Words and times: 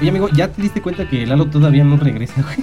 Oye, 0.00 0.08
amigo, 0.10 0.28
¿ya 0.30 0.48
te 0.48 0.62
diste 0.62 0.80
cuenta 0.80 1.08
que 1.08 1.26
Lalo 1.26 1.46
todavía 1.46 1.84
no 1.84 1.96
regresa, 1.96 2.42
güey? 2.42 2.56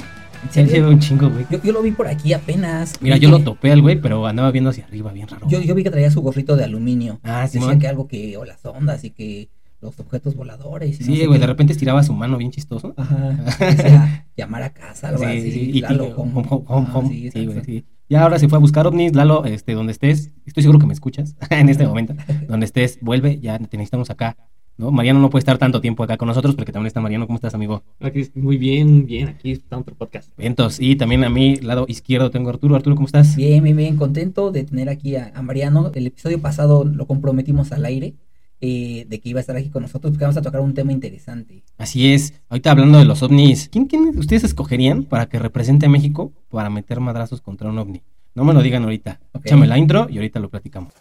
¿En 0.43 0.51
Se 0.51 0.65
lleva 0.65 0.89
un 0.89 0.99
chingo, 0.99 1.29
güey. 1.29 1.45
Yo, 1.51 1.61
yo 1.61 1.71
lo 1.73 1.81
vi 1.81 1.91
por 1.91 2.07
aquí 2.07 2.33
apenas. 2.33 2.93
Mira, 3.01 3.17
yo 3.17 3.29
que- 3.29 3.37
lo 3.37 3.43
topé 3.43 3.71
al 3.71 3.81
güey, 3.81 3.99
pero 3.99 4.25
andaba 4.25 4.49
viendo 4.51 4.69
hacia 4.69 4.85
arriba, 4.85 5.11
bien 5.11 5.27
raro. 5.27 5.47
Yo, 5.49 5.61
yo 5.61 5.75
vi 5.75 5.83
que 5.83 5.91
traía 5.91 6.09
su 6.09 6.21
gorrito 6.21 6.55
de 6.55 6.63
aluminio. 6.63 7.19
Ah, 7.23 7.45
sí, 7.47 7.53
Decía 7.59 7.67
man. 7.73 7.79
que 7.79 7.87
algo 7.87 8.07
que, 8.07 8.37
o 8.37 8.45
las 8.45 8.63
ondas 8.65 9.03
y 9.03 9.11
que 9.11 9.49
los 9.81 9.99
objetos 9.99 10.35
voladores. 10.35 10.99
Y 10.99 11.03
no 11.03 11.05
Sí, 11.05 11.17
sé 11.17 11.27
güey, 11.27 11.37
qué. 11.39 11.41
de 11.41 11.47
repente 11.47 11.73
estiraba 11.73 12.01
su 12.03 12.13
mano 12.13 12.37
bien 12.37 12.51
chistoso. 12.51 12.93
Ajá. 12.97 13.35
Decía, 13.59 14.25
llamar 14.35 14.63
a 14.63 14.69
casa, 14.71 15.09
algo 15.09 15.19
Sí, 15.23 15.25
así. 15.25 15.51
sí, 15.51 15.71
y 15.75 15.81
Lalo, 15.81 16.05
home. 16.15 16.31
home, 16.35 16.65
home, 16.67 16.87
Ah, 16.91 17.01
sí, 17.09 17.29
Sí, 17.31 17.45
güey, 17.45 17.63
sí. 17.63 17.85
Ya 18.09 18.23
ahora 18.23 18.39
se 18.39 18.47
fue 18.47 18.57
a 18.57 18.61
buscar 18.61 18.87
ovnis, 18.87 19.13
Lalo, 19.15 19.43
este, 19.45 19.73
donde 19.73 19.91
estés, 19.91 20.31
estoy 20.45 20.63
seguro 20.63 20.79
que 20.79 20.85
me 20.87 20.93
escuchas 20.93 21.35
en 21.49 21.69
este 21.69 21.85
momento, 21.85 22.15
donde 22.47 22.65
estés, 22.65 22.99
vuelve, 23.01 23.39
ya 23.41 23.59
te 23.59 23.77
necesitamos 23.77 24.09
acá, 24.09 24.37
¿no? 24.77 24.91
Mariano 24.91 25.19
no 25.19 25.29
puede 25.29 25.41
estar 25.41 25.57
tanto 25.57 25.81
tiempo 25.81 26.03
acá 26.03 26.17
con 26.17 26.27
nosotros, 26.27 26.55
porque 26.55 26.71
también 26.71 26.87
está 26.87 27.01
Mariano, 27.01 27.25
¿cómo 27.27 27.37
estás, 27.37 27.53
amigo? 27.53 27.83
Aquí, 27.99 28.27
muy 28.35 28.57
bien, 28.57 29.05
bien, 29.05 29.27
aquí 29.29 29.51
está 29.51 29.77
otro 29.77 29.95
podcast. 29.95 30.29
Vientos, 30.37 30.79
y 30.79 30.95
también 30.95 31.23
a 31.23 31.29
mi 31.29 31.55
lado 31.57 31.85
izquierdo 31.87 32.31
tengo 32.31 32.49
a 32.49 32.53
Arturo, 32.53 32.75
Arturo, 32.75 32.95
¿cómo 32.95 33.05
estás? 33.07 33.35
Bien, 33.35 33.63
bien, 33.63 33.75
bien, 33.75 33.95
contento 33.97 34.51
de 34.51 34.63
tener 34.63 34.89
aquí 34.89 35.15
a, 35.15 35.31
a 35.33 35.41
Mariano. 35.41 35.91
El 35.93 36.07
episodio 36.07 36.39
pasado 36.41 36.83
lo 36.85 37.05
comprometimos 37.07 37.71
al 37.71 37.85
aire 37.85 38.13
eh, 38.61 39.05
de 39.07 39.19
que 39.19 39.29
iba 39.29 39.39
a 39.39 39.41
estar 39.41 39.55
aquí 39.55 39.69
con 39.69 39.83
nosotros 39.83 40.11
porque 40.11 40.23
vamos 40.25 40.37
a 40.37 40.41
tocar 40.41 40.61
un 40.61 40.73
tema 40.73 40.91
interesante. 40.91 41.63
Así 41.77 42.11
es, 42.13 42.33
ahorita 42.49 42.71
hablando 42.71 42.97
de 42.97 43.05
los 43.05 43.21
ovnis, 43.21 43.69
¿quién, 43.69 43.85
quién 43.85 44.17
ustedes 44.17 44.43
escogerían 44.43 45.03
para 45.03 45.27
que 45.27 45.37
represente 45.39 45.85
a 45.85 45.89
México 45.89 46.31
para 46.49 46.69
meter 46.69 46.99
madrazos 46.99 47.41
contra 47.41 47.69
un 47.69 47.77
ovni? 47.77 48.01
No 48.33 48.43
me 48.43 48.53
lo 48.53 48.61
digan 48.61 48.83
ahorita, 48.83 49.19
Ok. 49.33 49.45
échame 49.45 49.65
la 49.67 49.77
intro 49.77 50.07
y 50.09 50.17
ahorita 50.17 50.39
lo 50.39 50.49
platicamos. 50.49 50.93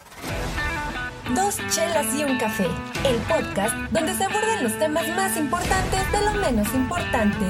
Dos 1.35 1.59
chelas 1.75 2.07
y 2.17 2.23
un 2.23 2.39
café, 2.39 2.67
el 3.05 3.17
podcast 3.23 3.75
donde 3.91 4.15
se 4.15 4.23
abordan 4.23 4.63
los 4.63 4.79
temas 4.79 5.09
más 5.09 5.37
importantes 5.37 6.01
de 6.13 6.25
lo 6.25 6.41
menos 6.41 6.73
importante. 6.73 7.45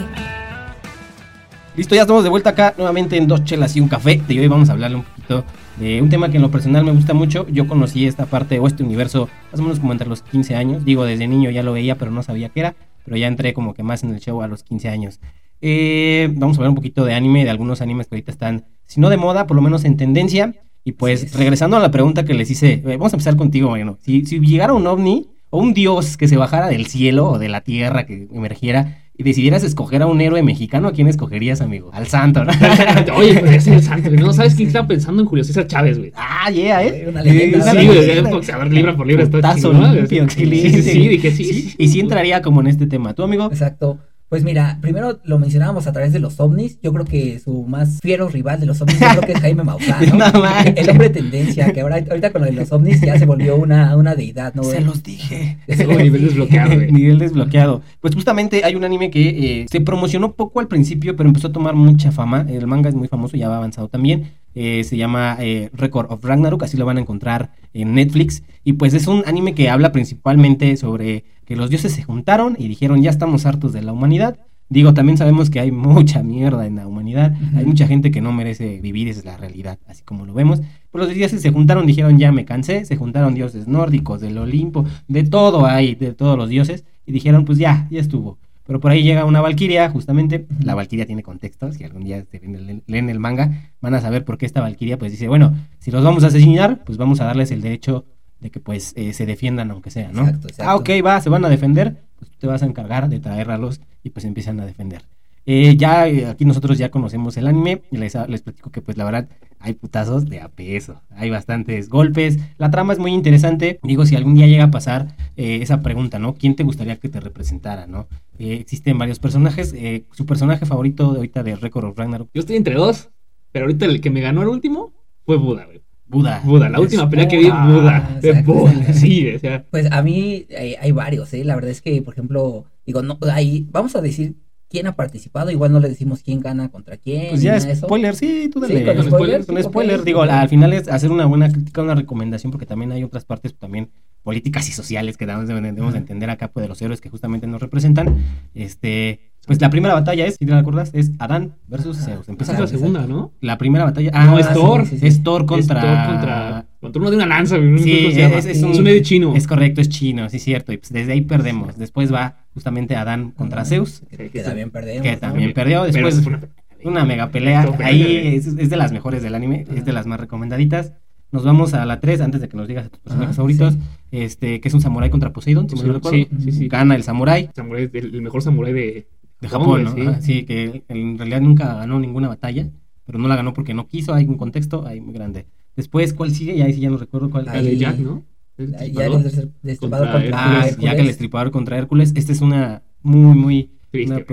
Listo, 1.77 1.95
ya 1.95 2.03
estamos 2.03 2.25
de 2.25 2.31
vuelta 2.31 2.51
acá 2.51 2.73
nuevamente 2.79 3.19
en 3.19 3.29
Dos 3.29 3.45
Chelas 3.45 3.77
y 3.77 3.81
un 3.81 3.89
Café. 3.89 4.23
Y 4.29 4.39
hoy 4.39 4.49
vamos 4.49 4.71
a 4.71 4.73
hablarle 4.73 4.97
un 4.97 5.03
poquito 5.03 5.45
de 5.77 6.01
un 6.01 6.09
tema 6.09 6.31
que 6.31 6.37
en 6.37 6.43
lo 6.43 6.51
personal 6.51 6.87
me 6.87 6.93
gusta 6.93 7.13
mucho. 7.13 7.47
Yo 7.49 7.69
conocí 7.69 8.07
esta 8.07 8.25
parte 8.25 8.59
o 8.59 8.67
este 8.67 8.83
universo 8.83 9.29
más 9.53 9.61
o 9.61 9.63
menos 9.63 9.79
como 9.79 9.93
entre 9.93 10.09
los 10.09 10.23
15 10.23 10.57
años. 10.57 10.87
Digo, 10.87 11.05
desde 11.05 11.29
niño 11.29 11.51
ya 11.51 11.63
lo 11.63 11.75
veía, 11.75 11.97
pero 11.97 12.11
no 12.11 12.23
sabía 12.23 12.49
qué 12.49 12.61
era. 12.61 12.77
Pero 13.05 13.19
ya 13.19 13.27
entré 13.27 13.53
como 13.53 13.75
que 13.75 13.83
más 13.83 14.03
en 14.03 14.15
el 14.15 14.21
show 14.21 14.41
a 14.41 14.49
los 14.49 14.63
15 14.63 14.89
años. 14.89 15.21
Eh, 15.61 16.33
vamos 16.35 16.57
a 16.57 16.61
hablar 16.61 16.71
un 16.71 16.77
poquito 16.77 17.05
de 17.05 17.13
anime, 17.13 17.45
de 17.45 17.51
algunos 17.51 17.83
animes 17.83 18.07
que 18.07 18.15
ahorita 18.15 18.33
están, 18.33 18.65
si 18.87 19.01
no 19.01 19.11
de 19.11 19.19
moda, 19.19 19.47
por 19.47 19.55
lo 19.55 19.63
menos 19.63 19.85
en 19.85 19.99
tendencia. 19.99 20.55
Y 20.87 20.93
pues, 20.93 21.37
regresando 21.37 21.77
a 21.77 21.81
la 21.81 21.91
pregunta 21.91 22.25
que 22.25 22.33
les 22.33 22.49
hice, 22.49 22.75
eh, 22.75 22.83
vamos 22.85 23.13
a 23.13 23.17
empezar 23.17 23.35
contigo, 23.35 23.71
Mariano. 23.71 23.99
Si, 24.03 24.25
si 24.25 24.39
llegara 24.39 24.73
un 24.73 24.87
ovni 24.87 25.27
o 25.51 25.59
un 25.59 25.75
dios 25.75 26.17
que 26.17 26.29
se 26.29 26.37
bajara 26.37 26.69
del 26.69 26.87
cielo 26.87 27.29
o 27.29 27.39
de 27.41 27.49
la 27.49 27.63
tierra, 27.63 28.07
que 28.07 28.29
emergiera, 28.33 28.99
y 29.19 29.25
decidieras 29.25 29.65
escoger 29.65 30.03
a 30.03 30.07
un 30.07 30.21
héroe 30.21 30.45
mexicano, 30.45 30.87
¿a 30.87 30.93
quién 30.93 31.09
escogerías, 31.09 31.61
amigo? 31.61 31.91
Al 31.93 32.07
santo, 32.07 32.45
¿no? 32.45 32.53
Oye, 33.17 33.35
pues 33.41 33.51
ese 33.51 33.71
es 33.71 33.77
el 33.79 33.83
santo. 33.83 34.11
No 34.11 34.33
sabes 34.33 34.55
quién 34.55 34.69
estaba 34.69 34.87
pensando 34.87 35.23
en 35.23 35.29
Julio 35.29 35.43
César 35.43 35.67
Chávez, 35.67 35.99
güey. 35.99 36.13
ah, 36.15 36.53
yeah, 36.53 36.85
¿eh? 36.85 37.07
Una 37.09 37.21
leyenda, 37.21 37.69
Sí, 37.73 37.85
güey, 37.85 38.09
era 38.09 38.23
un 38.23 38.31
boxeador 38.31 38.73
libra 38.73 38.97
por 38.97 39.09
libra. 39.09 39.25
está 39.25 39.57
güey. 39.57 39.93
limpio, 39.93 40.31
Sí. 40.31 40.47
Sí, 40.47 40.83
sí, 40.83 41.09
dije 41.09 41.33
sí. 41.33 41.45
sí, 41.45 41.75
Y 41.79 41.89
sí 41.89 41.99
entraría 41.99 42.43
como 42.43 42.61
en 42.61 42.69
este 42.69 42.87
tema. 42.87 43.13
¿Tú, 43.13 43.25
amigo? 43.25 43.47
Exacto. 43.47 43.99
Pues 44.29 44.43
mira, 44.43 44.79
primero 44.81 45.21
lo 45.23 45.39
mencionábamos 45.39 45.87
a 45.87 45.93
través 45.93 46.13
de 46.13 46.19
los 46.19 46.41
ovnis. 46.41 46.81
Yo 46.83 46.93
creo 46.93 47.05
que 47.05 47.39
su 47.39 47.63
más 47.63 48.01
fiero 48.03 48.29
rival 48.29 48.59
de 48.59 48.67
los 48.67 48.81
ovnis, 48.81 48.99
yo 48.99 49.07
creo 49.09 49.23
que 49.23 49.33
es 49.33 49.41
Jaime 49.41 49.63
Maussan, 49.63 50.05
¿no? 50.19 50.31
No. 50.33 50.45
El 50.75 50.91
hombre 50.91 51.11
tendencia, 51.11 51.73
que 51.73 51.81
ahora 51.81 52.05
ahorita 52.09 52.33
con 52.33 52.43
lo 52.43 52.49
de 52.49 52.55
los 52.55 52.73
ovnis 52.73 53.01
ya 53.01 53.17
se 53.19 53.25
volvió 53.25 53.55
una, 53.55 53.97
una 53.97 54.17
deidad, 54.17 54.53
¿no? 54.55 54.65
Se 54.65 54.81
los 54.81 55.05
dije. 55.05 55.59
Luego 55.69 56.01
nivel 56.01 56.23
desbloqueado, 56.27 56.75
güey. 56.75 56.91
Nivel 56.91 57.19
desbloqueado. 57.21 57.83
Pues 58.01 58.17
justamente 58.17 58.65
hay 58.65 58.75
un 58.75 58.85
anime 58.85 59.11
que 59.11 59.61
eh, 59.61 59.67
se 59.71 59.81
promocionó 59.81 60.33
poco 60.33 60.59
al 60.59 60.67
principio, 60.67 61.15
pero 61.15 61.29
empezó 61.29 61.47
a 61.49 61.53
tomar 61.53 61.75
mucha 61.77 62.11
fama. 62.11 62.47
El 62.49 62.67
manga 62.67 62.89
es 62.89 62.97
muy 62.97 63.07
famoso, 63.07 63.37
ya 63.37 63.49
va 63.49 63.59
avanzado 63.59 63.87
también. 63.87 64.33
Eh, 64.59 64.85
se 64.85 64.97
llama 64.97 65.37
eh, 65.39 65.69
Record 65.75 66.11
of 66.11 66.25
Ragnarok, 66.25 66.63
así 66.63 66.79
lo 66.79 66.87
van 66.87 66.97
a 66.97 67.03
encontrar 67.03 67.53
en 67.75 67.95
Netflix. 67.95 68.43
Y 68.65 68.73
pues 68.73 68.95
es 68.95 69.07
un 69.07 69.23
anime 69.27 69.55
que 69.55 69.69
habla 69.69 69.93
principalmente 69.93 70.79
sobre 70.79 71.25
que 71.45 71.57
los 71.57 71.69
dioses 71.69 71.93
se 71.93 72.03
juntaron 72.03 72.57
y 72.59 72.67
dijeron 72.67 73.03
ya 73.03 73.11
estamos 73.11 73.45
hartos 73.45 73.75
de 73.75 73.83
la 73.83 73.93
humanidad. 73.93 74.39
Digo, 74.71 74.95
también 74.95 75.19
sabemos 75.19 75.51
que 75.51 75.61
hay 75.61 75.71
mucha 75.71 76.23
mierda 76.23 76.67
en 76.67 76.77
la 76.77 76.87
humanidad. 76.87 77.35
Hay 77.55 77.67
mucha 77.67 77.87
gente 77.87 78.11
que 78.11 78.23
no 78.23 78.33
merece 78.33 78.81
vivir, 78.81 79.09
esa 79.09 79.21
es 79.21 79.27
la 79.27 79.37
realidad, 79.37 79.79
así 79.87 80.03
como 80.03 80.25
lo 80.25 80.33
vemos. 80.33 80.63
Pues 80.91 81.05
los 81.05 81.15
dioses 81.15 81.43
se 81.43 81.53
juntaron, 81.53 81.87
dijeron 81.87 82.19
ya 82.19 82.33
me 82.33 82.47
cansé. 82.47 82.87
Se 82.87 82.97
juntaron 82.97 83.35
dioses 83.35 83.69
nórdicos, 83.69 84.23
del 84.23 84.39
Olimpo, 84.39 84.87
de 85.07 85.23
todo 85.25 85.67
hay, 85.67 85.97
de 85.97 86.15
todos 86.15 86.39
los 86.39 86.49
dioses. 86.49 86.85
Y 87.05 87.13
dijeron 87.13 87.45
pues 87.45 87.59
ya, 87.59 87.87
ya 87.91 88.01
estuvo. 88.01 88.39
Pero 88.67 88.81
por 88.81 88.91
ahí 88.91 89.03
llega 89.03 89.25
una 89.25 89.41
valquiria, 89.41 89.89
justamente. 89.91 90.47
La 90.63 90.75
valquiria 90.75 91.07
tiene 91.07 91.23
contexto. 91.23 91.73
Si 91.73 91.85
algún 91.85 92.05
día 92.05 92.25
se 92.31 92.41
leen, 92.41 92.83
leen 92.87 93.11
el 93.11 93.21
manga, 93.21 93.73
van 93.81 93.95
a 93.95 94.01
saber 94.01 94.25
por 94.25 94.39
qué 94.39 94.47
esta 94.47 94.61
valquiria 94.61 94.99
pues 94.99 95.13
dice, 95.13 95.29
bueno, 95.29 95.55
si 95.79 95.91
los 95.91 96.03
vamos 96.03 96.25
a 96.25 96.29
asesinar, 96.29 96.83
pues 96.85 96.99
vamos 96.99 97.21
a 97.21 97.25
darles 97.25 97.51
el 97.51 97.61
derecho 97.61 98.05
de 98.41 98.51
que 98.51 98.61
pues 98.61 98.93
eh, 98.97 99.13
se 99.13 99.27
defiendan 99.27 99.71
aunque 99.71 99.91
sea, 99.91 100.11
¿no? 100.13 100.23
Exacto, 100.23 100.49
exacto. 100.49 100.71
Ah, 100.71 100.77
ok, 100.77 100.91
va, 101.05 101.21
se 101.21 101.31
van 101.31 101.45
a 101.45 101.49
defender, 101.49 102.03
pues 102.19 102.31
tú 102.31 102.37
te 102.39 102.47
vas 102.47 102.63
a 102.63 102.67
encargar 102.67 103.09
de 103.09 103.21
traerlos 103.21 103.81
y 104.03 104.11
pues 104.11 104.25
empiezan 104.25 104.61
a 104.61 104.67
defender. 104.67 105.03
Eh, 105.47 105.77
ya 105.77 106.09
eh, 106.09 106.27
aquí 106.27 106.45
nosotros 106.45 106.77
ya 106.77 106.91
conocemos 106.91 107.37
el 107.37 107.47
anime 107.47 107.83
y 107.91 107.97
les, 107.99 108.17
les 108.29 108.43
platico 108.43 108.71
que 108.71 108.83
pues 108.83 108.97
la 108.97 109.05
verdad 109.05 109.29
hay 109.67 109.75
putazos 109.75 110.27
de 110.27 110.41
a 110.41 110.49
peso, 110.49 111.03
hay 111.11 111.29
bastantes 111.29 111.89
golpes, 111.89 112.39
la 112.57 112.71
trama 112.71 112.93
es 112.93 113.01
muy 113.01 113.13
interesante, 113.13 113.81
digo 113.83 114.07
si 114.07 114.15
algún 114.15 114.37
día 114.37 114.47
llega 114.47 114.65
a 114.65 114.71
pasar 114.71 115.17
eh, 115.37 115.59
esa 115.61 115.83
pregunta, 115.83 116.21
¿no? 116.21 116.35
¿Quién 116.35 116.55
te 116.55 116.63
gustaría 116.63 117.01
que 117.01 117.09
te 117.09 117.19
representara, 117.19 117.89
¿no? 117.89 118.07
Eh, 118.39 118.59
existen 118.61 118.97
varios 118.97 119.19
personajes, 119.19 119.75
eh, 119.77 120.05
su 120.13 120.25
personaje 120.25 120.67
favorito 120.67 121.11
de 121.11 121.17
ahorita 121.17 121.43
de 121.43 121.57
Record 121.57 121.87
of 121.87 121.99
Ragnarok, 121.99 122.31
Yo 122.33 122.41
estoy 122.41 122.55
entre 122.55 122.77
dos, 122.77 123.11
pero 123.51 123.65
ahorita 123.65 123.87
el 123.87 124.01
que 124.01 124.11
me 124.11 124.21
ganó 124.21 124.43
el 124.43 124.49
último 124.49 124.93
fue 125.25 125.37
Buda, 125.37 125.65
güey. 125.65 125.83
Buda. 126.09 126.41
Buda, 126.45 126.69
la 126.69 126.79
Es 126.79 126.85
última 126.85 127.11
pelea 127.11 127.27
que 127.27 127.39
vi, 127.39 127.47
Buda. 127.47 127.67
Buda. 127.67 128.19
De 128.23 128.29
exacto, 128.29 128.53
Buda, 128.53 128.71
exacto. 128.71 128.93
sí, 129.01 129.35
o 129.35 129.39
sea. 129.41 129.65
Pues 129.69 129.91
a 129.91 130.01
mí 130.03 130.47
hay, 130.57 130.77
hay 130.81 130.93
varios, 130.93 131.35
¿eh? 131.35 131.45
La 131.45 131.57
verdad 131.57 131.73
es 131.73 131.83
que, 131.83 132.01
por 132.03 132.15
ejemplo, 132.15 132.67
digo, 132.87 133.03
no, 133.03 133.19
hay, 133.23 133.67
vamos 133.73 133.97
a 133.97 134.01
decir 134.01 134.37
quién 134.69 134.87
ha 134.87 134.97
participado, 134.97 135.51
igual 135.51 135.73
no 135.73 135.81
le 135.81 135.89
decimos 135.89 136.23
quién 136.23 136.41
gana 136.41 136.69
contra 136.71 136.97
quién. 136.97 137.31
Pues 137.31 137.43
ya 137.43 137.57
eso. 137.57 137.87
spoiler, 137.87 138.15
sí, 138.17 138.51
tú 138.53 138.61
dale. 138.61 138.79
Sí, 138.79 138.85
con 138.85 139.05
spoiler. 139.05 139.45
spoiler, 139.63 139.97
Con 139.99 140.05
digo, 140.05 140.23
al 140.23 140.49
final 140.49 140.73
es 140.73 140.89
hacer 140.89 141.11
una 141.11 141.27
buena 141.27 141.51
crítica, 141.51 141.83
una 141.83 141.95
recomendación, 141.95 142.51
porque 142.51 142.67
también 142.67 142.93
hay 142.93 143.05
otras 143.05 143.25
partes 143.25 143.55
también 143.55 143.91
políticas 144.23 144.69
y 144.69 144.73
sociales 144.73 145.17
que 145.17 145.25
debemos, 145.25 145.47
debemos 145.49 145.93
de 145.93 145.99
entender 145.99 146.31
acá 146.31 146.49
pues, 146.49 146.65
de 146.65 146.69
los 146.69 146.83
héroes 146.83 147.01
que 147.01 147.09
justamente 147.09 147.47
nos 147.47 147.61
representan. 147.61 148.25
Este, 148.55 149.21
pues 149.47 149.61
la 149.61 149.71
primera 149.71 149.95
batalla 149.95 150.27
es, 150.27 150.35
si 150.35 150.45
te 150.45 150.53
acuerdas, 150.53 150.91
es 150.93 151.13
Adán 151.21 151.55
versus. 151.69 151.99
Zeus. 151.99 152.23
Esa 152.23 152.33
Empieza 152.33 152.53
es 152.55 152.59
la 152.59 152.67
segunda, 152.67 153.07
¿no? 153.07 153.33
la 153.41 153.59
primera 153.59 153.85
batalla. 153.85 154.11
No, 154.25 154.39
es 154.39 154.47
sí, 154.47 154.55
Thor. 154.55 154.85
sí, 154.85 154.91
sí, 154.91 154.99
sí. 154.99 155.07
Es 155.07 155.23
Thor 155.23 155.47
contra. 155.47 155.79
Es 155.79 155.87
Thor 155.87 156.07
contra, 156.07 156.67
contra 156.81 157.01
uno 157.01 157.11
de 157.11 157.17
una 157.17 157.27
lanza, 157.27 157.57
güey. 157.59 157.79
Sí, 157.79 158.07
es- 158.07 158.47
es 158.47 158.63
un- 158.63 158.73
es 158.73 158.79
un 158.79 159.03
chino. 159.03 159.35
Es 159.35 159.47
correcto, 159.47 159.81
es 159.81 159.89
chino, 159.89 160.29
sí, 160.31 160.39
cierto. 160.39 160.73
Y 160.73 160.77
pues 160.79 160.93
desde 160.93 161.13
ahí 161.13 161.23
perdemos. 161.23 161.77
Después 161.79 162.13
va 162.13 162.45
justamente 162.55 162.97
Adán 162.97 163.31
contra 163.33 163.65
Zeus, 163.65 164.03
Que, 164.11 164.29
que 164.31 164.41
también 164.43 164.71
perdemos. 164.71 165.03
que 165.03 165.17
también 165.17 165.53
perdió. 165.53 165.85
Después 165.85 166.25
una- 166.27 166.41
una 166.85 167.05
mega 167.05 167.31
pelea. 167.31 167.69
Ahí 167.83 168.35
es, 168.37 168.47
es 168.47 168.71
de 168.71 168.77
las 168.77 168.93
mejores 168.93 169.23
del 169.23 169.35
anime, 169.35 169.67
es 169.75 169.85
de 169.85 169.93
las 169.93 170.07
más 170.07 170.21
recomendaditas. 170.21 170.93
Nos 171.33 171.45
vamos 171.45 171.75
a 171.75 171.85
la 171.85 171.99
3 171.99 172.21
antes 172.21 172.41
de 172.41 172.49
que 172.49 172.57
nos 172.57 172.69
digas 172.69 172.87
a 172.87 172.89
tus 172.89 173.01
personajes 173.01 173.35
favoritos. 173.37 173.75
sí. 173.75 173.81
Este, 174.13 174.61
que 174.61 174.69
es 174.69 174.75
un 174.75 174.81
samurái 174.81 175.11
contra 175.11 175.33
Poseidon, 175.33 175.69
si 175.69 175.75
mal 175.77 175.89
no 175.89 175.93
recuerdo. 175.95 176.17
Sí, 176.19 176.29
sí, 176.41 176.53
sí. 176.53 176.69
Gana 176.69 176.95
el 176.95 177.03
samurái 177.03 177.51
Samurái, 177.55 177.91
el, 177.93 178.15
el 178.15 178.23
mejor 178.23 178.43
samurái 178.43 178.73
de, 178.73 179.09
de 179.41 179.49
Japón, 179.49 179.87
Ajá, 179.89 180.21
Sí. 180.23 180.45
que 180.45 180.85
en 180.89 181.19
realidad 181.19 181.41
nunca 181.41 181.75
ganó 181.75 181.99
ninguna 181.99 182.29
batalla, 182.29 182.69
pero 183.05 183.19
no 183.19 183.27
la 183.27 183.35
ganó 183.37 183.53
porque 183.53 183.75
no 183.75 183.89
quiso. 183.89 184.15
Hay 184.15 184.25
un 184.27 184.37
contexto 184.39 184.87
ahí 184.87 185.01
muy 185.01 185.13
grande. 185.13 185.47
Después, 185.77 186.13
¿cuál 186.15 186.31
sigue? 186.33 186.57
Ya 186.57 186.65
ahí 186.65 186.73
sí 186.73 186.81
ya 186.81 186.91
no 186.91 186.97
recuerdo 186.97 187.31
cuál. 187.31 187.45
La 187.47 187.63
de 187.63 187.77
Jack, 187.77 187.99
¿no? 187.99 188.25
El 188.59 188.73
Ya 188.73 188.79
disparador. 188.85 189.21
el 189.27 189.51
destripador 189.63 190.07
Contra 190.11 190.23
contra, 190.31 190.61
Ah, 190.61 190.67
Hércules. 190.67 190.79
ya 190.85 190.95
que 190.97 191.03
el 191.03 191.09
estripador 191.09 191.51
contra 191.51 191.79
Hércules. 191.79 192.13
Esta 192.17 192.33
es 192.33 192.41
una 192.41 192.83
muy, 193.03 193.37
muy. 193.37 193.71
Triste, 193.91 194.27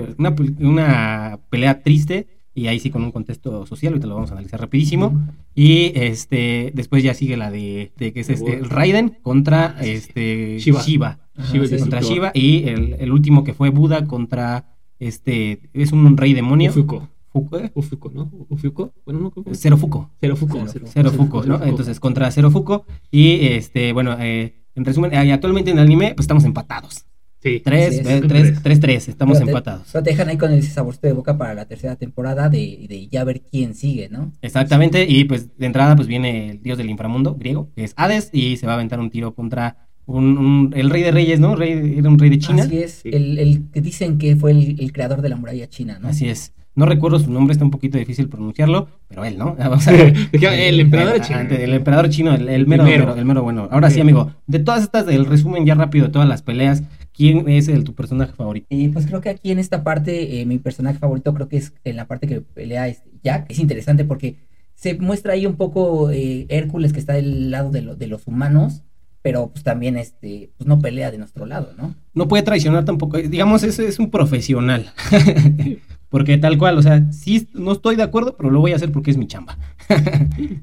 Una, 0.60 1.38
pelea 1.50 1.82
triste. 1.82 2.28
Y 2.56 2.68
ahí 2.68 2.78
sí 2.78 2.88
con 2.90 3.02
un 3.02 3.10
contexto 3.10 3.66
social, 3.66 3.92
ahorita 3.94 4.06
lo 4.06 4.14
vamos 4.14 4.30
a 4.30 4.34
analizar 4.34 4.60
rapidísimo. 4.60 5.26
Y 5.56 5.90
este 5.94 6.70
después 6.74 7.02
ya 7.02 7.12
sigue 7.12 7.36
la 7.36 7.50
de, 7.50 7.92
de 7.96 8.12
que 8.12 8.20
es 8.20 8.30
este, 8.30 8.60
Raiden 8.62 9.18
contra 9.22 9.74
Ah, 9.76 9.84
este 9.84 10.58
Shiva. 10.60 10.80
Shiva. 10.82 11.18
Ajá, 11.36 11.52
Shiva 11.52 11.66
sí. 11.66 11.74
es 11.74 11.80
Contra. 11.80 12.00
Shiva. 12.00 12.30
Y 12.32 12.68
el, 12.68 12.94
el 13.00 13.12
último 13.12 13.42
que 13.42 13.54
fue 13.54 13.70
Buda 13.70 14.06
contra 14.06 14.76
este. 15.00 15.68
Es 15.72 15.90
un 15.92 16.16
rey 16.16 16.32
demonio. 16.32 16.70
Ufuko. 16.70 17.08
Fuku- 17.34 17.58
¿eh? 17.58 17.72
Ufuko, 17.74 18.10
¿no? 18.14 18.30
Ufuko. 18.48 18.94
Bueno, 19.04 19.20
no. 19.20 19.54
Cero 19.54 19.76
Fuco. 19.76 20.10
Cero 20.20 20.36
Fuko. 20.36 20.54
Cero 20.58 20.68
Cero, 20.72 20.86
Cero 20.94 21.10
Fuco, 21.10 21.42
¿no? 21.44 21.56
Fuko. 21.58 21.68
Entonces 21.68 21.98
contra 21.98 22.30
Cero 22.30 22.50
Fuco. 22.52 22.86
Y 23.10 23.46
este, 23.48 23.92
bueno, 23.92 24.16
eh, 24.20 24.54
en 24.76 24.84
resumen, 24.84 25.12
eh, 25.12 25.32
actualmente 25.32 25.72
en 25.72 25.78
el 25.78 25.84
anime, 25.84 26.14
pues 26.14 26.24
estamos 26.24 26.44
empatados. 26.44 27.04
Sí. 27.42 27.60
Tres, 27.62 27.88
Así 27.88 27.98
es. 28.00 28.06
eh, 28.06 28.20
Tres. 28.20 28.28
tres, 28.28 28.62
tres, 28.62 28.80
tres, 28.80 29.08
estamos 29.08 29.34
Pero 29.36 29.46
te- 29.46 29.50
empatados. 29.50 29.88
Pero 29.92 30.02
te 30.04 30.10
dejan 30.10 30.28
ahí 30.30 30.38
con 30.38 30.50
ese 30.52 30.70
saborcito 30.70 31.08
de 31.08 31.12
boca 31.12 31.36
para 31.36 31.52
la 31.54 31.66
tercera 31.66 31.96
temporada 31.96 32.48
de, 32.48 32.86
de 32.88 33.06
ya 33.08 33.22
ver 33.24 33.42
quién 33.42 33.74
sigue, 33.74 34.08
¿no? 34.08 34.32
Exactamente, 34.40 35.04
y 35.06 35.24
pues 35.24 35.54
de 35.58 35.66
entrada 35.66 35.94
pues 35.94 36.08
viene 36.08 36.52
el 36.52 36.62
dios 36.62 36.78
del 36.78 36.88
inframundo 36.88 37.34
griego, 37.34 37.68
que 37.76 37.84
es 37.84 37.92
Hades, 37.96 38.30
y 38.32 38.56
se 38.56 38.66
va 38.66 38.72
a 38.72 38.76
aventar 38.76 38.98
un 38.98 39.10
tiro 39.10 39.34
contra 39.34 39.88
un, 40.06 40.38
un- 40.38 40.72
el 40.74 40.88
rey 40.88 41.02
de 41.02 41.10
reyes, 41.10 41.38
¿no? 41.38 41.54
Rey, 41.54 41.96
era 41.98 42.08
un 42.08 42.18
rey 42.18 42.30
de 42.30 42.38
China. 42.38 42.62
Así 42.62 42.78
es, 42.78 42.92
Sí. 43.02 43.10
el, 43.12 43.38
el 43.38 43.70
que 43.70 43.80
dicen 43.82 44.16
que 44.16 44.36
fue 44.36 44.52
el, 44.52 44.80
el 44.80 44.92
creador 44.92 45.20
de 45.20 45.28
la 45.28 45.36
muralla 45.36 45.68
china, 45.68 45.98
¿no? 46.00 46.08
Así 46.08 46.28
es. 46.28 46.52
No 46.76 46.86
recuerdo 46.86 47.20
su 47.20 47.30
nombre, 47.30 47.52
está 47.52 47.64
un 47.64 47.70
poquito 47.70 47.98
difícil 47.98 48.28
pronunciarlo, 48.28 48.88
pero 49.06 49.24
él, 49.24 49.38
¿no? 49.38 49.54
Vamos 49.56 49.86
a 49.86 49.92
Dije, 49.92 50.68
el 50.68 50.80
emperador 50.80 51.20
chino. 51.20 51.38
El 51.40 51.72
emperador 51.72 52.08
chino, 52.08 52.34
el, 52.34 52.48
el 52.48 52.54
El 52.62 52.66
mero, 52.66 53.14
el 53.14 53.24
mero 53.24 53.42
bueno. 53.44 53.68
Ahora 53.70 53.90
sí, 53.90 54.00
amigo, 54.00 54.32
de 54.48 54.58
todas 54.58 54.82
estas, 54.82 55.06
del 55.06 55.26
resumen 55.26 55.64
ya 55.66 55.74
rápido 55.76 56.06
de 56.06 56.12
todas 56.12 56.28
las 56.28 56.42
peleas, 56.42 56.82
¿quién 57.12 57.48
es 57.48 57.68
el, 57.68 57.84
tu 57.84 57.94
personaje 57.94 58.32
favorito? 58.32 58.66
Y 58.70 58.88
pues 58.88 59.06
creo 59.06 59.20
que 59.20 59.28
aquí 59.28 59.52
en 59.52 59.60
esta 59.60 59.84
parte, 59.84 60.40
eh, 60.40 60.46
mi 60.46 60.58
personaje 60.58 60.98
favorito 60.98 61.32
creo 61.32 61.48
que 61.48 61.58
es 61.58 61.72
en 61.84 61.94
la 61.96 62.06
parte 62.06 62.26
que 62.26 62.40
pelea 62.40 62.88
este 62.88 63.08
Jack. 63.22 63.46
Es 63.50 63.60
interesante 63.60 64.04
porque 64.04 64.36
se 64.74 64.94
muestra 64.94 65.34
ahí 65.34 65.46
un 65.46 65.54
poco 65.54 66.10
eh, 66.10 66.46
Hércules 66.48 66.92
que 66.92 66.98
está 66.98 67.12
del 67.12 67.52
lado 67.52 67.70
de, 67.70 67.82
lo- 67.82 67.94
de 67.94 68.08
los 68.08 68.26
humanos, 68.26 68.82
pero 69.22 69.46
pues 69.52 69.62
también 69.62 69.96
este, 69.96 70.50
pues 70.58 70.66
no 70.66 70.80
pelea 70.80 71.12
de 71.12 71.18
nuestro 71.18 71.46
lado, 71.46 71.70
¿no? 71.78 71.94
No 72.14 72.26
puede 72.26 72.42
traicionar 72.42 72.84
tampoco, 72.84 73.16
eh, 73.16 73.28
digamos, 73.28 73.62
es, 73.62 73.78
es 73.78 74.00
un 74.00 74.10
profesional. 74.10 74.90
porque 76.14 76.38
tal 76.38 76.58
cual, 76.58 76.78
o 76.78 76.82
sea, 76.82 77.10
sí, 77.10 77.48
no 77.54 77.72
estoy 77.72 77.96
de 77.96 78.04
acuerdo, 78.04 78.36
pero 78.36 78.48
lo 78.48 78.60
voy 78.60 78.70
a 78.70 78.76
hacer 78.76 78.92
porque 78.92 79.10
es 79.10 79.16
mi 79.16 79.26
chamba. 79.26 79.58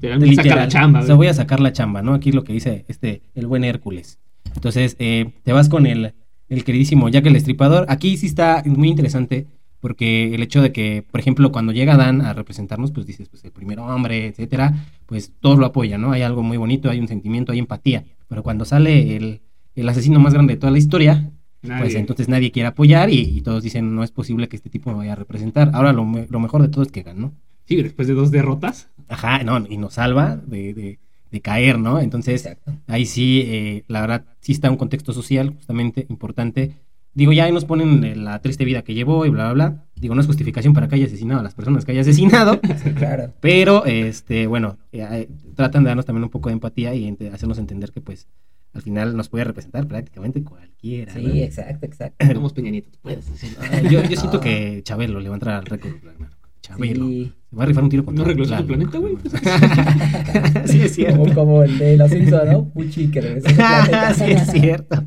La 0.00 0.16
Literal. 0.16 0.66
chamba. 0.68 1.00
O 1.00 1.02
sea, 1.02 1.14
voy 1.14 1.26
a 1.26 1.34
sacar 1.34 1.60
la 1.60 1.74
chamba, 1.74 2.00
¿no? 2.00 2.14
Aquí 2.14 2.30
es 2.30 2.34
lo 2.34 2.42
que 2.42 2.54
dice 2.54 2.86
este, 2.88 3.20
el 3.34 3.46
buen 3.48 3.62
Hércules. 3.62 4.18
Entonces, 4.54 4.96
eh, 4.98 5.34
te 5.42 5.52
vas 5.52 5.68
con 5.68 5.84
el, 5.86 6.14
el 6.48 6.64
queridísimo 6.64 7.06
Jack 7.10 7.26
el 7.26 7.36
Estripador. 7.36 7.84
Aquí 7.90 8.16
sí 8.16 8.24
está 8.24 8.62
muy 8.64 8.88
interesante 8.88 9.46
porque 9.78 10.34
el 10.34 10.42
hecho 10.42 10.62
de 10.62 10.72
que, 10.72 11.04
por 11.10 11.20
ejemplo, 11.20 11.52
cuando 11.52 11.72
llega 11.72 11.98
Dan 11.98 12.22
a 12.22 12.32
representarnos, 12.32 12.90
pues 12.90 13.04
dices, 13.04 13.28
pues 13.28 13.44
el 13.44 13.52
primer 13.52 13.78
hombre, 13.78 14.28
etcétera, 14.28 14.72
pues 15.04 15.34
todos 15.38 15.58
lo 15.58 15.66
apoyan, 15.66 16.00
¿no? 16.00 16.12
Hay 16.12 16.22
algo 16.22 16.42
muy 16.42 16.56
bonito, 16.56 16.88
hay 16.88 16.98
un 16.98 17.08
sentimiento, 17.08 17.52
hay 17.52 17.58
empatía. 17.58 18.04
Pero 18.26 18.42
cuando 18.42 18.64
sale 18.64 19.16
el, 19.16 19.42
el 19.74 19.86
asesino 19.86 20.18
más 20.18 20.32
grande 20.32 20.54
de 20.54 20.60
toda 20.60 20.72
la 20.72 20.78
historia, 20.78 21.30
Nadie. 21.62 21.82
pues 21.82 21.94
entonces 21.94 22.28
nadie 22.28 22.50
quiere 22.50 22.68
apoyar 22.68 23.08
y, 23.10 23.20
y 23.20 23.40
todos 23.42 23.62
dicen, 23.62 23.94
no 23.94 24.02
es 24.02 24.10
posible 24.10 24.48
que 24.48 24.56
este 24.56 24.68
tipo 24.70 24.90
me 24.90 24.96
vaya 24.96 25.12
a 25.12 25.16
representar. 25.16 25.70
Ahora 25.74 25.92
lo, 25.92 26.04
me- 26.04 26.26
lo 26.28 26.40
mejor 26.40 26.62
de 26.62 26.68
todo 26.68 26.82
es 26.82 26.90
que 26.90 27.02
ganó. 27.02 27.32
Sí, 27.66 27.76
después 27.82 28.08
de 28.08 28.14
dos 28.14 28.30
derrotas. 28.30 28.88
Ajá, 29.08 29.44
no, 29.44 29.64
y 29.68 29.76
nos 29.76 29.94
salva 29.94 30.36
de, 30.36 30.74
de, 30.74 30.98
de 31.30 31.40
caer, 31.40 31.78
¿no? 31.78 32.00
Entonces, 32.00 32.44
Exacto. 32.46 32.72
ahí 32.88 33.06
sí, 33.06 33.42
eh, 33.46 33.84
la 33.88 34.00
verdad, 34.00 34.24
sí 34.40 34.52
está 34.52 34.70
un 34.70 34.76
contexto 34.76 35.12
social 35.12 35.50
justamente 35.54 36.06
importante. 36.08 36.76
Digo, 37.14 37.32
ya 37.32 37.44
ahí 37.44 37.52
nos 37.52 37.66
ponen 37.66 38.02
eh, 38.04 38.16
la 38.16 38.40
triste 38.40 38.64
vida 38.64 38.82
que 38.82 38.94
llevó 38.94 39.26
y 39.26 39.30
bla, 39.30 39.52
bla, 39.52 39.68
bla. 39.68 39.84
Digo, 39.96 40.14
no 40.14 40.20
es 40.22 40.26
justificación 40.26 40.72
para 40.74 40.88
que 40.88 40.94
haya 40.96 41.06
asesinado 41.06 41.40
a 41.40 41.42
las 41.44 41.54
personas 41.54 41.84
que 41.84 41.92
haya 41.92 42.00
asesinado, 42.00 42.58
Sí, 42.82 42.90
claro. 42.92 43.32
pero, 43.40 43.84
este, 43.84 44.46
bueno, 44.48 44.78
eh, 44.92 45.06
eh, 45.12 45.28
tratan 45.54 45.84
de 45.84 45.88
darnos 45.88 46.06
también 46.06 46.24
un 46.24 46.30
poco 46.30 46.48
de 46.48 46.54
empatía 46.54 46.94
y 46.94 47.06
hacernos 47.32 47.58
entender 47.58 47.92
que, 47.92 48.00
pues, 48.00 48.26
al 48.74 48.82
final 48.82 49.16
nos 49.16 49.28
puede 49.28 49.44
representar 49.44 49.86
prácticamente 49.86 50.42
cualquiera. 50.42 51.14
¿no? 51.14 51.20
Sí, 51.32 51.42
exacto, 51.42 51.86
exacto. 51.86 52.26
Somos 52.34 52.52
Peña 52.52 52.70
Nieto, 52.70 52.90
tú 52.90 52.98
puedes 53.02 53.30
decir. 53.30 53.56
Ah, 53.60 53.80
yo, 53.82 54.02
yo 54.02 54.16
siento 54.16 54.38
Ah. 54.38 54.40
que 54.40 54.82
Chabelo 54.84 55.20
le 55.20 55.28
va 55.28 55.34
a 55.34 55.38
entrar 55.38 55.54
al 55.56 55.66
récord. 55.66 55.92
Chabelo. 56.62 57.06
Sí. 57.08 57.32
Se 57.50 57.56
va 57.56 57.64
a 57.64 57.66
rifar 57.66 57.82
un 57.84 57.90
tiro 57.90 58.04
contra 58.04 58.22
¿No 58.24 58.28
regresó 58.28 58.50
Tlaloc. 58.50 58.66
planeta, 58.68 58.98
güey? 58.98 59.16
sí, 60.66 60.80
es 60.80 60.94
cierto. 60.94 61.18
Como, 61.18 61.34
como 61.34 61.62
el 61.64 61.76
de 61.78 61.96
los 61.96 62.10
Simpsons, 62.10 62.50
¿no? 62.52 62.68
Puchi 62.70 63.08
que 63.08 63.20
regresó 63.20 63.48
su 63.50 63.56
planeta. 63.56 64.14
sí, 64.14 64.24
es 64.30 64.50
cierto. 64.52 65.04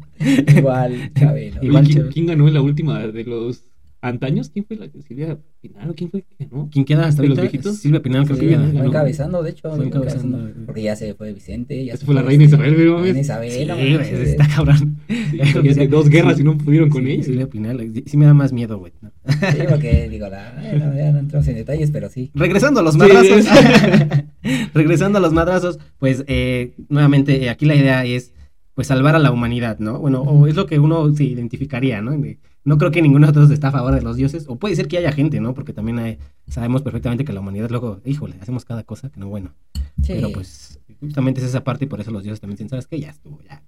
Igual, 0.56 1.12
Chabelo. 1.18 1.64
Igual 1.64 1.88
¿quién, 1.88 2.08
quién 2.12 2.26
ganó 2.28 2.48
en 2.48 2.54
la 2.54 2.62
última 2.62 3.00
de 3.08 3.24
los 3.24 3.64
antaños? 4.02 4.50
¿Quién 4.50 4.66
fue 4.66 4.78
la 4.78 4.88
que 4.88 5.02
Silvia 5.02 5.38
Pinal 5.62 5.90
o 5.90 5.96
quién 5.96 6.12
fue 6.12 6.22
que 6.24 6.46
ganó? 6.46 6.70
¿Quién 6.72 6.86
queda 6.86 7.08
hasta 7.08 7.22
¿De 7.24 7.30
los 7.30 7.40
viejitos? 7.40 7.78
Silvia 7.78 8.02
Pinal 8.02 8.26
creo 8.26 8.36
Sí, 8.38 8.42
que 8.44 8.50
queda. 8.50 8.64
fue 8.70 8.74
¿no? 8.74 8.84
encabezando, 8.86 9.44
de 9.44 9.50
hecho. 9.50 9.76
Fue 9.76 9.86
encabezando. 9.86 10.50
Porque 10.66 10.84
ya 10.84 10.96
se 10.96 11.14
fue 11.16 11.34
Vicente. 11.34 11.84
Ya 11.86 11.94
Esa 11.94 12.02
se 12.02 12.06
fue 12.06 12.16
la 12.16 12.22
reina 12.22 12.44
este, 12.44 12.56
Isabel, 12.56 12.76
güey, 12.92 13.04
Reina. 13.04 13.20
Isabel. 13.20 13.52
Sí, 13.52 13.66
no 13.66 13.76
güey, 13.76 13.94
manches, 13.98 14.20
está 14.30 14.48
cabrón. 14.48 14.98
Imagínate, 15.34 15.88
dos 15.88 16.10
guerras 16.10 16.40
y 16.40 16.44
no 16.44 16.58
pudieron 16.58 16.90
con 16.90 17.04
Sí, 17.04 17.12
ella. 17.12 17.24
Silvia 17.24 17.48
Pinal, 17.48 17.92
sí, 17.94 18.04
sí 18.06 18.18
me 18.18 18.26
da 18.26 18.34
más 18.34 18.54
miedo, 18.54 18.78
güey. 18.78 18.94
¿no? 19.02 19.12
Sí, 19.28 19.58
porque 19.70 20.08
digo, 20.10 20.28
la, 20.30 20.54
bueno, 20.62 20.96
ya 20.96 21.12
no 21.12 21.20
entramos 21.20 21.48
en 21.48 21.56
detalles, 21.56 21.90
pero 21.92 22.10
sí. 22.10 22.32
Regresando 22.36 22.80
a 22.82 22.84
los 22.84 22.94
Sí, 22.94 23.00
madrazos. 23.00 23.46
Regresando 24.74 25.18
a 25.18 25.22
los 25.22 25.34
madrazos, 25.34 25.80
pues 26.00 26.24
eh, 26.28 26.74
nuevamente 26.90 27.44
eh, 27.44 27.50
aquí 27.50 27.66
la 27.66 27.76
idea 27.76 28.06
es 28.06 28.34
pues 28.74 28.88
salvar 28.88 29.16
a 29.16 29.20
la 29.20 29.32
humanidad, 29.32 29.80
¿no? 29.80 30.00
Bueno, 30.00 30.22
o 30.22 30.48
es 30.48 30.56
lo 30.56 30.66
que 30.66 30.80
uno 30.80 31.14
se 31.16 31.24
identificaría, 31.24 32.02
¿no? 32.02 32.12
De- 32.12 32.38
No 32.66 32.78
creo 32.78 32.92
que 32.92 33.02
ninguno 33.02 33.28
de 33.28 33.32
nosotros 33.32 33.52
está 33.52 33.68
a 33.70 33.72
favor 33.72 33.94
de 33.94 34.02
los 34.02 34.18
dioses, 34.18 34.46
o 34.48 34.58
puede 34.58 34.76
ser 34.76 34.88
que 34.88 34.98
haya 34.98 35.12
gente, 35.12 35.40
¿no? 35.40 35.54
Porque 35.54 35.72
también 35.72 36.00
hay- 36.00 36.18
sabemos 36.48 36.82
perfectamente 36.82 37.24
que 37.24 37.32
la 37.32 37.40
humanidad 37.40 37.70
luego, 37.70 38.02
híjole, 38.06 38.36
hacemos 38.42 38.66
cada 38.66 38.84
cosa 38.84 39.10
que 39.12 39.20
no 39.20 39.28
bueno. 39.30 39.54
Sí. 40.02 40.14
Pero 40.16 40.32
pues 40.32 40.80
justamente 41.00 41.40
es 41.42 41.48
esa 41.48 41.64
parte 41.64 41.86
y 41.86 41.88
por 41.88 42.02
eso 42.02 42.12
los 42.12 42.24
dioses 42.24 42.42
también 42.42 42.56
dicen, 42.58 42.70
¿sabes 42.70 42.88
qué? 42.88 43.00
Ya 43.00 43.12
estuvo, 43.12 43.40
ya. 43.44 43.62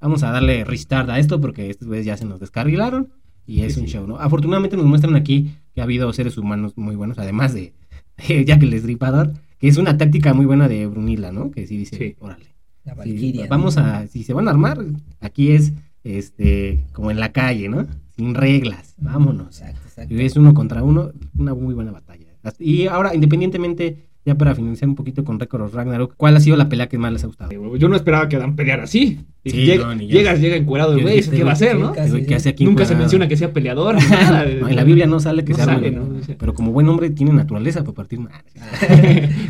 Vamos 0.00 0.22
a 0.22 0.30
darle 0.30 0.64
restart 0.64 1.08
a 1.08 1.18
esto 1.18 1.40
porque 1.40 1.70
estos 1.70 1.88
güeyes 1.88 2.04
ya 2.06 2.16
se 2.18 2.26
nos 2.26 2.38
descarrilaron 2.38 3.08
y 3.46 3.62
es 3.62 3.74
Sí, 3.74 3.80
un 3.80 3.86
sí. 3.86 3.92
show, 3.94 4.06
¿no? 4.06 4.18
Afortunadamente 4.18 4.76
nos 4.76 4.86
muestran 4.86 5.16
aquí 5.16 5.54
que 5.74 5.80
ha 5.80 5.84
habido 5.84 6.12
seres 6.12 6.36
humanos 6.36 6.74
muy 6.76 6.94
buenos, 6.96 7.18
además 7.18 7.54
de, 7.54 7.72
de 8.28 8.44
Jack 8.44 8.62
el 8.62 8.70
Destripador, 8.70 9.32
que 9.58 9.68
es 9.68 9.78
una 9.78 9.96
táctica 9.96 10.34
muy 10.34 10.44
buena 10.44 10.68
de 10.68 10.86
Brunila, 10.86 11.32
¿no? 11.32 11.50
Que 11.50 11.66
sí 11.66 11.78
dice, 11.78 11.96
Sí. 11.96 12.16
órale. 12.20 12.44
La 12.84 12.92
sí, 12.92 12.98
Valquiria. 12.98 13.46
vamos 13.48 13.78
a, 13.78 14.06
si 14.08 14.22
se 14.24 14.34
van 14.34 14.46
a 14.48 14.50
armar, 14.50 14.84
aquí 15.20 15.52
es 15.52 15.72
este 16.04 16.84
como 16.92 17.10
en 17.10 17.18
la 17.18 17.32
calle, 17.32 17.70
¿no? 17.70 17.86
Sin 18.16 18.34
reglas, 18.34 18.94
vámonos. 18.98 19.60
Exacto, 19.60 19.80
exacto. 19.86 20.14
Y 20.14 20.20
es 20.24 20.36
uno 20.36 20.54
contra 20.54 20.82
uno, 20.82 21.10
una 21.38 21.54
muy 21.54 21.74
buena 21.74 21.90
batalla. 21.92 22.26
Y 22.58 22.86
ahora, 22.86 23.14
independientemente, 23.14 24.06
ya 24.26 24.34
para 24.36 24.54
finalizar 24.54 24.88
un 24.88 24.94
poquito 24.94 25.24
con 25.24 25.40
Récord 25.40 25.62
of 25.62 25.74
Ragnarok, 25.74 26.14
¿cuál 26.16 26.36
ha 26.36 26.40
sido 26.40 26.56
la 26.56 26.68
pelea 26.68 26.88
que 26.88 26.96
más 26.98 27.12
les 27.12 27.24
ha 27.24 27.26
gustado? 27.26 27.50
Yo 27.76 27.88
no 27.88 27.96
esperaba 27.96 28.28
que 28.28 28.38
Dan 28.38 28.54
peleara 28.56 28.84
así. 28.84 29.20
Y 29.42 29.50
Sí, 29.50 29.56
llega- 29.66 29.94
no, 29.94 30.00
llegas, 30.02 30.40
llega 30.40 30.56
encuerado 30.56 30.92
el 30.94 31.02
güey, 31.02 31.16
dije, 31.16 31.28
¿eso 31.28 31.36
¿qué 31.36 31.44
va 31.44 31.50
a 31.50 31.52
hacer, 31.54 31.78
no? 31.78 31.92
casi, 31.92 32.12
¿Qué- 32.12 32.20
qué 32.22 32.28
sí. 32.28 32.34
hace 32.34 32.48
aquí 32.50 32.64
Nunca 32.64 32.84
se 32.86 32.94
menciona 32.96 33.28
que 33.28 33.36
sea 33.36 33.52
peleador. 33.52 33.96
ni 34.02 34.08
nada. 34.08 34.44
No, 34.60 34.68
en 34.68 34.76
la 34.76 34.84
Biblia 34.84 35.06
no 35.06 35.20
sale 35.20 35.44
que 35.44 35.52
No 35.52 35.56
sea 35.56 35.64
sale, 35.66 35.98
Pero 36.38 36.54
como 36.54 36.72
buen 36.72 36.88
hombre 36.88 37.10
tiene 37.10 37.32
naturaleza 37.32 37.82
para 37.82 37.94
partir 37.94 38.20
madre. 38.20 38.42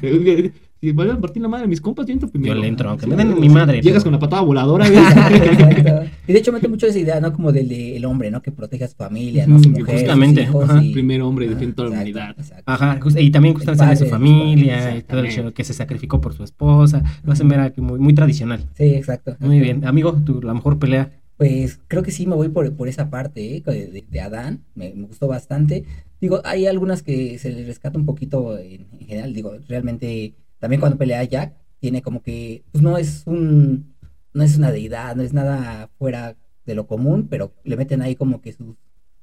Si 0.84 0.92
van 0.92 1.10
a 1.10 1.20
partir 1.20 1.40
la 1.42 1.48
madre 1.48 1.62
de 1.62 1.68
mis 1.68 1.80
compas, 1.80 2.06
yo 2.06 2.12
entro 2.12 2.28
primero. 2.28 2.54
Yo 2.54 2.60
le 2.60 2.68
entro, 2.68 2.90
aunque 2.90 3.04
Sí, 3.06 3.10
me 3.10 3.16
den 3.16 3.34
sí. 3.34 3.40
mi 3.40 3.48
madre, 3.48 3.80
Llegas 3.80 4.02
pero- 4.02 4.04
con 4.04 4.12
la 4.12 4.18
patada 4.18 4.42
voladora, 4.42 4.88
güey. 4.88 4.98
Exacto, 5.02 5.44
exacto. 5.44 6.10
Y 6.28 6.32
de 6.32 6.38
hecho 6.38 6.52
mete 6.52 6.68
mucho 6.68 6.86
esa 6.86 6.98
idea, 6.98 7.20
¿no? 7.20 7.32
Como 7.32 7.52
del 7.52 7.68
de 7.68 7.96
el 7.96 8.04
hombre, 8.04 8.30
¿no? 8.30 8.40
Que 8.42 8.50
protege 8.50 8.84
a 8.84 8.88
su 8.88 8.96
familia, 8.96 9.46
¿no? 9.46 9.58
Su 9.62 9.70
mujer, 9.70 9.96
justamente, 10.00 10.40
sus 10.42 10.50
hijos 10.50 10.64
ajá. 10.70 10.82
y- 10.82 10.92
Primer 10.92 11.22
hombre 11.22 11.48
defiende 11.48 11.74
toda 11.74 11.88
la 11.88 11.94
humanidad. 11.96 12.34
exacto. 12.38 12.64
Ajá, 12.66 13.00
y 13.18 13.30
también 13.30 13.54
justamente 13.54 13.84
sale 13.84 13.96
su 13.96 14.06
familia 14.06 14.96
y 14.96 15.02
todo 15.02 15.20
el 15.20 15.52
que 15.54 15.64
se 15.64 15.72
sacrificó 15.74 16.20
por 16.20 16.34
su 16.34 16.44
esposa. 16.44 17.02
Lo 17.24 17.32
hacen 17.32 17.48
ver 17.48 17.60
aquí 17.60 17.80
muy, 17.80 17.98
muy 17.98 18.14
tradicional. 18.14 18.60
Sí, 18.74 18.84
exacto. 18.84 19.36
Muy 19.40 19.60
bien. 19.60 19.84
Amigo, 19.86 20.12
tu, 20.14 20.40
la 20.42 20.54
mejor 20.54 20.78
pelea. 20.78 21.10
Pues 21.36 21.80
creo 21.88 22.02
que 22.04 22.12
sí 22.12 22.26
me 22.26 22.36
voy 22.36 22.48
por, 22.48 22.72
por 22.74 22.88
esa 22.88 23.10
parte, 23.10 23.56
¿eh? 23.56 23.62
de, 23.66 23.86
de- 23.88 24.04
de 24.08 24.20
Adán, 24.20 24.60
me, 24.74 24.92
me 24.94 25.06
gustó 25.06 25.26
bastante. 25.26 25.84
Digo, 26.20 26.40
hay 26.44 26.66
algunas 26.66 27.02
que 27.02 27.38
se 27.38 27.50
le 27.50 27.64
rescata 27.66 27.98
un 27.98 28.06
poquito 28.06 28.56
en, 28.56 28.86
en 29.00 29.06
general, 29.06 29.34
digo, 29.34 29.52
realmente 29.68 30.34
también 30.64 30.80
cuando 30.80 30.96
pelea 30.98 31.22
Jack, 31.24 31.54
tiene 31.78 32.00
como 32.00 32.22
que, 32.22 32.64
pues 32.72 32.82
no 32.82 32.96
es 32.96 33.22
un, 33.26 33.94
no 34.32 34.42
es 34.42 34.56
una 34.56 34.72
deidad, 34.72 35.14
no 35.14 35.22
es 35.22 35.34
nada 35.34 35.90
fuera 35.98 36.36
de 36.64 36.74
lo 36.74 36.86
común, 36.86 37.26
pero 37.28 37.52
le 37.64 37.76
meten 37.76 38.00
ahí 38.00 38.16
como 38.16 38.40
que 38.40 38.52
sus, 38.54 38.76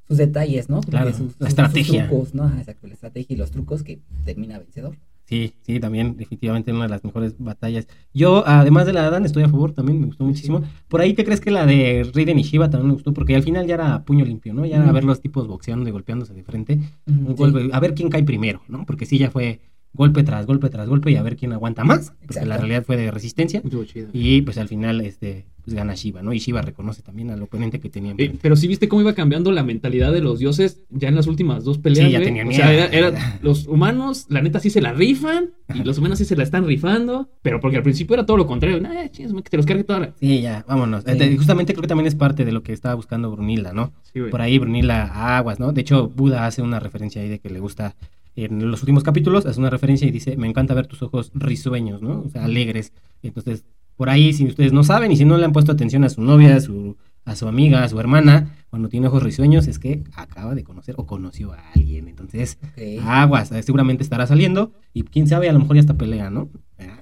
sus 0.08 0.18
detalles, 0.18 0.70
¿no? 0.70 0.76
Como 0.82 0.92
Claro, 0.92 1.10
sus- 1.12 1.34
la 1.40 1.48
sus- 1.48 1.48
estrategia. 1.48 2.02
Sus 2.04 2.10
trucos, 2.10 2.36
¿no? 2.36 2.48
Exacto, 2.60 2.86
la 2.86 2.94
estrategia 2.94 3.34
y 3.34 3.38
los 3.38 3.50
trucos 3.50 3.82
que 3.82 4.00
termina 4.24 4.60
vencedor. 4.60 4.96
Sí, 5.26 5.54
sí, 5.62 5.80
también 5.80 6.18
definitivamente 6.18 6.72
una 6.74 6.84
de 6.84 6.90
las 6.90 7.04
mejores 7.06 7.36
batallas. 7.40 7.88
Yo, 8.14 8.44
además 8.46 8.86
de 8.86 8.92
la 8.94 9.02
de 9.02 9.08
Adán, 9.08 9.26
estoy 9.26 9.44
a 9.44 9.50
favor 9.50 9.72
también, 9.72 10.00
me 10.00 10.06
gustó 10.08 10.26
muchísimo. 10.26 10.62
Por 10.90 11.00
ahí, 11.00 11.14
¿qué 11.16 11.24
crees 11.24 11.40
que 11.40 11.52
la 11.52 11.66
de 11.66 12.10
Raiden 12.14 12.38
y 12.38 12.44
Shiva 12.44 12.70
también 12.70 12.88
me 12.90 12.94
gustó? 12.94 13.14
Porque 13.14 13.34
al 13.36 13.42
final 13.44 13.66
ya 13.66 13.76
era 13.76 14.04
puño 14.04 14.26
limpio, 14.26 14.54
¿no? 14.54 14.66
Ya 14.66 14.76
era 14.76 14.86
Ujú. 14.86 14.94
ver 14.94 15.04
los 15.06 15.22
tipos 15.22 15.48
boxeando 15.48 15.88
y 15.88 15.92
golpeándose 15.94 16.34
de 16.34 16.44
frente. 16.44 16.80
Un 17.08 17.28
Sí. 17.30 17.34
golpe, 17.36 17.70
a 17.72 17.80
ver 17.80 17.94
quién 17.96 18.10
cae 18.10 18.24
primero, 18.24 18.62
¿no? 18.68 18.86
Porque 18.86 19.06
sí, 19.06 19.18
ya 19.18 19.32
fue 19.32 19.62
golpe 19.94 20.24
tras 20.24 20.46
golpe 20.46 20.70
tras 20.70 20.88
golpe 20.88 21.12
y 21.12 21.16
a 21.16 21.24
ver 21.24 21.36
quién 21.36 21.54
aguanta 21.54 21.84
más. 21.84 22.14
Porque 22.26 22.46
la 22.46 22.58
realidad 22.58 22.84
fue 22.86 22.98
de 22.98 23.12
resistencia. 23.12 23.62
Chido. 23.86 24.10
Y 24.14 24.42
pues 24.42 24.58
al 24.58 24.68
final, 24.68 25.02
este, 25.02 25.46
pues 25.64 25.76
gana 25.76 25.94
Shiva, 25.96 26.22
¿no? 26.24 26.34
Y 26.34 26.40
Shiva 26.40 26.62
reconoce 26.62 27.02
también 27.02 27.30
al 27.30 27.42
oponente 27.44 27.80
que 27.80 27.90
tenía 27.90 28.16
Eh, 28.18 28.34
pero 28.42 28.56
sí 28.56 28.68
viste 28.68 28.88
cómo 28.88 29.02
iba 29.02 29.14
cambiando 29.14 29.52
la 29.52 29.64
mentalidad 29.64 30.12
de 30.14 30.22
los 30.22 30.40
dioses 30.40 30.80
ya 30.90 31.10
en 31.10 31.16
las 31.16 31.28
últimas 31.28 31.64
dos 31.66 31.78
peleas. 31.78 32.08
Sí, 32.08 32.12
ya 32.14 32.22
tenían 32.22 32.48
O 32.48 32.52
sea, 32.52 32.68
miedo. 32.70 32.84
era- 32.86 33.08
era- 33.10 33.40
los 33.44 33.68
humanos, 33.68 34.26
la 34.30 34.42
neta, 34.42 34.60
sí 34.60 34.70
se 34.70 34.82
la 34.82 34.94
rifan. 34.94 35.52
Y 35.74 35.84
los 35.84 35.98
humanos 35.98 36.18
sí 36.18 36.26
se 36.26 36.36
la 36.36 36.44
están 36.44 36.66
rifando. 36.66 37.30
Pero 37.42 37.60
porque 37.60 37.78
al 37.78 37.84
principio 37.84 38.14
era 38.16 38.26
todo 38.26 38.38
lo 38.38 38.46
contrario. 38.48 38.80
Nah, 38.82 39.08
chingas, 39.10 39.34
que 39.44 39.50
te 39.50 39.58
los 39.58 39.66
cargue 39.66 39.84
toda 39.84 40.00
la. 40.00 40.14
Sí, 40.20 40.42
ya, 40.42 40.66
vámonos. 40.68 41.04
Sí. 41.06 41.12
Eh, 41.18 41.36
Justamente 41.38 41.74
creo 41.74 41.82
que 41.82 41.88
también 41.88 42.08
es 42.08 42.16
parte 42.16 42.44
de 42.46 42.52
lo 42.52 42.64
que 42.64 42.74
estaba 42.74 42.96
buscando 42.96 43.30
Brunilda, 43.32 43.72
¿no? 43.74 43.94
Sí, 44.12 44.20
güey. 44.20 44.32
Por 44.32 44.42
ahí 44.42 44.58
Brunilda 44.58 45.38
Aguas, 45.38 45.60
¿no? 45.60 45.72
De 45.74 45.82
hecho, 45.82 46.10
Buda 46.10 46.46
hace 46.46 46.62
una 46.62 46.80
referencia 46.80 47.22
ahí 47.22 47.30
de 47.30 47.40
que 47.40 47.50
le 47.50 47.60
gusta, 47.60 47.96
en 48.36 48.70
los 48.72 48.82
últimos 48.82 49.04
capítulos, 49.04 49.46
hace 49.46 49.60
una 49.60 49.70
referencia 49.70 50.08
y 50.08 50.12
dice, 50.12 50.38
me 50.38 50.48
encanta 50.48 50.74
ver 50.74 50.88
tus 50.88 51.02
ojos 51.02 51.32
risueños, 51.34 52.02
¿no? 52.02 52.24
O 52.26 52.30
sea, 52.30 52.46
alegres. 52.46 52.94
Entonces, 53.24 53.66
por 53.98 54.10
ahí, 54.10 54.34
si 54.34 54.46
ustedes 54.46 54.74
no 54.74 54.84
saben 54.84 55.12
y 55.12 55.18
si 55.18 55.26
no 55.26 55.38
le 55.38 55.46
han 55.46 55.52
puesto 55.52 55.72
atención 55.72 56.04
a 56.04 56.10
su 56.10 56.22
novia, 56.22 56.56
a 56.56 56.60
su, 56.62 56.98
a 57.26 57.36
su 57.36 57.48
amiga, 57.48 57.84
a 57.84 57.90
su 57.90 58.00
hermana, 58.00 58.56
cuando 58.70 58.90
tiene 58.90 59.08
ojos 59.08 59.22
risueños, 59.22 59.68
es 59.68 59.78
que 59.80 60.04
acaba 60.16 60.56
de 60.56 60.64
conocer 60.64 60.96
o 60.98 61.06
conoció 61.06 61.52
a 61.54 61.60
alguien. 61.76 62.08
Entonces, 62.08 62.58
aguas, 63.06 63.52
eh, 63.52 63.62
seguramente 63.64 64.02
estará 64.04 64.26
saliendo 64.26 64.72
y 64.94 65.04
quién 65.04 65.28
sabe, 65.28 65.50
a 65.50 65.54
lo 65.54 65.60
mejor 65.60 65.76
ya 65.76 65.82
hasta 65.82 65.98
pelea, 65.98 66.30
¿no? 66.30 66.50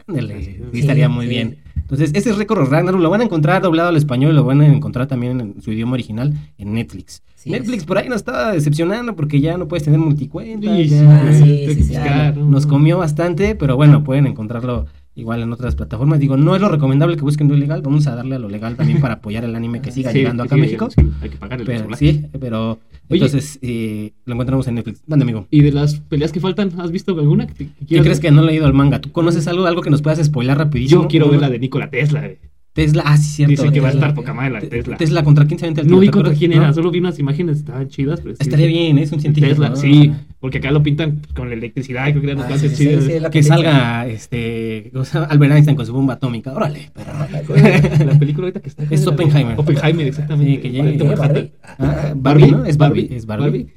Ándale, 0.07 0.43
Sí, 0.43 0.57
sí, 0.73 0.79
estaría 0.79 1.07
muy 1.07 1.25
sí. 1.25 1.29
bien. 1.29 1.59
Entonces, 1.75 2.11
ese 2.13 2.31
es 2.31 2.37
Récord 2.37 2.67
Ragnarok. 2.69 2.99
Lo 3.01 3.09
van 3.09 3.21
a 3.21 3.23
encontrar 3.23 3.61
doblado 3.61 3.89
al 3.89 3.95
español 3.95 4.31
y 4.33 4.35
lo 4.35 4.43
van 4.43 4.61
a 4.61 4.67
encontrar 4.67 5.07
también 5.07 5.39
en 5.39 5.61
su 5.61 5.71
idioma 5.71 5.93
original 5.93 6.33
en 6.57 6.73
Netflix. 6.73 7.23
Sí, 7.39 7.49
Netflix 7.51 7.85
por 7.85 7.97
ahí 7.97 8.09
nos 8.09 8.17
estaba 8.17 8.51
decepcionando 8.51 9.15
porque 9.15 9.39
ya 9.39 9.57
no 9.57 9.67
puedes 9.69 9.83
tener 9.85 9.97
multicuenta. 9.99 10.75
Sí, 10.75 10.87
ya, 10.89 10.97
sí, 11.33 11.43
hay 11.43 11.65
que 11.67 11.73
sí, 11.75 11.83
sí, 11.83 11.89
buscar, 11.93 12.35
¿no? 12.37 12.45
nos 12.49 12.67
comió 12.67 12.97
bastante, 12.97 13.55
pero 13.55 13.77
bueno, 13.77 14.03
pueden 14.03 14.27
encontrarlo 14.27 14.87
igual 15.15 15.41
en 15.41 15.53
otras 15.53 15.75
plataformas. 15.75 16.19
Digo, 16.19 16.35
no 16.35 16.53
es 16.55 16.61
lo 16.61 16.67
recomendable 16.67 17.15
que 17.15 17.21
busquen 17.21 17.47
lo 17.47 17.55
ilegal, 17.55 17.81
vamos 17.81 18.07
a 18.07 18.15
darle 18.15 18.35
a 18.35 18.39
lo 18.39 18.49
legal 18.49 18.75
también 18.75 18.99
para 18.99 19.15
apoyar 19.15 19.45
el 19.45 19.55
anime 19.55 19.79
que 19.81 19.91
siga 19.93 20.11
Sí, 20.11 20.17
llegando 20.17 20.43
acá 20.43 20.55
a 20.55 20.57
México. 20.57 20.89
sí, 20.91 21.01
hay 21.21 21.29
que 21.29 21.37
pagar 21.37 21.61
el 21.61 21.65
Pero, 21.65 21.95
sí, 21.95 22.25
pero 22.41 22.71
Oye. 23.09 23.25
entonces 23.25 23.57
eh, 23.61 24.11
lo 24.25 24.33
encontramos 24.33 24.67
en 24.67 24.75
Netflix. 24.75 25.01
Mande, 25.07 25.23
amigo. 25.23 25.47
Y 25.49 25.61
de 25.61 25.71
las 25.71 25.95
peleas 26.01 26.33
que 26.33 26.41
faltan, 26.41 26.71
¿has 26.79 26.91
visto 26.91 27.17
alguna? 27.17 27.47
que 27.47 27.53
te- 27.53 27.65
que 27.67 27.85
¿Qué 27.85 28.01
crees 28.01 28.19
ver? 28.19 28.19
que 28.19 28.31
no 28.31 28.43
he 28.43 28.47
leído 28.47 28.67
el 28.67 28.73
manga? 28.73 28.99
¿Tú 28.99 29.13
conoces 29.13 29.47
algo, 29.47 29.65
algo 29.65 29.81
que 29.81 29.89
nos 29.89 30.01
puedas 30.01 30.21
spoilar 30.23 30.57
rapidísimo? 30.57 31.03
Yo 31.03 31.07
quiero 31.07 31.29
ver 31.29 31.39
la 31.39 31.49
de 31.49 31.59
Nikola 31.59 31.89
Tesla. 31.89 32.25
eh. 32.25 32.37
Tesla, 32.73 33.03
ah, 33.05 33.17
sí, 33.17 33.23
cierto. 33.23 33.51
Dicen 33.51 33.71
que 33.73 33.79
va 33.81 33.89
a 33.89 33.91
estar 33.91 34.13
poca 34.13 34.33
madre 34.33 34.51
la 34.51 34.61
Tesla. 34.61 34.95
Tesla 34.95 35.23
contra 35.23 35.45
quién 35.47 35.59
se 35.59 35.65
avienta 35.65 35.81
el 35.81 35.87
No 35.87 35.99
vi 35.99 36.07
¿te 36.07 36.11
contra 36.11 36.33
quién 36.33 36.51
¿No? 36.51 36.57
era, 36.57 36.73
solo 36.73 36.91
vi 36.91 36.99
unas 36.99 37.17
imágenes, 37.19 37.57
estaban 37.57 37.89
chidas. 37.89 38.21
Pero 38.21 38.35
sí, 38.35 38.43
Estaría 38.43 38.67
bien, 38.67 38.97
es 38.99 39.11
un 39.11 39.19
científico. 39.19 39.49
Tesla, 39.49 39.69
¿no? 39.69 39.75
sí, 39.75 40.11
porque 40.39 40.59
acá 40.59 40.71
lo 40.71 40.81
pintan 40.83 41.19
con 41.35 41.49
la 41.49 41.55
electricidad, 41.55 42.05
creo 42.11 42.21
que 42.21 42.31
eran 42.31 42.45
Ah, 42.49 42.57
sí, 42.57 42.69
chidas. 42.73 43.29
Que 43.31 43.43
salga 43.43 44.07
este 44.07 44.89
¿cómo 44.93 45.03
se 45.03 45.15
llama? 45.15 45.25
Albert 45.31 45.51
Einstein 45.53 45.75
con 45.75 45.85
su 45.85 45.93
bomba 45.93 46.13
atómica. 46.13 46.53
Órale, 46.53 46.91
perro. 46.93 47.55
La 48.05 48.17
película 48.19 48.45
ahorita 48.47 48.61
que 48.61 48.69
está. 48.69 48.83
Es 48.89 49.05
Oppenheimer. 49.07 49.59
Oppenheimer, 49.59 50.07
exactamente. 50.07 50.51
Sí, 50.53 50.57
que 50.59 50.69
llegue. 50.71 50.91
Dice. 50.93 51.15
Barbie. 51.15 51.51
Ah, 51.63 51.75
Ah, 51.79 52.13
Barbie, 52.15 52.51
¿no? 52.51 52.65
Es 52.65 52.77
Barbie. 52.77 53.01
Barbie. 53.01 53.15
Es 53.17 53.25
Barbie. 53.25 53.67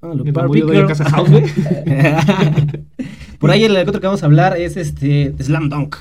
Ah, 0.00 0.12
lo 0.14 0.24
El 0.24 0.32
Barbie 0.32 0.62
de. 0.62 0.86
Casa 0.86 1.04
House. 1.10 1.30
Por 3.38 3.50
ahí 3.50 3.64
el 3.64 3.76
otro 3.76 4.00
que 4.00 4.06
vamos 4.06 4.22
a 4.22 4.26
hablar 4.26 4.56
es 4.56 4.76
este 4.76 5.34
Slam 5.40 5.68
Dunk. 5.68 5.96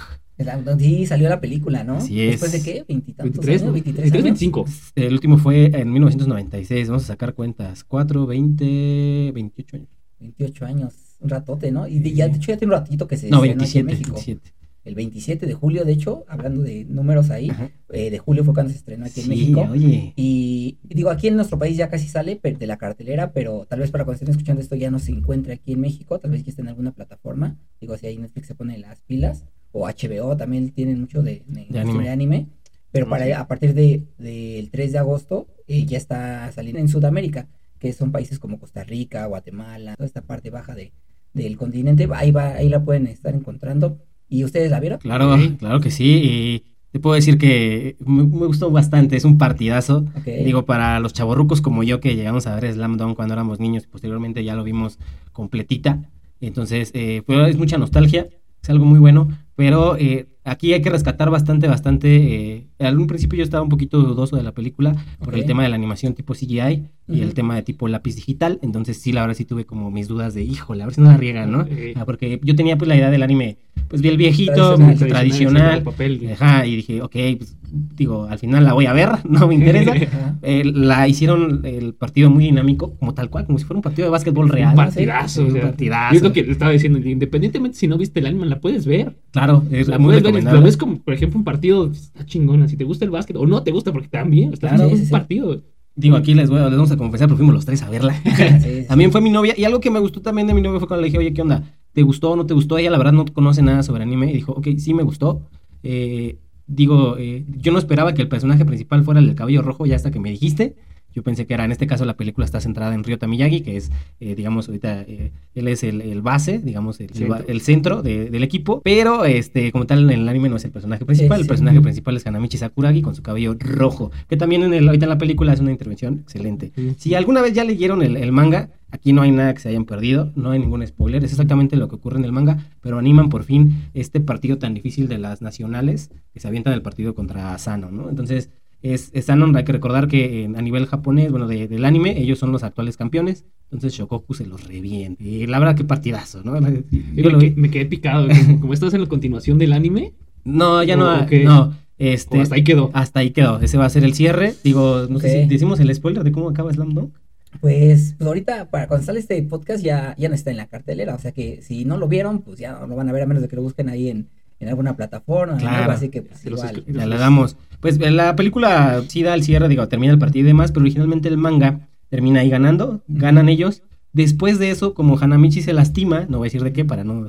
Sí, 0.80 1.06
salió 1.06 1.30
la 1.30 1.39
película, 1.39 1.84
¿no? 1.84 1.98
Así 1.98 2.22
es. 2.22 2.32
¿Después 2.32 2.51
de 2.51 2.62
qué? 2.62 2.86
¿Veintitantos 2.88 3.46
23, 3.46 3.62
años? 3.62 3.68
¿no? 3.68 3.74
23 3.74 4.12
23, 4.12 4.13
años. 4.13 4.39
25. 4.39 4.65
El 4.96 5.13
último 5.13 5.38
fue 5.38 5.65
en 5.65 5.92
1996. 5.92 6.88
Vamos 6.89 7.04
a 7.04 7.08
sacar 7.08 7.34
cuentas. 7.34 7.84
4, 7.84 8.25
20, 8.27 9.32
28 9.34 9.75
años. 9.77 9.89
28 10.20 10.65
años, 10.65 10.94
un 11.20 11.30
ratote, 11.30 11.72
¿no? 11.72 11.88
Y 11.88 12.00
de, 12.00 12.13
ya, 12.13 12.27
de 12.27 12.38
hecho 12.38 12.51
ya 12.51 12.58
tiene 12.58 12.74
un 12.74 12.80
ratito 12.80 13.08
que 13.08 13.18
se 13.18 13.30
No, 13.30 13.38
en 13.44 13.58
27. 13.58 13.84
México. 13.86 14.12
27. 14.13 14.54
El 14.86 14.94
27 14.94 15.46
de 15.48 15.54
julio, 15.56 15.84
de 15.84 15.94
hecho, 15.94 16.25
hablando 16.27 16.62
de 16.62 16.86
números 16.86 17.32
ahí, 17.32 17.51
eh, 17.89 18.12
de 18.12 18.20
julio 18.20 18.44
fue 18.44 18.54
cuando 18.54 18.72
se 18.72 18.77
estrenó 18.77 19.06
aquí 19.06 19.22
en 19.22 19.24
Sí, 19.24 19.30
México. 19.30 19.68
oye. 19.72 20.13
Y 20.15 20.77
digo, 20.84 21.10
aquí 21.10 21.27
en 21.27 21.36
nuestro 21.38 21.58
país 21.58 21.75
ya 21.75 21.89
casi 21.89 22.08
sale 22.08 22.39
de 22.44 22.68
la 22.68 22.77
cartelera, 22.77 23.32
pero 23.34 23.65
tal 23.68 23.80
vez 23.80 23.89
para 23.89 24.06
cuando 24.06 24.18
estén 24.18 24.30
escuchando 24.30 24.62
esto 24.62 24.75
ya 24.75 24.92
no 24.92 25.00
se 25.00 25.12
encuentre 25.12 25.54
aquí 25.54 25.74
en 25.74 25.82
México, 25.82 26.20
tal 26.20 26.30
vez 26.32 26.44
ya 26.44 26.51
esté 26.51 26.62
en 26.62 26.68
alguna 26.68 26.92
plataforma. 26.92 27.58
Digo, 27.82 27.98
si 27.98 28.06
ahí 28.06 28.18
Netflix 28.20 28.46
se 28.46 28.54
pone 28.54 28.77
las 28.77 29.01
pilas, 29.01 29.46
o 29.77 29.88
HBO 29.88 30.38
también 30.38 30.70
tienen 30.72 31.01
mucho 31.01 31.22
de, 31.22 31.44
de- 31.48 31.65
De 31.70 31.79
anime. 31.79 32.03
de 32.03 32.10
anime. 32.10 32.48
Pero 32.91 33.10
para 33.10 33.39
a 33.39 33.48
partir 33.48 33.74
de, 33.74 34.03
del 34.17 34.70
3 34.72 34.94
de 34.94 34.98
agosto 35.00 35.48
eh, 35.67 35.86
ya 35.86 35.98
está 35.98 36.50
saliendo 36.53 36.79
en 36.79 36.88
Sudamérica, 36.88 37.48
que 37.77 37.91
son 37.91 38.12
países 38.13 38.39
como 38.39 38.58
Costa 38.58 38.84
Rica, 38.86 39.25
Guatemala, 39.25 39.96
toda 39.98 40.08
esta 40.08 40.22
parte 40.22 40.50
baja 40.50 40.75
de, 40.75 40.94
del 41.34 41.58
continente, 41.58 42.08
ahí 42.13 42.32
va, 42.32 42.53
ahí 42.53 42.70
la 42.70 42.84
pueden 42.86 43.08
estar 43.08 43.36
encontrando. 43.36 43.98
¿Y 44.29 44.46
ustedes 44.46 44.72
la 44.72 44.79
vieron? 44.79 45.00
Claro, 45.00 45.36
claro 45.60 45.82
que 45.82 45.91
sí. 45.91 46.22
Y 46.24 46.63
te 46.91 47.00
puedo 47.01 47.15
decir 47.15 47.38
que 47.38 47.98
me, 48.00 48.24
me 48.24 48.46
gustó 48.48 48.72
bastante. 48.72 49.17
Es 49.17 49.25
un 49.25 49.38
partidazo. 49.38 50.05
Ok. 50.17 50.25
Digo, 50.46 50.65
para 50.65 51.00
los 51.01 51.12
chavorrucos 51.12 51.60
como 51.62 51.84
yo 51.84 52.00
que 52.00 52.15
llegamos 52.15 52.48
a 52.48 52.55
ver 52.58 52.72
Slam 52.74 52.96
Dunk 52.96 53.17
cuando 53.17 53.34
éramos 53.34 53.60
niños 53.60 53.84
y 53.84 53.88
posteriormente 53.88 54.41
ya 54.46 54.55
lo 54.55 54.63
vimos 54.63 55.00
completita. 55.34 56.01
Entonces, 56.39 56.91
eh, 56.94 57.24
pero 57.27 57.46
es 57.46 57.58
mucha 57.58 57.77
nostalgia, 57.77 58.27
es 58.63 58.70
algo 58.70 58.86
muy 58.86 59.00
bueno. 59.00 59.27
Pero 59.56 59.96
eh, 59.98 60.28
aquí 60.44 60.74
hay 60.74 60.82
que 60.82 60.90
rescatar 60.90 61.30
bastante, 61.30 61.68
bastante. 61.68 62.54
Eh, 62.56 62.68
en 62.80 62.98
un 62.98 63.08
principio 63.08 63.38
yo 63.38 63.44
estaba 63.44 63.64
un 63.64 63.70
poquito 63.70 64.02
dudoso 64.02 64.36
de 64.36 64.44
la 64.44 64.52
película 64.52 64.94
por 65.24 65.34
el 65.36 65.46
tema 65.46 65.64
de 65.64 65.70
la 65.70 65.76
animación 65.76 66.14
tipo 66.14 66.34
CGI 66.34 66.84
y 67.08 67.22
el 67.22 67.34
tema 67.34 67.56
de 67.56 67.62
tipo 67.62 67.88
lápiz 67.88 68.16
digital. 68.16 68.60
Entonces, 68.62 69.02
sí, 69.02 69.14
la 69.14 69.22
verdad 69.22 69.36
sí 69.36 69.46
tuve 69.46 69.66
como 69.66 69.92
mis 69.92 70.08
dudas 70.10 70.34
de, 70.34 70.44
híjole, 70.44 70.84
a 70.84 70.88
ver 70.88 70.96
si 70.96 71.02
no 71.02 71.10
la 71.10 71.18
riegan, 71.18 71.52
¿no? 71.52 71.66
Ah, 71.96 72.04
porque 72.06 72.40
yo 72.44 72.56
tenía 72.56 72.78
pues 72.78 72.90
la 72.90 72.98
idea 72.98 73.10
del 73.10 73.24
anime, 73.24 73.58
pues 73.88 74.02
vi 74.02 74.10
el 74.10 74.18
viejito, 74.18 74.76
Tradicional, 74.76 74.98
tradicional. 75.10 75.84
papel. 75.84 76.30
Ajá, 76.34 76.66
y 76.66 76.76
dije, 76.76 77.02
ok, 77.02 77.16
pues, 77.38 77.56
digo, 77.96 78.25
al 78.25 78.39
final 78.39 78.63
la 78.63 78.74
voy 78.74 78.86
a 78.86 78.94
ver, 78.94 79.10
no 79.29 79.48
me 79.48 79.55
interesa. 79.55 79.94
Eh, 80.48 80.63
la 80.63 81.08
hicieron 81.08 81.62
el 81.63 81.96
partido 81.96 82.29
muy 82.29 82.44
dinámico, 82.44 82.96
como 83.00 83.15
tal 83.15 83.32
cual, 83.32 83.48
como 83.48 83.58
si 83.58 83.65
fuera 83.65 83.79
un 83.79 83.82
partido 83.82 84.05
de 84.05 84.12
básquetbol 84.12 84.48
real. 84.48 84.70
Un 84.72 84.75
partidazo. 84.75 85.41
Sí, 85.41 85.48
o 85.48 85.51
sea, 85.51 85.62
un 85.62 85.67
partidazo. 85.70 86.15
Es 86.15 86.22
lo 86.22 86.34
que 86.34 86.41
estaba 86.41 86.72
diciendo, 86.72 87.00
independientemente 87.00 87.77
si 87.79 87.88
no 87.88 87.98
viste 87.98 88.20
el 88.20 88.27
anime, 88.27 88.46
la 88.46 88.60
puedes 88.60 88.86
ver. 88.86 89.15
Claro, 89.32 89.63
es 89.72 89.88
La 89.88 89.98
muy 89.98 90.20
puedes 90.20 90.44
ver, 90.44 90.53
lo 90.53 90.62
ves 90.62 90.77
como, 90.77 91.00
por 91.00 91.15
ejemplo, 91.15 91.39
un 91.39 91.46
partido, 91.46 91.89
está 91.91 92.25
chingona. 92.27 92.67
Si 92.67 92.77
te 92.77 92.84
gusta 92.84 93.05
el 93.05 93.12
básquet 93.12 93.36
o 93.38 93.48
no 93.48 93.63
te 93.63 93.72
gusta, 93.72 93.91
porque 93.91 94.08
también 94.08 94.53
está 94.53 94.70
Claro, 94.70 94.89
sí, 94.89 94.96
un 94.96 95.05
sí. 95.05 95.12
partido. 95.12 95.63
Digo, 95.96 96.15
aquí 96.17 96.34
les, 96.36 96.50
voy, 96.50 96.60
les 96.60 96.72
vamos 96.72 96.91
a 96.91 96.98
confesar, 96.98 97.27
porque 97.27 97.38
fuimos 97.38 97.55
los 97.55 97.65
tres 97.65 97.82
a 97.82 97.89
verla. 97.89 98.13
También 98.88 99.12
fue 99.12 99.22
mi 99.22 99.29
novia, 99.29 99.55
y 99.58 99.63
algo 99.63 99.79
que 99.79 99.89
me 99.89 100.00
gustó 100.00 100.22
también 100.22 100.46
de 100.46 100.53
mi 100.53 100.62
novia 100.62 100.79
fue 100.79 100.88
cuando 100.88 101.01
le 101.01 101.08
dije, 101.08 101.17
oye, 101.17 101.34
¿qué 101.34 101.41
onda? 101.41 101.63
¿Te 101.94 102.01
gustó 102.03 102.32
o 102.32 102.36
no 102.36 102.46
te 102.46 102.53
gustó? 102.53 102.77
Ella 102.77 102.91
la 102.91 102.98
verdad 102.98 103.13
no 103.13 103.25
conoce 103.25 103.62
nada 103.62 103.82
sobre 103.82 104.03
anime, 104.03 104.29
y 104.29 104.34
dijo, 104.34 104.51
ok, 104.51 104.67
sí 104.77 104.94
me 104.94 105.03
gustó. 105.03 105.41
Eh, 105.82 106.38
digo, 106.67 107.17
eh, 107.17 107.45
yo 107.48 107.72
no 107.72 107.79
esperaba 107.79 108.13
que 108.13 108.22
el 108.22 108.27
personaje 108.27 108.65
principal 108.65 109.03
fuera 109.03 109.19
el 109.19 109.27
del 109.27 109.36
cabello 109.36 109.62
rojo, 109.62 109.86
ya 109.86 109.95
hasta 109.95 110.12
que 110.12 110.19
me 110.19 110.29
dijiste. 110.29 110.75
Yo 111.15 111.24
pensé 111.24 111.48
que 111.48 111.53
era, 111.53 111.63
en 111.65 111.72
este 111.72 111.88
caso 111.88 112.03
la 112.05 112.17
película 112.17 112.43
está 112.45 112.60
centrada 112.60 112.93
en 112.93 113.03
Ryota 113.03 113.25
Miyagi, 113.25 113.62
que 113.62 113.77
es, 113.77 113.89
eh, 114.19 114.36
digamos, 114.36 114.67
ahorita, 114.67 115.01
eh, 115.03 115.31
él 115.55 115.67
es 115.69 115.84
el, 115.84 116.01
el 116.01 116.22
base, 116.22 116.60
digamos, 116.60 117.00
el, 117.00 117.10
Centro. 117.12 117.27
ba- 117.29 117.43
el 117.48 117.62
centro 117.62 118.01
de- 118.03 118.29
del 118.29 118.43
equipo, 118.43 118.81
pero 118.84 119.24
este, 119.25 119.72
como 119.72 119.86
tal 119.86 120.03
en 120.12 120.19
el 120.22 120.27
anime 120.29 120.50
no 120.50 120.57
es 120.57 120.65
el 120.65 120.72
personaje 120.72 121.05
principal, 121.05 121.38
Sí, 121.38 121.41
el 121.41 121.45
sí. 121.45 121.48
personaje 121.48 121.79
principal 121.81 122.17
es 122.17 122.27
Hanamichi 122.27 122.57
Sakuragi 122.57 123.01
con 123.01 123.15
su 123.15 123.24
cabello 123.24 123.55
rojo, 123.57 124.12
que 124.27 124.36
también 124.38 124.63
en 124.63 124.74
el, 124.74 124.86
ahorita 124.88 125.05
en 125.05 125.10
la 125.10 125.17
película 125.17 125.53
es 125.53 125.60
una 125.62 125.72
intervención 125.72 126.19
excelente. 126.24 126.72
Si 126.98 127.15
alguna 127.15 127.41
vez 127.41 127.53
ya 127.53 127.63
leyeron 127.63 128.01
el, 128.01 128.17
el 128.17 128.31
manga, 128.34 128.69
aquí 128.91 129.13
no 129.13 129.22
hay 129.22 129.31
nada 129.31 129.53
que 129.53 129.62
se 129.62 129.69
hayan 129.69 129.86
perdido, 129.86 130.31
no 130.36 130.51
hay 130.51 130.60
ningún 130.60 130.86
spoiler, 130.86 131.24
es 131.24 131.31
exactamente 131.31 131.77
lo 131.77 131.88
que 131.88 131.95
ocurre 131.95 132.17
en 132.19 132.25
el 132.25 132.31
manga, 132.34 132.57
pero 132.81 132.98
animan 133.00 133.29
por 133.29 133.43
fin 133.43 133.86
este 133.93 134.19
partido 134.19 134.57
tan 134.57 134.74
difícil 134.74 135.07
de 135.07 135.17
las 135.17 135.41
nacionales, 135.41 136.12
que 136.34 136.39
se 136.41 136.48
avientan 136.50 136.74
el 136.74 136.81
partido 136.81 137.15
contra 137.15 137.53
Asano, 137.53 137.89
¿no? 137.89 138.10
Entonces, 138.10 138.50
es, 138.94 139.10
es 139.13 139.25
Asano, 139.25 139.51
hay 139.58 139.63
que 139.63 139.72
recordar 139.72 140.08
que 140.08 140.44
en- 140.44 140.56
a 140.56 140.62
nivel 140.62 140.86
japonés, 140.86 141.32
bueno, 141.32 141.48
de- 141.48 141.68
del 141.68 141.86
anime, 141.86 142.20
ellos 142.20 142.39
son 142.39 142.51
los 142.51 142.63
actuales 142.63 142.98
campeones, 142.98 143.46
entonces 143.65 143.94
Shokoku 143.94 144.34
se 144.34 144.46
los 144.46 144.68
revienta. 144.68 145.24
Y 145.24 145.48
la 145.48 145.60
verdad, 145.60 145.75
qué 145.75 145.84
partidazo, 145.84 146.42
¿no? 146.44 146.60
Yo 146.92 147.24
Yo 147.24 147.30
lo 147.30 147.38
me, 147.38 147.44
vi. 147.46 147.51
que- 147.56 147.62
me 147.62 147.70
quedé 147.72 147.86
picado. 147.86 148.27
Como, 148.27 148.60
como 148.62 148.74
estás 148.74 148.94
en 148.94 149.01
la 149.01 149.08
continuación 149.08 149.58
del 149.58 149.74
anime, 149.74 150.13
No, 150.44 150.84
ya 150.84 150.96
no, 150.96 151.25
no, 151.44 151.74
este... 151.98 152.38
o 152.38 152.42
hasta 152.42 152.56
ahí 152.56 152.63
quedó. 152.63 152.92
Hasta 152.94 153.20
ahí 153.22 153.32
quedó, 153.32 153.60
ese 153.62 153.77
va 153.77 153.86
a 153.86 153.89
ser 153.89 154.04
el 154.04 154.13
cierre. 154.13 154.54
Digo, 154.63 155.08
no 155.10 155.20
sé 155.20 155.44
si 155.44 155.48
decimos 155.50 155.80
el 155.80 155.94
spoiler 155.96 156.24
de 156.24 156.32
cómo 156.32 156.50
acaba 156.50 156.72
Slam 156.74 156.94
Dunk. 156.94 157.13
Pues, 157.62 158.15
pues 158.18 158.27
ahorita, 158.27 158.70
para 158.70 158.88
cuando 158.88 159.06
sale 159.06 159.20
este 159.20 159.42
podcast, 159.44 159.82
ya, 159.84 160.13
ya 160.18 160.27
no 160.27 160.36
está 160.36 160.51
en 160.51 160.58
la 160.58 160.68
cartelera. 160.68 161.15
O 161.15 161.20
sea 161.20 161.32
que 161.32 161.62
si 161.62 161.86
no 161.86 161.98
lo 161.98 162.08
vieron, 162.10 162.42
pues 162.42 162.60
ya 162.60 162.74
no 162.80 162.86
lo 162.86 162.96
van 162.98 163.08
a 163.08 163.13
ver 163.13 163.24
a 163.24 163.25
menos 163.25 163.42
de 163.42 163.48
que 163.48 163.56
lo 163.56 163.62
busquen 163.62 163.88
ahí 163.89 164.10
en, 164.10 164.27
en 164.60 164.70
alguna 164.70 164.96
plataforma. 164.96 165.58
Claro. 165.58 165.78
algo 165.78 165.92
así 165.92 166.10
que 166.10 166.22
pues 166.22 166.46
igual. 166.46 166.84
Ya 166.88 167.06
le 167.06 167.18
damos. 167.18 167.58
Pues 167.80 168.00
eh, 168.00 168.12
la 168.12 168.36
película 168.36 169.04
sí 169.08 169.24
da 169.24 169.34
el 169.34 169.44
cierre, 169.44 169.68
digo, 169.68 169.88
termina 169.88 170.14
el 170.14 170.20
partido 170.20 170.46
y 170.46 170.48
demás, 170.48 170.72
pero 170.72 170.84
originalmente 170.84 171.28
el 171.28 171.38
manga 171.38 171.88
termina 172.10 172.42
ahí 172.42 172.50
ganando, 172.50 173.04
ganan 173.08 173.50
ellos. 173.50 173.84
Después 174.14 174.60
de 174.60 174.72
eso, 174.72 174.94
como 174.94 175.20
Hanamichi 175.20 175.62
se 175.62 175.74
lastima, 175.74 176.26
no 176.30 176.38
voy 176.38 176.46
a 176.46 176.48
decir 176.48 176.64
de 176.64 176.72
qué 176.72 176.86
para 176.86 177.04
no. 177.04 177.28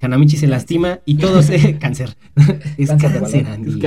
Hanamichi 0.00 0.36
se 0.36 0.46
lastima 0.46 1.00
y 1.04 1.16
todo 1.16 1.42
se. 1.42 1.78
cáncer. 1.80 2.16
es 2.76 2.88
Cáncer 2.88 3.12
de 3.12 3.18
cáncer. 3.20 3.46
Andy. 3.46 3.80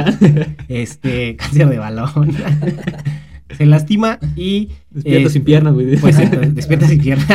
Este, 0.68 1.36
cáncer 1.36 1.70
de 1.70 1.78
balón. 1.78 2.34
se 3.58 3.66
lastima 3.66 4.20
y. 4.36 4.70
Despierta 4.90 5.28
eh, 5.28 5.32
sin 5.32 5.44
piernas, 5.44 5.74
güey. 5.74 5.98
Pues 5.98 6.20
entonces, 6.20 6.56
despierta 6.56 6.88
sin 6.88 7.00
pierna. 7.02 7.26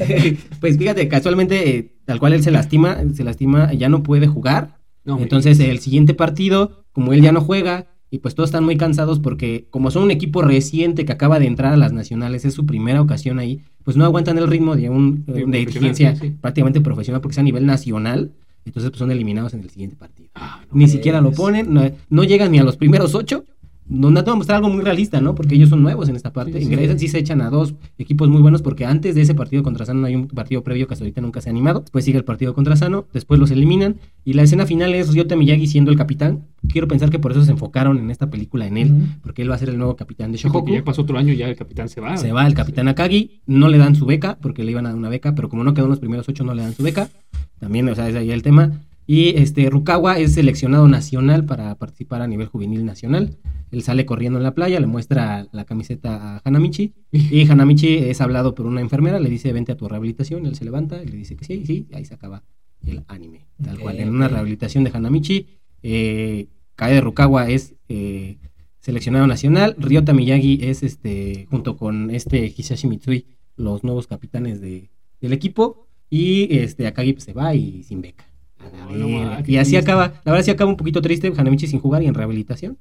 pues 0.60 0.78
fíjate, 0.78 1.08
casualmente, 1.08 1.76
eh, 1.76 1.92
tal 2.04 2.18
cual 2.18 2.32
él 2.32 2.42
se 2.42 2.50
lastima, 2.50 2.98
se 3.14 3.24
lastima, 3.24 3.72
ya 3.72 3.88
no 3.88 4.02
puede 4.02 4.26
jugar. 4.26 4.78
No. 5.04 5.18
Entonces, 5.18 5.58
el 5.60 5.78
siguiente 5.78 6.14
partido, 6.14 6.84
como 6.92 7.12
él 7.12 7.22
ya 7.22 7.32
no 7.32 7.40
juega, 7.40 7.86
y 8.10 8.18
pues 8.18 8.34
todos 8.34 8.48
están 8.48 8.64
muy 8.64 8.76
cansados 8.76 9.20
porque, 9.20 9.68
como 9.70 9.90
son 9.90 10.02
un 10.02 10.10
equipo 10.10 10.42
reciente 10.42 11.04
que 11.04 11.12
acaba 11.12 11.38
de 11.38 11.46
entrar 11.46 11.72
a 11.72 11.76
las 11.76 11.92
nacionales, 11.92 12.44
es 12.44 12.54
su 12.54 12.66
primera 12.66 13.00
ocasión 13.00 13.38
ahí, 13.38 13.62
pues 13.84 13.96
no 13.96 14.04
aguantan 14.04 14.36
el 14.38 14.48
ritmo 14.48 14.76
de 14.76 14.90
un 14.90 15.24
De 15.26 15.46
de, 15.46 15.60
exigencia 15.62 16.16
sí, 16.16 16.30
prácticamente 16.30 16.80
profesional 16.80 17.20
porque 17.20 17.34
es 17.34 17.38
a 17.38 17.42
nivel 17.42 17.66
nacional. 17.66 18.32
Entonces, 18.64 18.90
pues 18.90 18.98
son 18.98 19.10
eliminados 19.10 19.54
en 19.54 19.60
el 19.60 19.70
siguiente 19.70 19.96
partido. 19.96 20.28
Ah, 20.34 20.60
no. 20.68 20.78
Ni 20.78 20.86
siquiera 20.86 21.20
lo 21.20 21.32
ponen, 21.32 21.72
no, 21.72 21.90
no 22.10 22.24
llegan 22.24 22.52
ni 22.52 22.58
a 22.58 22.64
los 22.64 22.76
primeros 22.76 23.14
ocho. 23.14 23.46
No, 23.90 24.08
no 24.10 24.22
te 24.22 24.30
voy 24.30 24.36
a 24.36 24.38
mostrar 24.38 24.56
algo 24.58 24.70
muy 24.70 24.82
realista, 24.84 25.20
¿no? 25.20 25.34
Porque 25.34 25.56
ellos 25.56 25.68
son 25.68 25.82
nuevos 25.82 26.08
en 26.08 26.14
esta 26.14 26.32
parte. 26.32 26.52
Sí, 26.52 26.58
sí, 26.60 26.64
Ingresan, 26.66 26.98
sí 27.00 27.08
se 27.08 27.18
echan 27.18 27.40
a 27.40 27.50
dos 27.50 27.74
equipos 27.98 28.28
muy 28.28 28.40
buenos 28.40 28.62
porque 28.62 28.86
antes 28.86 29.16
de 29.16 29.22
ese 29.22 29.34
partido 29.34 29.64
contra 29.64 29.84
Sano 29.84 30.06
hay 30.06 30.14
un 30.14 30.28
partido 30.28 30.62
previo 30.62 30.86
que 30.86 30.94
hasta 30.94 31.04
ahorita 31.04 31.20
nunca 31.20 31.40
se 31.40 31.48
ha 31.48 31.52
animado. 31.52 31.80
Después 31.80 32.04
sigue 32.04 32.16
el 32.16 32.24
partido 32.24 32.54
contra 32.54 32.76
Sano, 32.76 33.06
después 33.12 33.40
los 33.40 33.50
eliminan 33.50 33.96
y 34.24 34.34
la 34.34 34.42
escena 34.42 34.64
final 34.64 34.94
es 34.94 35.12
Ryota 35.12 35.34
Miyagi 35.34 35.66
siendo 35.66 35.90
el 35.90 35.96
capitán. 35.96 36.44
Quiero 36.68 36.86
pensar 36.86 37.10
que 37.10 37.18
por 37.18 37.32
eso 37.32 37.42
se 37.44 37.50
enfocaron 37.50 37.98
en 37.98 38.12
esta 38.12 38.30
película 38.30 38.66
en 38.66 38.76
él, 38.76 38.92
porque 39.22 39.42
él 39.42 39.50
va 39.50 39.56
a 39.56 39.58
ser 39.58 39.70
el 39.70 39.78
nuevo 39.78 39.96
capitán 39.96 40.30
de 40.30 40.38
Sí, 40.38 40.44
porque 40.44 40.58
Shokoku. 40.58 40.74
ya 40.74 40.84
pasó 40.84 41.02
otro 41.02 41.18
año, 41.18 41.32
ya 41.34 41.48
el 41.48 41.56
capitán 41.56 41.88
se 41.88 42.00
va. 42.00 42.16
Se 42.16 42.30
va 42.30 42.46
el 42.46 42.54
capitán 42.54 42.86
Akagi, 42.86 43.40
no 43.46 43.68
le 43.68 43.78
dan 43.78 43.96
su 43.96 44.06
beca, 44.06 44.38
porque 44.40 44.62
le 44.62 44.70
iban 44.70 44.86
a 44.86 44.90
dar 44.90 44.98
una 44.98 45.08
beca, 45.08 45.34
pero 45.34 45.48
como 45.48 45.64
no 45.64 45.74
quedó 45.74 45.86
en 45.86 45.90
los 45.90 45.98
primeros 45.98 46.28
ocho, 46.28 46.44
no 46.44 46.54
le 46.54 46.62
dan 46.62 46.74
su 46.74 46.84
beca. 46.84 47.08
También, 47.58 47.88
o 47.88 47.94
sea, 47.94 48.08
es 48.08 48.14
ahí 48.14 48.30
el 48.30 48.42
tema. 48.42 48.70
Y 49.12 49.36
este 49.38 49.68
Rukawa 49.68 50.20
es 50.20 50.34
seleccionado 50.34 50.86
nacional 50.86 51.44
para 51.44 51.74
participar 51.74 52.22
a 52.22 52.28
nivel 52.28 52.46
juvenil 52.46 52.84
nacional. 52.84 53.38
Él 53.72 53.82
sale 53.82 54.06
corriendo 54.06 54.38
en 54.38 54.44
la 54.44 54.54
playa, 54.54 54.78
le 54.78 54.86
muestra 54.86 55.48
la 55.50 55.64
camiseta 55.64 56.36
a 56.36 56.42
Hanamichi 56.44 56.94
y 57.10 57.44
Hanamichi 57.50 57.96
es 57.96 58.20
hablado 58.20 58.54
por 58.54 58.66
una 58.66 58.80
enfermera, 58.80 59.18
le 59.18 59.28
dice 59.28 59.52
vente 59.52 59.72
a 59.72 59.76
tu 59.76 59.88
rehabilitación, 59.88 60.46
él 60.46 60.54
se 60.54 60.64
levanta 60.64 61.02
y 61.02 61.08
le 61.08 61.16
dice 61.16 61.34
que 61.34 61.44
sí, 61.44 61.66
sí, 61.66 61.88
y 61.90 61.96
ahí 61.96 62.04
se 62.04 62.14
acaba 62.14 62.44
el 62.86 63.02
anime. 63.08 63.48
Tal 63.60 63.80
cual, 63.80 63.98
en 63.98 64.10
una 64.10 64.28
rehabilitación 64.28 64.84
de 64.84 64.92
Hanamichi, 64.94 65.48
eh, 65.82 66.46
Kaede 66.76 67.00
Rukawa 67.00 67.50
es 67.50 67.74
eh, 67.88 68.38
seleccionado 68.78 69.26
nacional, 69.26 69.74
Ryota 69.76 70.12
Miyagi 70.12 70.60
es 70.62 70.84
este, 70.84 71.48
junto 71.50 71.76
con 71.76 72.12
este 72.12 72.54
Hisashi 72.56 72.86
Mitsui, 72.86 73.26
los 73.56 73.82
nuevos 73.82 74.06
capitanes 74.06 74.60
de, 74.60 74.88
del 75.20 75.32
equipo, 75.32 75.88
y 76.08 76.56
este 76.58 76.86
Akagi 76.86 77.14
pues, 77.14 77.24
se 77.24 77.32
va 77.32 77.56
y 77.56 77.82
sin 77.82 78.02
beca. 78.02 78.29
Y 79.46 79.56
así 79.56 79.76
acaba, 79.76 80.14
la 80.24 80.32
verdad 80.32 80.44
sí 80.44 80.50
acaba 80.50 80.70
un 80.70 80.76
poquito 80.76 81.00
triste, 81.02 81.32
Hanamichi 81.36 81.66
sin 81.66 81.80
jugar 81.80 82.02
y 82.02 82.06
en 82.06 82.14
rehabilitación. 82.14 82.78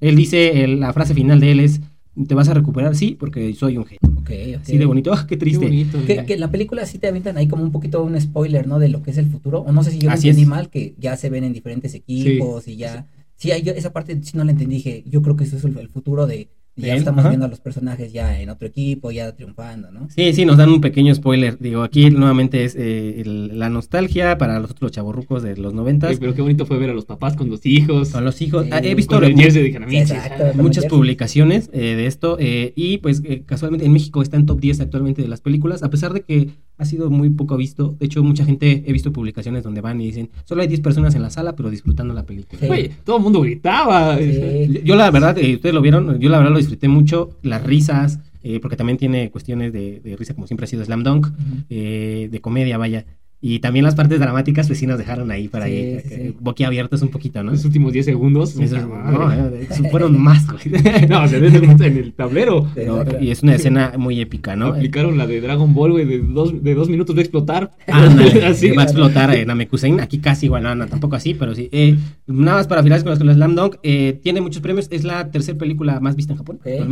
Él 0.00 0.16
dice, 0.16 0.64
el- 0.64 0.80
la 0.80 0.92
frase 0.92 1.14
final 1.14 1.40
de 1.40 1.52
él 1.52 1.60
es, 1.60 1.80
¿te 2.26 2.34
vas 2.34 2.48
a 2.48 2.54
recuperar? 2.54 2.94
Sí, 2.94 3.16
porque 3.18 3.52
soy 3.54 3.76
un 3.78 3.84
genio. 3.84 4.00
Ok, 4.20 4.30
ok. 4.30 4.60
Así 4.62 4.78
de 4.78 4.84
bonito, 4.86 5.12
¡ah, 5.12 5.22
qué 5.28 5.34
Qué 5.34 5.38
triste! 5.38 5.64
bonito. 5.66 5.98
Que, 6.04 6.36
la 6.36 6.50
película 6.50 6.86
sí 6.86 6.98
te 6.98 7.08
avientan 7.08 7.36
ahí 7.36 7.48
como 7.48 7.62
un 7.62 7.72
poquito 7.72 8.02
un 8.02 8.20
spoiler, 8.20 8.66
¿no? 8.66 8.78
De 8.78 8.88
lo 8.88 9.02
que 9.02 9.10
es 9.10 9.18
el 9.18 9.26
futuro. 9.26 9.60
O 9.60 9.72
no 9.72 9.82
sé 9.82 9.90
si 9.90 9.98
yo 9.98 10.08
lo 10.08 10.14
Así 10.14 10.28
entendí 10.28 10.42
es. 10.42 10.48
mal, 10.48 10.70
que 10.70 10.94
ya 10.98 11.16
se 11.16 11.30
ven 11.30 11.44
en 11.44 11.52
diferentes 11.52 11.94
equipos 11.94 12.68
y 12.68 12.76
ya. 12.76 13.06
Sí, 13.36 13.50
esa 13.50 13.92
parte 13.92 14.18
sí 14.22 14.36
no 14.36 14.44
la 14.44 14.52
entendí. 14.52 14.76
Dije, 14.76 15.04
yo 15.06 15.22
creo 15.22 15.36
que 15.36 15.44
eso 15.44 15.56
es 15.56 15.64
el, 15.64 15.76
el 15.78 15.88
futuro 15.88 16.26
de. 16.26 16.48
De 16.78 16.86
ya 16.88 16.94
estamos 16.96 17.20
ajá. 17.20 17.28
viendo 17.30 17.46
a 17.46 17.48
los 17.48 17.60
personajes 17.60 18.12
ya 18.12 18.40
en 18.40 18.48
otro 18.50 18.66
equipo, 18.68 19.10
ya 19.10 19.30
triunfando, 19.34 19.90
¿no? 19.90 20.08
Sí, 20.10 20.32
sí, 20.32 20.44
nos 20.46 20.56
dan 20.56 20.70
un 20.70 20.80
pequeño 20.80 21.14
spoiler. 21.14 21.58
Digo, 21.58 21.82
aquí 21.82 22.10
nuevamente 22.10 22.64
es 22.64 22.74
eh, 22.76 23.20
el- 23.20 23.58
la 23.58 23.68
nostalgia 23.68 24.38
para 24.38 24.58
los 24.60 24.70
otros 24.70 24.92
chavorrucos 24.92 25.42
de 25.42 25.56
los 25.56 25.74
noventas. 25.74 26.18
Pero 26.18 26.34
qué 26.34 26.42
bonito 26.42 26.66
fue 26.66 26.78
ver 26.78 26.90
a 26.90 26.94
los 26.94 27.04
papás 27.04 27.36
con 27.36 27.50
los 27.50 27.66
hijos. 27.66 28.10
Con 28.10 28.24
los 28.24 28.40
hijos. 28.40 28.64
Sí, 28.64 28.70
Ah, 28.72 28.80
he 28.82 28.94
visto 28.94 29.16
Con 29.16 29.24
el 29.24 29.34
jersey 29.36 29.70
de 29.70 29.76
Hanamichi. 29.76 30.06
Sí, 30.06 30.12
exacto. 30.14 30.62
muchas 30.62 30.86
publicaciones 30.86 31.70
eh, 31.72 31.94
de 31.96 32.06
esto 32.06 32.36
eh, 32.40 32.72
y 32.76 32.98
pues 32.98 33.22
eh, 33.24 33.42
casualmente 33.44 33.84
en 33.86 33.92
México 33.92 34.22
está 34.22 34.36
en 34.36 34.46
top 34.46 34.60
10 34.60 34.80
actualmente 34.80 35.22
de 35.22 35.28
las 35.28 35.40
películas, 35.40 35.82
a 35.82 35.90
pesar 35.90 36.12
de 36.12 36.22
que 36.22 36.50
ha 36.78 36.84
sido 36.84 37.10
muy 37.10 37.30
poco 37.30 37.56
visto. 37.56 37.96
De 37.98 38.06
hecho, 38.06 38.22
mucha 38.22 38.44
gente, 38.44 38.84
he 38.86 38.92
visto 38.92 39.12
publicaciones 39.12 39.64
donde 39.64 39.80
van 39.80 40.00
y 40.00 40.06
dicen, 40.06 40.30
solo 40.44 40.62
hay 40.62 40.68
10 40.68 40.80
personas 40.80 41.14
en 41.14 41.22
la 41.22 41.30
sala, 41.30 41.56
pero 41.56 41.70
disfrutando 41.70 42.14
la 42.14 42.24
película. 42.24 42.60
Sí. 42.60 42.90
Todo 43.04 43.16
el 43.16 43.22
mundo 43.22 43.40
gritaba. 43.40 44.16
Sí. 44.16 44.80
Yo 44.84 44.94
la 44.94 45.10
verdad, 45.10 45.36
eh, 45.38 45.56
ustedes 45.56 45.74
lo 45.74 45.82
vieron, 45.82 46.18
yo 46.20 46.30
la 46.30 46.38
verdad 46.38 46.52
lo 46.52 46.58
disfruté 46.58 46.88
mucho, 46.88 47.30
las 47.42 47.62
risas, 47.62 48.20
eh, 48.42 48.60
porque 48.60 48.76
también 48.76 48.96
tiene 48.96 49.30
cuestiones 49.30 49.72
de, 49.72 50.00
de 50.00 50.16
risa 50.16 50.34
como 50.34 50.46
siempre 50.46 50.64
ha 50.64 50.68
sido 50.68 50.84
Slam 50.84 51.02
Dunk, 51.02 51.26
eh, 51.68 52.28
de 52.30 52.40
comedia, 52.40 52.78
vaya. 52.78 53.04
Y 53.40 53.60
también 53.60 53.84
las 53.84 53.94
partes 53.94 54.18
dramáticas, 54.18 54.66
pues 54.66 54.80
sí 54.80 54.86
nos 54.88 54.98
dejaron 54.98 55.30
ahí 55.30 55.46
para 55.46 55.66
Sí, 55.66 55.72
ahí, 55.72 56.00
sí, 56.00 56.08
eh, 56.14 56.34
boquiabiertos 56.40 57.02
un 57.02 57.08
poquito, 57.10 57.40
¿no? 57.44 57.52
Los 57.52 57.64
últimos 57.64 57.92
10 57.92 58.04
segundos. 58.06 58.58
Eso 58.58 58.76
es- 58.76 58.82
puta 58.82 59.10
no, 59.12 59.32
eh, 59.32 59.68
fueron 59.92 60.20
más, 60.20 60.44
güey. 60.46 60.82
No, 61.08 61.20
o 61.22 61.24
el, 61.24 61.44
en 61.44 61.80
el 61.98 62.12
tablero. 62.14 62.66
Y 63.20 63.30
es 63.30 63.44
una 63.44 63.54
escena 63.54 63.92
muy 63.96 64.20
épica, 64.20 64.56
¿no? 64.56 64.66
Aplicaron 64.68 65.16
la 65.16 65.28
de 65.28 65.40
Dragon 65.40 65.72
Ball, 65.72 65.92
güey, 65.92 66.04
de 66.04 66.18
dos, 66.18 66.64
de 66.64 66.74
dos 66.74 66.88
minutos 66.88 67.14
de 67.14 67.22
explotar. 67.22 67.70
Ándale, 67.86 68.44
Así. 68.44 68.70
va 68.72 68.82
a 68.82 68.84
explotar 68.86 69.32
en 69.34 69.46
Namekusein. 69.46 70.00
Aquí 70.00 70.18
casi 70.18 70.46
igual, 70.46 70.64
no, 70.64 70.74
no, 70.74 70.88
tampoco 70.88 71.14
así, 71.14 71.34
pero 71.34 71.54
sí. 71.54 71.68
Eh, 71.70 71.96
nada 72.26 72.56
más 72.58 72.66
para 72.66 72.82
finalizar 72.82 73.04
con 73.04 73.10
las 73.10 73.18
con 73.18 73.26
las 73.28 73.36
Slam 73.36 73.54
Dunk. 73.54 73.76
eh, 73.84 74.18
tiene 74.20 74.40
muchos 74.40 74.60
premios. 74.62 74.88
Es 74.90 75.04
la 75.04 75.30
tercera 75.30 75.56
película 75.56 76.00
más 76.00 76.16
vista 76.16 76.32
en 76.32 76.38
Japón. 76.38 76.58
Eh, 76.64 76.84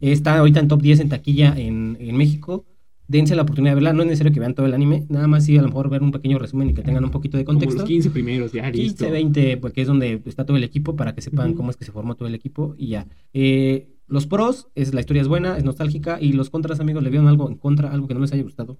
está 0.00 0.38
ahorita 0.38 0.60
en 0.60 0.68
top 0.68 0.82
10 0.82 1.00
en 1.00 1.08
taquilla 1.08 1.54
en, 1.56 1.96
en 1.98 2.14
México. 2.16 2.66
Dense 3.08 3.34
la 3.34 3.42
oportunidad 3.42 3.72
de 3.72 3.76
verla. 3.76 3.92
No 3.94 4.02
es 4.02 4.06
necesario 4.08 4.32
que 4.32 4.38
vean 4.40 4.54
todo 4.54 4.66
el 4.66 4.74
anime. 4.74 5.06
Nada 5.08 5.26
más 5.26 5.44
sí, 5.44 5.56
a 5.56 5.62
lo 5.62 5.68
mejor 5.68 5.88
ver 5.88 6.02
un 6.02 6.12
pequeño 6.12 6.38
resumen 6.38 6.68
y 6.70 6.74
que 6.74 6.82
tengan 6.82 7.04
un 7.04 7.10
poquito 7.10 7.36
de 7.38 7.44
Como 7.44 7.58
contexto. 7.58 7.80
los 7.80 7.88
15 7.88 8.10
primeros, 8.10 8.52
ya 8.52 8.70
listo. 8.70 9.04
15, 9.06 9.10
20, 9.10 9.56
porque 9.56 9.80
es 9.80 9.88
donde 9.88 10.22
está 10.26 10.44
todo 10.44 10.56
el 10.58 10.64
equipo 10.64 10.94
para 10.94 11.14
que 11.14 11.22
sepan 11.22 11.54
cómo 11.54 11.70
es 11.70 11.76
que 11.76 11.84
se 11.86 11.92
formó 11.92 12.14
todo 12.16 12.28
el 12.28 12.34
equipo 12.34 12.74
y 12.78 12.88
ya. 12.88 13.08
Eh, 13.32 13.88
los 14.06 14.26
pros, 14.26 14.68
es 14.74 14.92
la 14.94 15.00
historia 15.00 15.22
es 15.22 15.28
buena, 15.28 15.56
es 15.56 15.64
nostálgica 15.64 16.18
y 16.20 16.32
los 16.32 16.50
contras, 16.50 16.80
amigos, 16.80 17.02
le 17.02 17.10
vieron 17.10 17.28
algo 17.28 17.48
en 17.48 17.56
contra, 17.56 17.90
algo 17.92 18.06
que 18.08 18.14
no 18.14 18.20
les 18.20 18.32
haya 18.32 18.42
gustado. 18.42 18.78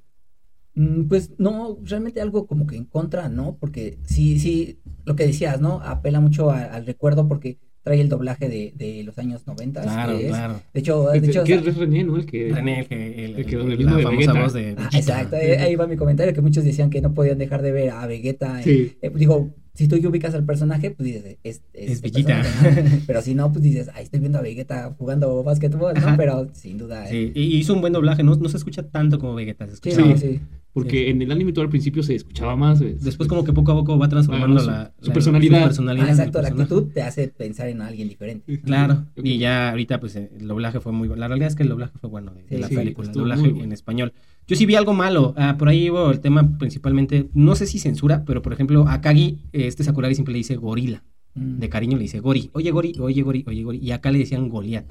Mm, 0.74 1.04
Pues 1.08 1.32
no, 1.38 1.78
realmente 1.82 2.20
algo 2.20 2.46
como 2.46 2.66
que 2.66 2.76
en 2.76 2.84
contra, 2.84 3.28
¿no? 3.28 3.56
Porque 3.58 3.98
sí, 4.04 4.38
sí, 4.38 4.78
lo 5.04 5.16
que 5.16 5.26
decías, 5.26 5.60
¿no? 5.60 5.80
Apela 5.80 6.20
mucho 6.20 6.50
a- 6.50 6.64
al 6.64 6.86
recuerdo 6.86 7.26
porque 7.28 7.58
trae 7.88 8.00
el 8.02 8.08
doblaje 8.08 8.48
de, 8.48 8.72
de 8.76 9.02
los 9.02 9.18
años 9.18 9.46
90. 9.46 9.82
Claro, 9.82 10.18
que 10.18 10.24
es- 10.26 10.28
claro. 10.28 10.60
De 10.74 10.80
hecho, 10.80 11.08
de 11.10 11.18
hecho, 11.18 11.44
que 11.44 11.54
o 11.58 11.62
sea, 11.62 11.70
es 11.70 11.76
René, 11.78 12.04
¿no? 12.04 12.16
El 12.16 12.26
que... 12.26 12.52
René, 12.52 12.80
el 12.80 12.86
que, 12.86 13.24
el- 13.24 13.34
el 13.36 13.46
que 13.46 13.54
el- 13.56 13.84
la 13.86 13.96
de 13.96 14.02
famosa 14.02 14.10
Vegeta. 14.32 14.42
voz 14.42 14.52
de 14.52 14.74
Ah, 14.78 14.88
exacto, 14.92 15.36
ahí, 15.36 15.50
ahí 15.52 15.74
va 15.76 15.86
mi 15.86 15.96
comentario, 15.96 16.34
que 16.34 16.40
muchos 16.42 16.64
decían 16.64 16.90
que 16.90 17.00
no 17.00 17.14
podían 17.14 17.38
dejar 17.38 17.62
de 17.62 17.72
ver 17.72 17.90
a 17.90 18.06
Vegeta. 18.06 18.58
en- 18.58 18.64
Sí. 18.64 18.92
eh, 19.00 19.10
digo, 19.14 19.50
si 19.74 19.86
tú 19.88 19.96
ya 19.96 20.08
ubicas 20.08 20.34
al 20.34 20.44
personaje, 20.44 20.90
pues 20.90 21.06
dices, 21.06 21.36
es, 21.44 21.62
Es 21.72 22.00
Vegeta. 22.02 22.42
personaje, 22.42 22.82
¿no? 22.82 22.90
Pero 23.06 23.22
si 23.22 23.34
no, 23.34 23.50
pues 23.52 23.62
dices, 23.62 23.88
ahí 23.94 24.04
estoy 24.04 24.20
viendo 24.20 24.38
a 24.38 24.42
Vegeta 24.42 24.94
jugando 24.98 25.42
básquetbol, 25.44 25.94
¿no? 25.94 26.14
Pero 26.16 26.48
sin 26.52 26.78
duda. 26.78 27.06
eh, 27.08 27.10
Sí, 27.10 27.32
y 27.34 27.56
hizo 27.56 27.74
un 27.74 27.80
buen 27.80 27.92
doblaje, 27.92 28.22
no, 28.22 28.34
no 28.36 28.48
se 28.48 28.56
escucha 28.58 28.82
tanto 28.82 29.18
como 29.18 29.34
Vegeta, 29.34 29.66
se 29.66 29.76
Sí, 29.76 29.90
escucha 29.90 30.06
no, 30.06 30.16
Sí. 30.16 30.40
Sí. 30.68 30.72
Porque 30.74 31.10
en 31.10 31.22
el 31.22 31.32
anime 31.32 31.52
todo 31.52 31.64
al 31.64 31.70
principio 31.70 32.02
se 32.02 32.14
escuchaba 32.14 32.54
más. 32.54 32.78
Después 32.80 33.28
como 33.28 33.42
que 33.42 33.52
poco 33.52 33.72
a 33.72 33.74
poco 33.74 33.98
va 33.98 34.08
transformando 34.08 34.58
Ah, 34.60 34.64
su- 34.64 34.70
la, 34.70 34.92
su 35.00 35.08
la- 35.08 35.14
personalidad. 35.14 35.64
personalidad 35.64 36.06
Ah, 36.06 36.10
exacto, 36.10 36.40
la 36.42 36.48
actitud 36.48 36.86
te 36.92 37.02
hace 37.02 37.28
pensar 37.28 37.68
en 37.68 37.80
alguien 37.82 38.08
diferente. 38.08 38.60
Claro, 38.60 39.06
y 39.16 39.38
ya 39.38 39.70
ahorita 39.70 39.98
pues 39.98 40.14
eh, 40.16 40.30
el 40.38 40.46
doblaje 40.46 40.78
fue 40.80 40.92
muy 40.92 41.08
bueno. 41.08 41.20
La 41.20 41.28
realidad 41.28 41.48
es 41.48 41.56
que 41.56 41.62
el 41.64 41.68
doblaje 41.70 41.98
fue 41.98 42.08
bueno 42.10 42.32
de, 42.48 42.58
la 42.58 42.68
sí, 42.68 42.74
película, 42.76 43.08
el 43.08 43.14
doblaje 43.14 43.48
bueno. 43.48 43.64
en 43.64 43.72
español. 43.72 44.12
Yo 44.46 44.56
sí 44.56 44.64
vi 44.66 44.76
algo 44.76 44.94
malo, 44.94 45.34
ah, 45.36 45.56
por 45.58 45.68
ahí 45.68 45.90
hubo 45.90 46.10
el 46.10 46.20
tema 46.20 46.58
principalmente, 46.58 47.28
no 47.34 47.54
sé 47.54 47.66
si 47.66 47.78
censura, 47.78 48.24
pero 48.24 48.40
por 48.40 48.52
ejemplo 48.52 48.86
a 48.88 49.00
Kagi, 49.00 49.38
eh, 49.52 49.66
este 49.66 49.84
Sakuragi 49.84 50.14
siempre 50.14 50.32
le 50.32 50.38
dice 50.38 50.56
gorila, 50.56 51.02
Mm. 51.34 51.58
de 51.58 51.68
cariño 51.68 51.96
le 51.98 52.02
dice 52.04 52.20
gori, 52.20 52.48
oye 52.54 52.70
gori, 52.70 52.94
oye 52.98 53.20
gori, 53.22 53.44
oye 53.46 53.62
gori, 53.62 53.78
y 53.78 53.90
acá 53.90 54.10
le 54.10 54.18
decían 54.20 54.48
Goliat. 54.48 54.86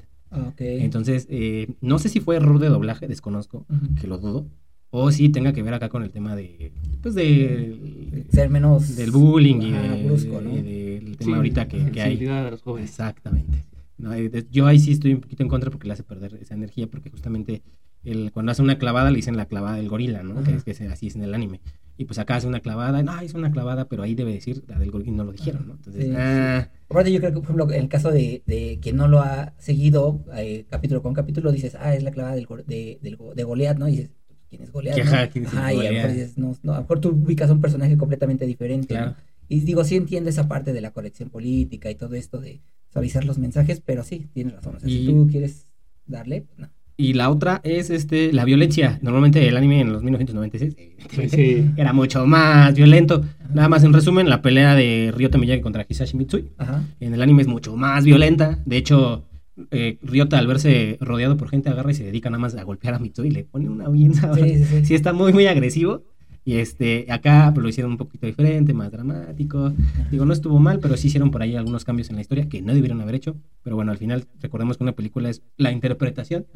Entonces, 0.58 1.26
eh, 1.30 1.74
no 1.80 1.98
sé 1.98 2.08
si 2.08 2.20
fue 2.20 2.36
error 2.36 2.58
de 2.58 2.68
doblaje, 2.68 3.08
desconozco, 3.08 3.66
que 4.00 4.06
lo 4.06 4.18
dudo, 4.18 4.46
o 4.90 5.10
si 5.12 5.28
tenga 5.28 5.52
que 5.52 5.62
ver 5.62 5.74
acá 5.74 5.88
con 5.88 6.02
el 6.02 6.10
tema 6.10 6.34
de, 6.36 6.72
pues 7.02 7.14
de, 7.14 8.24
Ser 8.32 8.50
menos. 8.50 8.96
del 8.96 9.10
bullying 9.10 9.60
y 9.60 9.70
de- 9.72 10.04
brusco, 10.04 10.40
¿no? 10.40 10.56
y 10.56 10.62
del 10.62 11.16
tema 11.16 11.32
Sí, 11.32 11.36
ahorita 11.36 11.68
que, 11.68 11.90
que 11.90 12.00
hay. 12.02 12.26
a 12.26 12.50
los 12.50 12.62
jóvenes. 12.62 12.90
Exactamente. 12.90 13.64
No, 13.98 14.12
eh, 14.14 14.28
de- 14.28 14.46
yo 14.50 14.66
ahí 14.66 14.78
sí 14.78 14.92
estoy 14.92 15.14
un 15.14 15.20
poquito 15.20 15.42
en 15.42 15.48
contra 15.48 15.70
porque 15.70 15.86
le 15.88 15.92
hace 15.94 16.04
perder 16.04 16.34
esa 16.40 16.54
energía, 16.54 16.86
porque 16.86 17.10
justamente 17.10 17.62
el, 18.04 18.30
cuando 18.32 18.52
hace 18.52 18.62
una 18.62 18.78
clavada 18.78 19.10
le 19.10 19.16
dicen 19.16 19.36
la 19.36 19.46
clavada 19.46 19.76
del 19.76 19.88
gorila, 19.88 20.22
¿no? 20.22 20.34
Que 20.42 20.50
Ajá. 20.50 20.56
es 20.56 20.64
que 20.64 20.70
es- 20.70 20.80
así 20.82 21.08
es 21.08 21.16
en 21.16 21.22
el 21.22 21.34
anime. 21.34 21.60
Y 22.00 22.04
pues 22.04 22.20
acá 22.20 22.36
hace 22.36 22.46
una 22.46 22.60
clavada, 22.60 23.02
no, 23.02 23.20
es 23.20 23.34
una 23.34 23.50
clavada, 23.50 23.88
pero 23.88 24.04
ahí 24.04 24.14
debe 24.14 24.32
decir 24.32 24.62
la 24.68 24.78
del 24.78 24.92
gorila 24.92 25.10
y 25.10 25.14
no 25.16 25.24
lo 25.24 25.32
dijeron, 25.32 25.66
¿no? 25.66 25.74
Entonces, 25.74 26.04
Sí, 26.04 26.12
ah, 26.16 26.70
Aparte, 26.88 27.12
yo 27.12 27.18
creo 27.18 27.32
que, 27.32 27.40
por 27.40 27.44
ejemplo, 27.44 27.70
el 27.72 27.88
caso 27.88 28.12
de, 28.12 28.42
de 28.46 28.78
quien 28.80 28.96
no 28.96 29.08
lo 29.08 29.18
ha 29.20 29.52
seguido 29.58 30.24
eh, 30.36 30.64
capítulo 30.70 31.02
con 31.02 31.12
capítulo, 31.12 31.50
dices, 31.50 31.76
ah, 31.78 31.94
es 31.96 32.04
la 32.04 32.12
clavada 32.12 32.36
del, 32.36 32.46
de, 32.68 32.98
del 33.02 33.18
de 33.34 33.42
Goliat, 33.44 33.76
¿no? 33.78 33.88
Y 33.88 33.92
dices, 33.92 34.10
¿quién 34.48 34.62
es 34.62 34.72
Goliat? 34.72 34.94
Que, 34.96 35.04
no? 35.04 35.10
ajá, 35.10 35.26
¿quién 35.28 35.44
es 35.46 35.54
Ajá, 35.54 35.72
y 35.74 35.78
a 35.80 35.82
lo 35.84 35.92
mejor 35.92 36.10
dices, 36.12 36.38
no, 36.38 36.56
no, 36.62 36.72
a 36.72 36.76
lo 36.76 36.82
mejor 36.82 37.00
tú 37.00 37.08
ubicas 37.10 37.50
a 37.50 37.52
un 37.52 37.60
personaje 37.60 37.96
completamente 37.96 38.46
diferente. 38.46 38.88
Claro. 38.88 39.10
¿no? 39.12 39.16
Y 39.48 39.60
digo, 39.60 39.82
sí 39.84 39.96
entiendo 39.96 40.28
esa 40.30 40.46
parte 40.48 40.72
de 40.72 40.80
la 40.80 40.90
corrección 40.90 41.30
política 41.30 41.90
y 41.90 41.94
todo 41.94 42.14
esto 42.14 42.38
de 42.40 42.60
suavizar 42.92 43.24
los 43.24 43.38
mensajes, 43.38 43.80
pero 43.84 44.04
sí, 44.04 44.26
tienes 44.34 44.54
razón. 44.54 44.76
O 44.76 44.80
sea, 44.80 44.88
Y- 44.88 44.98
si 44.98 45.06
tú 45.06 45.28
quieres 45.30 45.66
darle, 46.06 46.42
pues 46.42 46.58
no. 46.58 46.68
Y 47.00 47.12
la 47.12 47.30
otra 47.30 47.60
es 47.62 47.90
este 47.90 48.32
la 48.32 48.44
violencia. 48.44 48.98
Normalmente 49.02 49.46
el 49.46 49.56
anime 49.56 49.80
en 49.82 49.92
los 49.92 50.02
1996 50.02 50.74
evidentemente, 50.76 51.36
Sí. 51.36 51.70
era 51.76 51.92
mucho 51.92 52.26
más 52.26 52.74
violento. 52.74 53.24
Nada 53.54 53.68
más 53.68 53.84
en 53.84 53.92
resumen, 53.92 54.28
la 54.28 54.42
pelea 54.42 54.74
de 54.74 55.12
Ryota 55.16 55.38
Miyagi 55.38 55.60
contra 55.62 55.86
Hisashi 55.88 56.16
Mitsui. 56.16 56.50
Ajá. 56.58 56.82
En 56.98 57.14
el 57.14 57.22
anime 57.22 57.42
es 57.42 57.48
mucho 57.48 57.76
más 57.76 58.04
violenta. 58.04 58.58
De 58.66 58.76
hecho, 58.78 59.24
eh, 59.70 59.98
Ryota 60.02 60.38
al 60.38 60.46
verse 60.46 60.98
rodeado 61.00 61.36
por 61.36 61.48
gente 61.48 61.68
agarra 61.68 61.90
y 61.90 61.94
se 61.94 62.04
dedica 62.04 62.30
nada 62.30 62.40
más 62.40 62.54
a 62.54 62.62
golpear 62.64 62.94
a 62.94 62.98
Mitsui 62.98 63.28
y 63.28 63.30
le 63.30 63.44
pone 63.44 63.68
una 63.68 63.88
bien. 63.88 64.14
Sí, 64.14 64.20
sí, 64.32 64.64
sí. 64.64 64.84
Sí, 64.86 64.94
está 64.94 65.12
muy, 65.12 65.32
muy 65.32 65.46
agresivo. 65.46 66.02
Y 66.44 66.54
este, 66.54 67.04
acá 67.10 67.50
pues, 67.52 67.62
lo 67.62 67.68
hicieron 67.68 67.92
un 67.92 67.98
poquito 67.98 68.26
diferente, 68.26 68.72
más 68.72 68.90
dramático. 68.90 69.70
Digo, 70.10 70.24
no 70.24 70.32
estuvo 70.32 70.58
mal, 70.58 70.78
pero 70.80 70.96
sí 70.96 71.08
hicieron 71.08 71.30
por 71.30 71.42
ahí 71.42 71.54
algunos 71.56 71.84
cambios 71.84 72.08
en 72.08 72.16
la 72.16 72.22
historia 72.22 72.48
que 72.48 72.62
no 72.62 72.72
debieron 72.72 73.00
haber 73.02 73.16
hecho. 73.16 73.36
Pero 73.62 73.76
bueno, 73.76 73.92
al 73.92 73.98
final, 73.98 74.24
recordemos 74.40 74.78
que 74.78 74.84
una 74.84 74.92
película 74.92 75.28
es 75.28 75.42
la 75.58 75.72
interpretación 75.72 76.46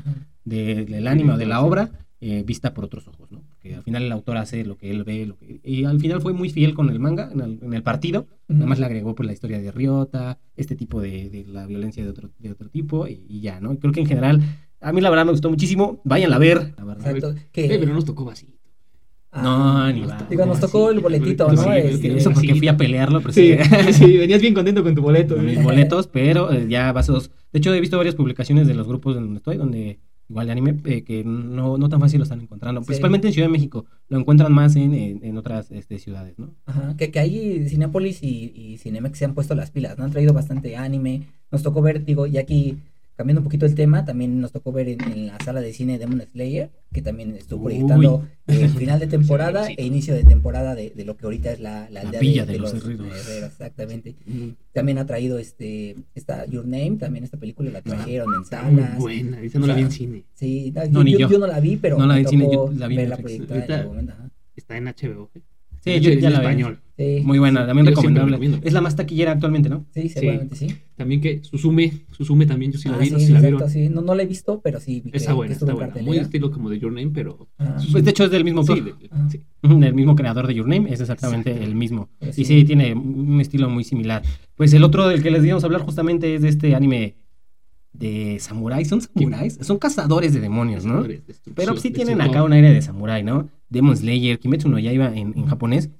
de- 0.44 0.86
del 0.86 1.06
anime 1.06 1.32
o 1.34 1.36
de 1.36 1.44
la 1.46 1.60
obra 1.60 1.90
eh, 2.24 2.44
vista 2.46 2.72
por 2.72 2.84
otros 2.84 3.08
ojos, 3.08 3.32
¿no? 3.32 3.42
Porque 3.48 3.74
al 3.74 3.82
final 3.82 4.04
el 4.04 4.12
autor 4.12 4.36
hace 4.36 4.64
lo 4.64 4.76
que 4.78 4.92
él 4.92 5.02
ve, 5.02 5.26
lo 5.26 5.36
que... 5.36 5.60
y 5.64 5.82
al 5.84 5.98
final 5.98 6.20
fue 6.20 6.32
muy 6.32 6.50
fiel 6.50 6.72
con 6.72 6.88
el 6.88 7.00
manga 7.00 7.28
en 7.32 7.40
el, 7.40 7.58
en 7.60 7.74
el 7.74 7.82
partido, 7.82 8.28
nada 8.46 8.66
más 8.66 8.78
le 8.78 8.86
agregó 8.86 9.16
pues 9.16 9.26
la 9.26 9.32
historia 9.32 9.60
de 9.60 9.72
Ryota, 9.72 10.38
este 10.56 10.76
tipo 10.76 11.00
de, 11.00 11.28
de 11.30 11.44
la 11.48 11.66
violencia 11.66 12.04
de 12.04 12.10
otro, 12.10 12.30
de 12.38 12.52
otro 12.52 12.68
tipo 12.68 13.08
y, 13.08 13.24
y 13.28 13.40
ya, 13.40 13.58
¿no? 13.60 13.76
Creo 13.76 13.92
que 13.92 14.00
en 14.00 14.06
general, 14.06 14.40
a 14.80 14.92
mí 14.92 15.00
la 15.00 15.10
verdad 15.10 15.24
me 15.26 15.32
gustó 15.32 15.50
muchísimo, 15.50 16.00
váyanla 16.04 16.36
a 16.36 16.38
ver, 16.38 16.74
la 16.78 16.84
verdad. 16.84 17.16
Exacto. 17.16 17.40
Eh, 17.54 17.76
pero 17.80 17.92
nos 17.92 18.04
tocó 18.04 18.30
así. 18.30 18.54
ah, 19.32 19.42
No, 19.42 19.92
ni 19.92 20.00
nos 20.02 20.10
va. 20.10 20.26
Digo, 20.30 20.46
nos 20.46 20.60
tocó 20.60 20.86
así, 20.86 20.94
el 20.96 21.02
boletito, 21.02 21.48
¿no? 21.52 21.62
boletito, 21.62 21.88
Este, 21.88 22.08
sí, 22.10 22.16
Eso 22.18 22.30
porque 22.30 22.52
sí. 22.52 22.58
fui 22.60 22.68
a 22.68 22.76
pelearlo, 22.76 23.20
pero 23.20 23.32
Sí, 23.32 23.56
sí, 23.86 23.92
sí, 23.94 24.16
venías 24.18 24.40
bien 24.40 24.54
contento 24.54 24.84
con 24.84 24.94
tu 24.94 25.02
boleto. 25.02 25.34
con 25.34 25.42
güey. 25.44 25.56
mis 25.56 25.64
boletos, 25.64 26.06
pero 26.06 26.52
eh, 26.52 26.66
ya 26.68 26.92
vasos. 26.92 27.32
De 27.52 27.58
hecho, 27.58 27.74
he 27.74 27.80
visto 27.80 27.96
varias 27.96 28.14
publicaciones 28.14 28.68
de 28.68 28.74
los 28.74 28.86
grupos 28.86 29.14
donde 29.16 29.38
estoy, 29.38 29.56
donde 29.56 29.98
igual 30.28 30.46
de 30.46 30.52
anime, 30.52 30.80
eh, 30.84 31.02
que 31.02 31.24
no, 31.24 31.76
no 31.78 31.88
tan 31.88 32.00
fácil 32.00 32.18
lo 32.18 32.24
están 32.24 32.40
encontrando. 32.40 32.80
Sí. 32.80 32.86
Principalmente 32.86 33.28
en 33.28 33.34
Ciudad 33.34 33.48
de 33.48 33.52
México. 33.52 33.84
Lo 34.08 34.18
encuentran 34.18 34.52
más 34.52 34.76
en, 34.76 34.94
en, 34.94 35.24
en 35.24 35.36
otras 35.36 35.70
este, 35.70 35.98
ciudades, 35.98 36.38
¿no? 36.38 36.54
Ajá, 36.66 36.96
que, 36.96 37.10
que 37.10 37.18
ahí 37.18 37.68
Cinépolis 37.68 38.22
y, 38.22 38.52
y 38.54 38.78
Cinemex 38.78 39.18
se 39.18 39.24
han 39.24 39.34
puesto 39.34 39.54
las 39.54 39.70
pilas, 39.70 39.98
¿no? 39.98 40.04
Han 40.04 40.10
traído 40.10 40.32
bastante 40.32 40.76
anime. 40.76 41.22
Nos 41.50 41.62
tocó 41.62 41.82
ver, 41.82 42.04
digo, 42.04 42.26
y 42.26 42.38
aquí 42.38 42.78
cambiando 43.16 43.40
un 43.40 43.44
poquito 43.44 43.66
el 43.66 43.74
tema, 43.74 44.04
también 44.04 44.40
nos 44.40 44.52
tocó 44.52 44.72
ver 44.72 44.88
en, 44.88 45.00
en 45.02 45.26
la 45.28 45.38
sala 45.44 45.60
de 45.60 45.72
cine 45.72 45.98
Demon 45.98 46.22
Slayer, 46.32 46.70
que 46.92 47.02
también 47.02 47.34
estuvo 47.36 47.66
Uy. 47.66 47.72
proyectando 47.74 48.26
eh, 48.46 48.68
final 48.78 48.98
de 49.00 49.06
temporada 49.06 49.66
Sí, 49.66 49.74
sí. 49.76 49.82
e 49.82 49.86
inicio 49.86 50.14
de 50.14 50.24
temporada 50.24 50.74
de, 50.74 50.90
de 50.90 51.04
lo 51.04 51.16
que 51.16 51.26
ahorita 51.26 51.52
es 51.52 51.60
la, 51.60 51.82
la, 51.90 51.90
La 51.90 52.00
aldea 52.08 52.20
villa 52.20 52.46
de 52.46 52.58
los 52.58 52.72
herreros. 52.74 53.52
Exactamente. 53.52 54.14
También 54.72 54.98
ha 54.98 55.06
traído 55.06 55.38
este, 55.38 55.96
esta 56.14 56.46
Your 56.46 56.64
Name, 56.66 56.96
también 56.98 57.24
esta 57.24 57.36
película 57.36 57.70
la 57.70 57.82
trajeron 57.82 58.28
en 58.32 58.38
muy 58.40 58.46
salas. 58.48 58.98
buena. 58.98 59.40
Esa 59.42 59.58
no 59.58 59.66
la 59.66 59.74
vi 59.74 59.82
en 59.82 59.90
cine. 59.90 60.24
Sí, 60.34 60.72
no, 60.74 60.82
No, 60.86 60.90
yo, 61.00 61.04
ni 61.04 61.12
yo- 61.12 61.18
yo. 61.20 61.30
yo 61.30 61.38
no 61.38 61.46
la 61.46 61.60
vi, 61.60 61.76
pero 61.76 61.98
No 61.98 62.06
la 62.06 62.14
vi 62.14 62.20
en 62.22 62.28
cine, 62.28 62.44
tocó 62.44 62.72
yo 62.72 62.78
la 62.78 62.86
vi 62.88 62.94
en 62.94 63.00
verla 63.02 63.16
Netflix. 63.16 63.46
proyectada 63.46 63.54
en 63.56 63.60
Ahorita- 63.62 63.74
algún 63.80 63.94
momento, 63.96 64.12
ajá. 64.14 64.30
Está 64.56 64.76
en 64.76 64.84
HBO. 64.86 65.30
¿eh? 65.34 65.40
Sí, 65.84 66.00
yo 66.00 66.10
En 66.12 66.20
ya 66.20 66.30
la 66.30 66.40
vi. 66.54 66.64
Sí, 67.18 67.22
Muy 67.24 67.38
buena, 67.38 67.66
también 67.66 67.86
Yo 67.86 67.90
recomendable. 67.90 68.58
Es 68.62 68.72
la 68.72 68.80
más 68.80 68.94
taquillera 68.96 69.32
actualmente, 69.32 69.68
¿no? 69.68 69.84
sí, 69.92 70.08
seguramente 70.08 70.56
sí. 70.56 70.68
También 70.96 71.20
que 71.20 71.42
Susume, 71.42 71.92
Susume 72.12 72.46
también, 72.46 72.70
yo 72.72 72.78
sí 72.78 72.88
la 72.88 72.96
Ah, 72.96 72.98
vi, 72.98 73.06
sí, 73.06 73.12
no 73.12 73.18
si 73.18 73.32
la 73.32 73.40
vieron. 73.40 73.70
sí. 73.70 73.88
No, 73.88 74.02
no 74.02 74.14
la 74.14 74.22
he 74.22 74.26
visto, 74.26 74.60
pero 74.62 74.78
sí 74.80 75.00
vi 75.04 75.10
que, 75.10 75.16
Está 75.16 75.32
buena, 75.32 75.48
que 75.48 75.52
está 75.58 75.70
en 75.70 75.76
buena. 75.76 75.94
Muy 76.02 76.18
estilo 76.18 76.50
como 76.50 76.70
de 76.70 76.78
Your 76.78 76.92
Name, 76.92 77.10
pero... 77.12 77.48
Ajá. 77.58 77.76
Pues 77.90 78.04
de 78.04 78.10
hecho 78.10 78.24
es 78.24 78.30
del 78.30 78.44
mismo 78.44 78.62
Sí, 78.62 78.72
autor. 78.72 78.98
de- 78.98 79.08
Ah. 79.10 79.28
sí. 79.30 79.40
del 79.62 79.94
mismo 79.94 80.14
creador 80.16 80.46
de 80.46 80.54
Your 80.54 80.68
Name, 80.68 80.92
es 80.92 81.00
exactamente 81.00 81.50
Exacto. 81.50 81.68
el 81.70 81.74
mismo. 81.76 82.08
Pues 82.18 82.38
y 82.38 82.44
sí. 82.44 82.64
tiene 82.64 82.94
un 82.94 83.40
estilo 83.40 83.68
muy 83.68 83.84
similar. 83.84 84.22
Pues 84.54 84.72
el 84.74 84.84
otro 84.84 85.08
del 85.08 85.22
que 85.22 85.30
les 85.30 85.44
íbamos 85.44 85.64
a 85.64 85.66
hablar 85.66 85.82
justamente 85.82 86.34
es 86.34 86.42
de 86.42 86.48
este 86.48 86.74
anime 86.74 87.16
de 87.92 88.38
samuráis. 88.40 88.88
¿Son 88.88 89.00
samuráis? 89.00 89.58
Son 89.60 89.78
cazadores 89.78 90.32
de 90.32 90.40
demonios, 90.40 90.84
¿no? 90.84 91.04
Pero 91.54 91.76
sí 91.76 91.90
tienen 91.90 92.20
acá 92.20 92.42
un 92.42 92.52
aire 92.52 92.72
de 92.72 92.80
samurái, 92.82 93.22
¿no? 93.22 93.48
Demon 93.68 93.96
Slayer, 93.96 94.38
Kimetsu 94.38 94.68
no 94.68 94.78
Yaiba 94.78 95.14
en, 95.16 95.32
en 95.36 95.46
japonés. 95.46 95.90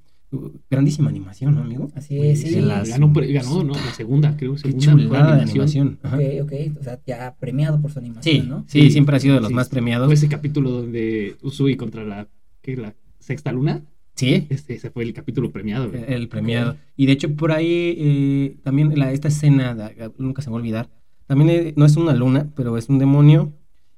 Grandísima 0.70 1.10
animación, 1.10 1.54
¿no, 1.54 1.60
amigo? 1.62 1.90
Así 1.94 2.18
es, 2.18 2.40
sí. 2.40 2.60
Las- 2.60 2.88
Ganó, 2.88 3.12
ganó, 3.14 3.64
¿no? 3.64 3.74
La 3.74 3.92
segunda, 3.94 4.36
creo. 4.36 4.54
Qué 4.54 4.60
Segunda 4.60 4.94
mejor 4.94 5.08
chulada 5.08 5.36
de 5.36 5.42
animación. 5.42 5.98
Ajá. 6.02 6.16
Ok, 6.16 6.22
ok. 6.42 6.52
O 6.80 6.82
sea, 6.82 7.00
ya 7.06 7.36
premiado 7.38 7.80
por 7.80 7.90
su 7.92 7.98
animación, 7.98 8.42
Sí, 8.42 8.48
¿no? 8.48 8.64
sí, 8.66 8.90
siempre 8.90 9.16
ha 9.16 9.20
sido 9.20 9.34
de 9.34 9.40
los 9.40 9.48
Sí, 9.48 9.54
más 9.54 9.68
premiados. 9.68 10.06
Fue 10.06 10.14
ese 10.14 10.28
capítulo 10.28 10.70
donde 10.70 11.36
Usui 11.42 11.76
contra 11.76 12.04
la, 12.04 12.28
¿qué? 12.62 12.76
la 12.76 12.94
sexta 13.18 13.52
luna. 13.52 13.82
sí, 14.14 14.46
Este, 14.50 14.74
ese 14.74 14.90
fue 14.90 15.04
el 15.04 15.12
capítulo 15.12 15.50
premiado. 15.50 15.90
el 15.92 16.28
premiado. 16.28 16.76
Y 16.96 17.06
de 17.06 17.12
hecho, 17.12 17.34
por 17.34 17.52
ahí, 17.52 17.94
eh, 17.98 18.56
también 18.62 18.98
la, 18.98 19.12
esta 19.12 19.28
escena, 19.28 19.74
de- 19.74 20.12
nunca 20.18 20.42
se 20.42 20.48
me 20.50 20.52
va 20.54 20.58
a 20.58 20.62
olvidar, 20.62 20.90
también 21.26 21.50
eh, 21.50 21.74
no 21.76 21.84
es 21.86 21.96
una 21.96 22.14
luna, 22.14 22.50
pero 22.56 22.76
es 22.78 22.88
un 22.88 22.98
demonio 22.98 23.52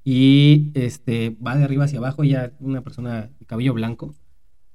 y 0.05 0.71
este 0.75 1.37
va 1.45 1.57
de 1.57 1.65
arriba 1.65 1.85
hacia 1.85 1.99
abajo, 1.99 2.25
ya 2.25 2.53
una 2.61 2.83
persona 2.83 3.31
de 3.39 3.47
cabello 3.47 3.73
blanco, 3.75 4.15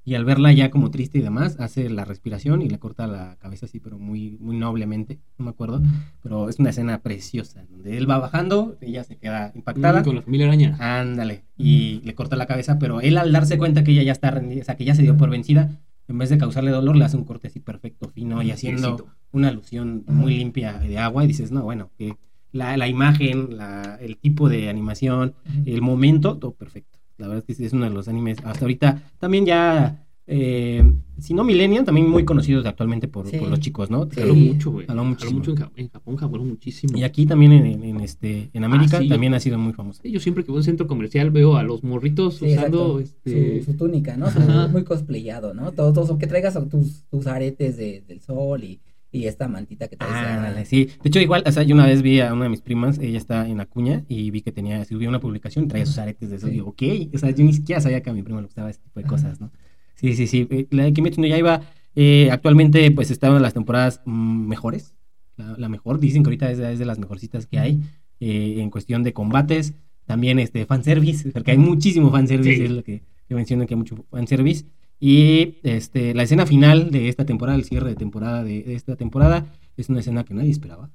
y 0.05 0.15
al 0.15 0.25
verla 0.25 0.51
ya 0.51 0.71
como 0.71 0.91
triste 0.91 1.19
y 1.19 1.21
demás, 1.21 1.57
hace 1.59 1.89
la 1.89 2.05
respiración 2.05 2.61
y 2.61 2.69
le 2.69 2.79
corta 2.79 3.05
la 3.05 3.35
cabeza 3.37 3.65
así, 3.65 3.79
pero 3.79 3.99
muy, 3.99 4.37
muy 4.39 4.57
noblemente, 4.57 5.19
no 5.37 5.45
me 5.45 5.51
acuerdo, 5.51 5.81
pero 6.21 6.49
es 6.49 6.57
una 6.59 6.71
escena 6.71 7.01
preciosa, 7.01 7.65
donde 7.69 7.97
él 7.97 8.09
va 8.09 8.17
bajando, 8.17 8.77
ella 8.81 9.03
se 9.03 9.17
queda 9.17 9.51
impactada. 9.53 10.01
Mm, 10.01 10.03
Con 10.03 10.15
la 10.15 10.21
familia 10.21 10.47
araña. 10.47 10.77
Ándale. 10.79 11.43
Y 11.57 12.01
le 12.03 12.15
corta 12.15 12.35
la 12.35 12.47
cabeza, 12.47 12.79
pero 12.79 13.01
él 13.01 13.17
al 13.17 13.31
darse 13.31 13.57
cuenta 13.57 13.83
que 13.83 13.91
ella 13.91 14.03
ya 14.03 14.11
está 14.11 14.31
rendida, 14.31 14.61
o 14.61 14.65
sea, 14.65 14.75
que 14.77 14.85
ya 14.85 14.95
se 14.95 15.01
dio 15.01 15.17
por 15.17 15.29
vencida, 15.29 15.79
en 16.07 16.17
vez 16.17 16.29
de 16.29 16.39
causarle 16.39 16.71
dolor, 16.71 16.95
le 16.95 17.05
hace 17.05 17.17
un 17.17 17.23
corte 17.23 17.47
así 17.47 17.59
perfecto, 17.59 18.09
fino, 18.09 18.41
y 18.41 18.49
haciendo 18.51 19.07
una 19.31 19.49
alusión 19.49 20.05
muy 20.07 20.37
limpia 20.37 20.79
de 20.79 20.97
agua, 20.97 21.23
y 21.23 21.27
dices, 21.27 21.51
no, 21.51 21.63
bueno, 21.63 21.91
que 21.97 22.15
la, 22.51 22.75
la 22.77 22.87
imagen, 22.87 23.57
la, 23.57 23.99
el 24.01 24.17
tipo 24.17 24.49
de 24.49 24.69
animación, 24.69 25.35
el 25.65 25.83
momento, 25.83 26.37
todo 26.37 26.53
perfecto. 26.53 26.98
La 27.19 27.27
verdad 27.27 27.39
es 27.39 27.45
que 27.45 27.53
sí, 27.53 27.65
es 27.65 27.73
uno 27.73 27.85
de 27.85 27.91
los 27.91 28.07
animes 28.07 28.37
hasta 28.43 28.65
ahorita, 28.65 29.03
también 29.19 29.45
ya, 29.45 30.05
eh, 30.25 30.83
si 31.19 31.33
no 31.33 31.43
millennial, 31.43 31.83
también 31.85 32.07
muy 32.07 32.23
conocidos 32.23 32.65
actualmente 32.65 33.07
por, 33.07 33.27
Sí. 33.27 33.37
por 33.37 33.49
los 33.49 33.59
chicos, 33.59 33.89
¿no? 33.89 34.05
Sí. 34.05 34.19
Jaló 34.21 34.35
mucho, 34.35 34.71
güey. 34.71 34.85
Jaló 34.87 35.03
mucho 35.03 35.27
en, 35.27 35.55
Ja- 35.57 35.71
en 35.75 35.89
Japón, 35.89 36.15
jaló 36.15 36.43
muchísimo. 36.45 36.97
Y 36.97 37.03
aquí 37.03 37.25
también 37.25 37.51
en, 37.51 37.65
en- 37.65 37.83
en 37.83 37.99
este, 38.01 38.49
en 38.53 38.63
América 38.63 38.99
sí. 38.99 39.09
también 39.09 39.33
ha 39.33 39.39
sido 39.39 39.57
muy 39.57 39.73
famoso. 39.73 40.01
Sí, 40.03 40.11
Yo 40.11 40.19
siempre 40.19 40.43
que 40.45 40.51
voy 40.51 40.59
a 40.59 40.61
un 40.61 40.63
centro 40.65 40.87
comercial 40.87 41.31
veo 41.31 41.57
a 41.57 41.63
los 41.63 41.83
morritos 41.83 42.37
Sí, 42.37 42.53
usando 42.55 42.99
este. 42.99 43.59
su, 43.63 43.71
su 43.71 43.77
túnica, 43.77 44.15
¿no? 44.17 44.29
Su- 44.31 44.39
muy 44.71 44.83
cosplayado, 44.83 45.53
¿no? 45.53 45.71
Todo, 45.73 45.91
todo, 45.93 46.17
que 46.17 46.27
traigas 46.27 46.57
tus, 46.69 47.03
tus 47.09 47.27
aretes 47.27 47.75
de- 47.75 48.03
del 48.07 48.21
sol 48.21 48.63
y, 48.63 48.79
y 49.11 49.25
esta 49.25 49.47
mantita 49.47 49.87
que 49.87 49.97
traes. 49.97 50.13
Ah, 50.15 50.39
dale, 50.43 50.65
sí. 50.65 50.85
De 51.01 51.09
hecho, 51.09 51.19
igual, 51.19 51.43
o 51.45 51.51
sea, 51.51 51.63
yo 51.63 51.73
una 51.75 51.85
vez 51.87 52.01
vi 52.01 52.19
a 52.21 52.33
una 52.33 52.43
de 52.43 52.49
mis 52.49 52.61
primas, 52.61 52.99
ella 52.99 53.17
está 53.17 53.47
en 53.47 53.59
Acuña, 53.59 54.03
y 54.07 54.29
vi 54.31 54.41
que 54.41 54.51
tenía, 54.51 54.83
subió 54.85 55.09
una 55.09 55.19
publicación 55.19 55.67
traía 55.67 55.85
sus 55.85 55.97
aretes 55.97 56.29
de 56.29 56.35
eso. 56.37 56.47
Sí. 56.47 56.51
Y 56.51 56.55
digo, 56.55 56.69
ok, 56.69 56.83
o 57.15 57.17
sea, 57.17 57.31
yo 57.31 57.43
ni 57.43 57.53
siquiera 57.53 57.81
sabía 57.81 58.01
que 58.01 58.09
a 58.09 58.13
mi 58.13 58.21
prima 58.23 58.39
le 58.41 58.45
gustaba 58.47 58.69
ese 58.69 58.79
tipo 58.81 58.99
de 58.99 59.05
Ajá. 59.05 59.09
cosas, 59.15 59.41
¿no? 59.41 59.51
Sí, 59.95 60.13
sí, 60.15 60.27
sí. 60.27 60.47
Eh, 60.49 60.67
La 60.71 60.83
de 60.83 60.93
Kimetsu 60.93 61.21
no 61.21 61.27
Yaiba, 61.27 61.61
eh, 61.95 62.29
actualmente, 62.31 62.89
pues, 62.91 63.09
está 63.11 63.27
en 63.27 63.41
las 63.41 63.53
temporadas 63.53 64.01
mm, 64.05 64.47
mejores. 64.47 64.95
La, 65.37 65.55
la 65.57 65.69
mejor, 65.69 65.99
dicen 65.99 66.23
que 66.23 66.27
ahorita 66.27 66.51
es, 66.51 66.57
de- 66.57 66.73
es 66.73 66.79
de 66.79 66.85
las 66.85 66.99
mejorcitas 66.99 67.47
que 67.47 67.59
hay, 67.59 67.81
eh, 68.19 68.55
en 68.59 68.69
cuestión 68.69 69.03
de 69.03 69.13
combates. 69.13 69.73
También, 70.05 70.39
este, 70.39 70.65
fanservice, 70.65 71.31
porque 71.31 71.51
hay 71.51 71.57
muchísimo 71.57 72.09
fanservice, 72.11 72.55
Sí. 72.57 72.63
es 72.63 72.71
lo 72.71 72.83
que, 72.83 73.03
que 73.27 73.35
mencionan 73.35 73.67
que 73.67 73.73
hay 73.75 73.77
mucho 73.77 74.05
fanservice. 74.09 74.65
Y 74.99 75.59
este, 75.63 76.13
la 76.13 76.23
escena 76.23 76.45
final 76.45 76.91
de 76.91 77.07
esta 77.09 77.25
temporada, 77.25 77.57
el 77.57 77.63
cierre 77.63 77.89
de 77.89 77.95
temporada 77.95 78.43
de, 78.43 78.63
de 78.63 78.75
esta 78.75 78.95
temporada, 78.95 79.45
es 79.77 79.89
una 79.89 79.99
escena 80.01 80.23
que 80.25 80.33
nadie 80.33 80.51
esperaba. 80.51 80.89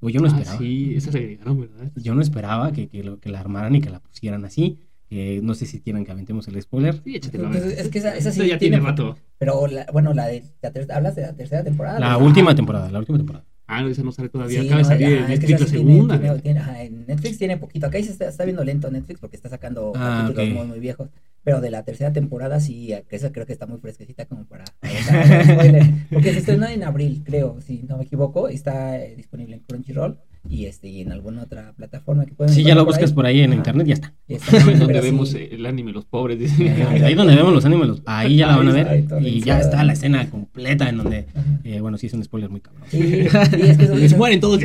O 0.00 0.08
yo 0.10 0.20
no 0.20 0.26
Ah, 0.26 0.30
esperaba. 0.30 0.58
sí, 0.58 0.94
esa 0.94 1.10
se 1.10 1.18
agregaron, 1.18 1.60
¿verdad? 1.60 1.90
Yo 1.96 2.14
no 2.14 2.20
esperaba 2.20 2.72
que, 2.72 2.88
que, 2.88 3.02
lo, 3.02 3.18
que 3.18 3.30
la 3.30 3.40
armaran 3.40 3.74
y 3.74 3.80
que 3.80 3.90
la 3.90 4.00
pusieran 4.00 4.44
así. 4.44 4.78
Eh, 5.10 5.40
no 5.42 5.54
sé 5.54 5.66
si 5.66 5.80
quieren 5.80 6.04
que 6.04 6.12
aventemos 6.12 6.46
el 6.48 6.60
spoiler. 6.60 7.00
Sí, 7.04 7.16
échatelo 7.16 7.48
ver. 7.48 7.62
es 7.64 7.88
que 7.88 7.98
esa, 7.98 8.16
esa 8.16 8.30
sí 8.32 8.40
Esa 8.40 8.48
ya 8.48 8.58
tiene 8.58 8.76
tiene- 8.76 8.88
rato. 8.90 9.16
Pero, 9.38 9.66
la- 9.68 9.86
bueno, 9.92 10.12
la 10.14 10.26
de, 10.26 10.42
la 10.62 10.70
ter- 10.72 10.90
¿hablas 10.92 11.14
de 11.16 11.22
la 11.22 11.32
tercera 11.34 11.62
temporada? 11.64 11.98
La 12.00 12.18
última 12.18 12.54
temporada, 12.54 12.90
la 12.90 12.98
última 12.98 13.18
temporada. 13.18 13.44
Ah, 13.68 13.82
no, 13.82 13.88
esa 13.88 14.02
no 14.02 14.12
sale 14.12 14.28
todavía. 14.28 14.60
Sí, 14.60 14.66
Acaba 14.68 14.82
no, 14.82 14.88
de 14.88 14.94
salir 14.94 15.06
ah, 15.06 15.10
en 15.26 15.32
es 15.32 15.40
que 15.40 15.46
Netflix 15.48 15.60
la 15.60 15.66
segunda. 15.66 16.20
tiene- 16.20 16.38
tiene- 16.40 16.60
ajá, 16.60 16.82
en 16.82 17.06
Netflix 17.06 17.38
tiene 17.38 17.56
poquito. 17.56 17.86
Acá 17.86 17.98
sí 18.02 18.08
está, 18.10 18.28
está 18.28 18.44
viendo 18.44 18.62
lento 18.64 18.90
Netflix 18.90 19.18
porque 19.20 19.36
está 19.36 19.48
sacando 19.48 19.92
Ah, 19.96 20.24
capítulos 20.28 20.48
ok. 20.48 20.54
muy, 20.58 20.66
muy 20.68 20.80
viejos. 20.80 21.08
Pero 21.46 21.60
de 21.60 21.70
la 21.70 21.84
tercera 21.84 22.12
temporada 22.12 22.58
sí, 22.58 22.92
que 23.08 23.14
esa 23.14 23.30
creo 23.30 23.46
que 23.46 23.52
está 23.52 23.66
muy 23.66 23.78
fresquecita 23.78 24.24
como 24.26 24.46
para... 24.46 24.64
para 24.80 25.28
dar 25.28 25.44
spoiler. 25.46 25.84
porque 26.12 26.32
se 26.32 26.38
estrenó 26.40 26.66
en 26.66 26.82
abril, 26.82 27.22
creo, 27.24 27.60
si 27.64 27.84
no 27.88 27.98
me 27.98 28.02
equivoco. 28.02 28.48
Está 28.48 28.98
eh, 29.00 29.14
disponible 29.16 29.54
en 29.54 29.60
Crunchyroll 29.62 30.18
y 30.48 30.66
este 30.66 30.86
y 30.88 31.00
en 31.00 31.10
alguna 31.10 31.42
otra 31.42 31.72
plataforma 31.76 32.24
que 32.24 32.32
pueden 32.32 32.52
Si 32.54 32.62
ya 32.62 32.74
lo 32.74 32.80
encontrar 32.82 33.00
buscas 33.02 33.12
por 33.14 33.26
ahí 33.26 33.40
en 33.40 33.50
Ajá. 33.50 33.56
internet, 33.58 33.86
ya 33.86 33.94
está. 33.94 34.14
Y 34.28 34.34
está, 34.34 34.58
donde 34.78 35.00
vemos 35.00 35.30
sí. 35.30 35.38
eh, 35.38 35.48
el 35.52 35.66
anime 35.66 35.92
Los 35.92 36.04
Pobres. 36.04 36.38
dice. 36.40 36.66
Eh, 36.66 37.04
Ahí 37.04 37.14
donde 37.14 37.36
vemos 37.36 37.52
los 37.52 37.64
animes, 37.64 38.02
ahí 38.06 38.36
ya 38.38 38.48
la 38.48 38.56
van 38.56 38.68
a 38.68 38.70
Ahí 38.72 38.76
ver. 38.84 38.92
está, 38.96 39.16
ahí 39.18 39.26
Y 39.28 39.40
ya 39.42 39.60
está 39.60 39.84
la 39.84 39.92
escena 39.92 40.28
completa 40.30 40.88
en 40.88 40.96
donde, 40.98 41.26
eh, 41.62 41.80
bueno, 41.80 41.96
sí 41.96 42.06
es 42.08 42.12
un 42.14 42.24
spoiler 42.24 42.50
muy 42.50 42.60
cabrón. 42.60 42.82
Sí, 42.90 43.00
sí, 43.02 43.60
es 43.62 43.78
que 43.78 43.86
Les 43.94 44.16
mueren 44.18 44.40
todos. 44.40 44.60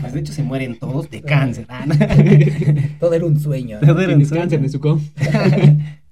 Pues, 0.00 0.12
de 0.12 0.20
hecho 0.20 0.32
se 0.32 0.42
mueren 0.44 0.78
todos 0.78 1.10
de 1.10 1.20
cáncer. 1.22 1.66
Ah, 1.68 1.84
no. 1.86 1.94
Todo 3.00 3.14
era 3.14 3.24
un 3.26 3.38
sueño. 3.40 3.78
¿no? 3.80 3.86
Todo 3.88 4.00
era 4.02 4.14
un 4.16 4.24
sueño. 4.24 4.42
cáncer, 4.42 4.60
Nezuko. 4.60 5.00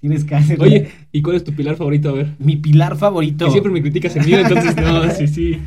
Tienes 0.01 0.25
cáncer. 0.25 0.61
Oye, 0.61 0.91
¿y 1.13 1.23
cuál 1.23 1.37
es 1.37 1.45
tu 1.45 1.53
pilar 1.53 1.77
favorito? 1.77 2.09
A 2.09 2.13
ver. 2.13 2.35
mi 2.39 2.57
pilar 2.57 2.97
favorito. 2.97 3.45
Que 3.45 3.51
siempre 3.51 3.73
me 3.73 3.83
criticas 3.83 4.17
el 4.17 4.27
mío, 4.27 4.39
entonces 4.39 4.75
no, 4.77 5.11
sí, 5.15 5.29
sí. 5.29 5.59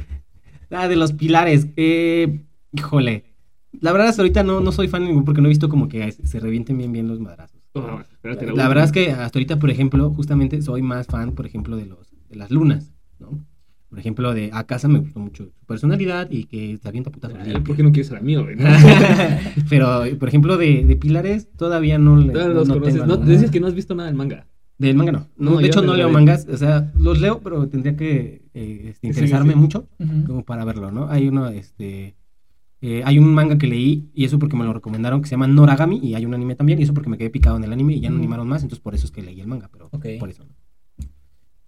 Ah, 0.72 0.88
de 0.88 0.96
los 0.96 1.14
pilares. 1.14 1.68
Eh, 1.78 2.40
híjole. 2.72 3.26
La 3.80 3.92
verdad, 3.92 4.10
hasta 4.10 4.22
ahorita 4.22 4.44
no, 4.44 4.60
no 4.60 4.72
soy 4.72 4.88
fan 4.88 5.02
de 5.02 5.10
ningún 5.10 5.26
porque 5.26 5.42
no 5.42 5.48
he 5.48 5.50
visto 5.50 5.70
como 5.70 5.88
que 5.88 6.12
se 6.12 6.40
revienten 6.40 6.78
bien 6.78 6.92
bien 6.92 7.08
los 7.08 7.20
madrazos. 7.20 7.62
Oh, 7.74 8.02
espérate, 8.02 8.52
La 8.52 8.68
verdad 8.68 8.86
es 8.86 8.92
que 8.92 9.12
hasta 9.12 9.38
ahorita, 9.38 9.60
por 9.60 9.70
ejemplo, 9.72 10.10
justamente 10.12 10.62
soy 10.62 10.82
más 10.82 11.08
fan, 11.08 11.34
por 11.34 11.46
ejemplo, 11.46 11.76
de 11.76 11.86
los 11.86 12.14
de 12.30 12.36
las 12.36 12.52
lunas, 12.52 12.94
¿no? 13.20 13.44
Por 13.94 14.00
ejemplo, 14.00 14.34
de 14.34 14.50
Akasa 14.52 14.88
me 14.88 14.98
gustó 14.98 15.20
mucho 15.20 15.44
su 15.46 15.66
personalidad 15.68 16.28
y 16.32 16.46
que 16.46 16.80
se 16.82 16.88
avienta 16.88 17.12
putas 17.12 17.32
Ay, 17.40 17.60
¿Por 17.62 17.76
qué 17.76 17.84
no 17.84 17.92
quieres 17.92 18.08
ser 18.08 18.18
amigo? 18.18 18.42
güey? 18.42 18.56
No, 18.58 18.66
Pero, 19.70 20.02
por 20.18 20.28
ejemplo, 20.30 20.58
de, 20.58 20.84
de 20.84 20.96
pilares 20.96 21.48
todavía 21.56 22.00
no 22.00 22.18
le 22.18 22.34
no 22.34 22.48
los 22.50 22.68
no 22.68 22.74
conoces. 22.80 23.06
No, 23.06 23.18
decías 23.18 23.52
que 23.52 23.60
no 23.60 23.68
has 23.68 23.76
visto 23.76 23.94
nada 23.94 24.08
del 24.10 24.18
manga. 24.18 24.48
Del 24.80 24.96
manga 24.96 25.12
no. 25.12 25.28
No, 25.38 25.52
No, 25.52 25.58
de 25.58 25.68
hecho 25.68 25.84
no 25.84 25.94
leo 25.94 26.08
de- 26.08 26.14
mangas, 26.14 26.48
o 26.52 26.58
sea, 26.58 26.92
los 26.98 27.22
leo, 27.22 27.40
pero 27.44 27.68
tendría 27.70 27.96
que 27.96 28.42
eh, 28.56 28.86
este, 28.90 29.06
interesarme 29.06 29.54
sí. 29.54 29.60
mucho 29.60 29.88
como 30.26 30.44
para 30.44 30.66
verlo, 30.66 30.90
¿no? 30.92 31.08
Hay 31.10 31.28
uno, 31.28 31.50
este, 31.50 32.16
eh, 32.82 33.04
hay 33.06 33.20
un 33.20 33.32
manga 33.32 33.60
que 33.60 33.68
leí 33.68 34.10
y 34.16 34.26
eso 34.26 34.40
porque 34.40 34.58
me 34.58 34.66
lo 34.66 34.74
recomendaron 34.74 35.22
que 35.22 35.28
se 35.28 35.36
llama 35.36 35.46
Noragami 35.48 36.00
y 36.02 36.16
hay 36.16 36.26
un 36.26 36.34
anime 36.34 36.56
también 36.56 36.80
y 36.80 36.84
eso 36.84 36.96
porque 36.96 37.12
me 37.12 37.20
quedé 37.20 37.30
picado 37.30 37.56
en 37.58 37.64
el 37.64 37.72
anime 37.72 37.94
y 37.94 38.00
ya 38.02 38.10
no 38.10 38.18
animaron 38.18 38.48
más, 38.48 38.64
entonces 38.64 38.82
por 38.84 38.96
eso 38.96 39.06
es 39.06 39.12
que 39.12 39.22
leí 39.22 39.40
el 39.40 39.48
manga, 39.48 39.70
pero 39.72 39.90
Ok. 39.92 40.06
por 40.20 40.30
eso. 40.30 40.44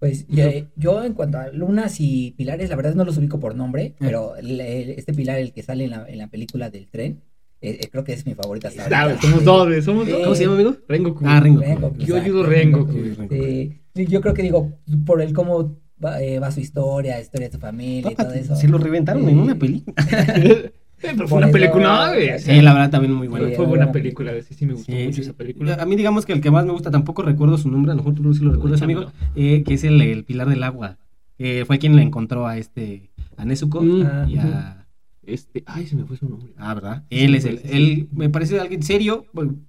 Pues 0.05 0.27
ya- 0.27 0.51
yo 0.75 1.03
en 1.03 1.13
cuanto 1.13 1.39
a 1.39 1.49
lunas 1.49 1.97
y 1.99 2.31
pilares, 2.37 2.69
la 2.69 2.75
verdad 2.75 2.93
no 2.93 3.05
los 3.05 3.17
ubico 3.17 3.39
por 3.39 3.55
nombre, 3.55 3.95
pero 3.99 4.35
el- 4.35 4.59
el- 4.61 4.89
este 4.91 5.13
pilar, 5.13 5.39
el 5.39 5.51
que 5.51 5.63
sale 5.63 5.85
en 5.85 5.89
la, 5.91 6.05
en 6.07 6.17
la 6.19 6.27
película 6.27 6.69
del 6.69 6.87
tren, 6.87 7.21
eh, 7.61 7.79
eh, 7.81 7.87
creo 7.91 8.03
que 8.03 8.13
es 8.13 8.25
mi 8.25 8.35
favorita 8.35 8.67
hasta 8.67 8.83
ahorita. 8.83 9.21
somos 9.21 9.39
Sí. 9.39 9.45
dos, 9.45 9.67
güey, 9.67 9.81
somos 9.81 10.07
dos. 10.07 10.19
¿Cómo 10.21 10.35
se 10.35 10.43
llama, 10.43 10.55
amigo? 10.55 10.75
Rengoku. 10.87 11.23
Ah, 11.25 11.39
Rengoku. 11.39 11.65
Rengoku, 11.65 11.95
Yo 11.97 12.03
exacto, 12.17 12.21
ayudo 12.23 12.43
Rengoku. 12.43 12.91
Rengoku. 13.17 13.73
Yo 13.95 14.21
creo 14.21 14.33
que 14.35 14.41
digo, 14.43 14.73
por 15.07 15.21
el 15.21 15.33
cómo 15.33 15.75
va, 16.03 16.21
eh, 16.21 16.37
va 16.39 16.51
su 16.51 16.59
historia, 16.59 17.19
historia 17.19 17.47
de 17.47 17.53
su 17.53 17.59
familia 17.59 18.11
y 18.11 18.15
todo 18.15 18.27
Papá, 18.27 18.37
eso. 18.39 18.55
se 18.55 18.67
lo 18.67 18.77
reventaron 18.77 19.27
en 19.27 19.39
una 19.39 19.55
película. 19.57 19.95
pero 21.15 21.27
fue 21.27 21.37
una 21.39 21.49
película, 21.49 22.13
güey. 22.13 22.39
Sí, 22.39 22.61
la 22.61 22.73
verdad 22.73 22.89
también 22.91 23.13
muy 23.13 23.27
buena. 23.27 23.49
Fue, 23.55 23.65
buena 23.65 23.91
película. 23.91 24.31
Sí, 24.41 24.53
sí 24.53 24.65
me 24.65 24.73
gustó 24.73 24.91
Sí, 24.91 24.97
mucho 25.03 25.15
sí. 25.15 25.21
esa 25.21 25.33
película. 25.33 25.75
A 25.75 25.85
mí 25.85 25.95
digamos 25.95 26.25
que 26.25 26.33
el 26.33 26.41
que 26.41 26.51
más 26.51 26.65
me 26.65 26.71
gusta, 26.71 26.91
tampoco 26.91 27.21
recuerdo 27.21 27.57
su 27.57 27.69
nombre, 27.69 27.91
a 27.91 27.95
lo 27.95 28.03
mejor 28.03 28.15
tú 28.15 28.33
sí 28.33 28.43
lo 28.43 28.51
recuerdas, 28.53 28.81
amigo, 28.81 29.11
eh, 29.35 29.63
que 29.63 29.73
es 29.75 29.83
el, 29.83 30.01
el 30.01 30.23
Pilar 30.23 30.47
del 30.49 30.63
Agua, 30.63 30.97
que 31.37 31.63
fue 31.65 31.77
quien 31.79 31.95
le 31.95 32.01
encontró 32.01 32.47
a 32.47 32.57
este, 32.57 33.09
a 33.37 33.45
Nezuko 33.45 33.81
Mm, 33.81 34.29
y 34.29 34.37
a... 34.37 34.81
Este, 35.27 35.63
ay, 35.65 35.87
se 35.87 35.95
me 35.95 36.05
fue 36.05 36.17
su 36.17 36.29
nombre. 36.29 36.53
Ah, 36.55 36.75
¿verdad? 36.75 37.03
Sí, 37.09 37.17
Él 37.23 37.33
es 37.33 37.45
el, 37.45 37.59
él 37.63 38.07
me 38.11 38.29
parece 38.29 38.59
alguien 38.59 38.83
serio 38.83 39.25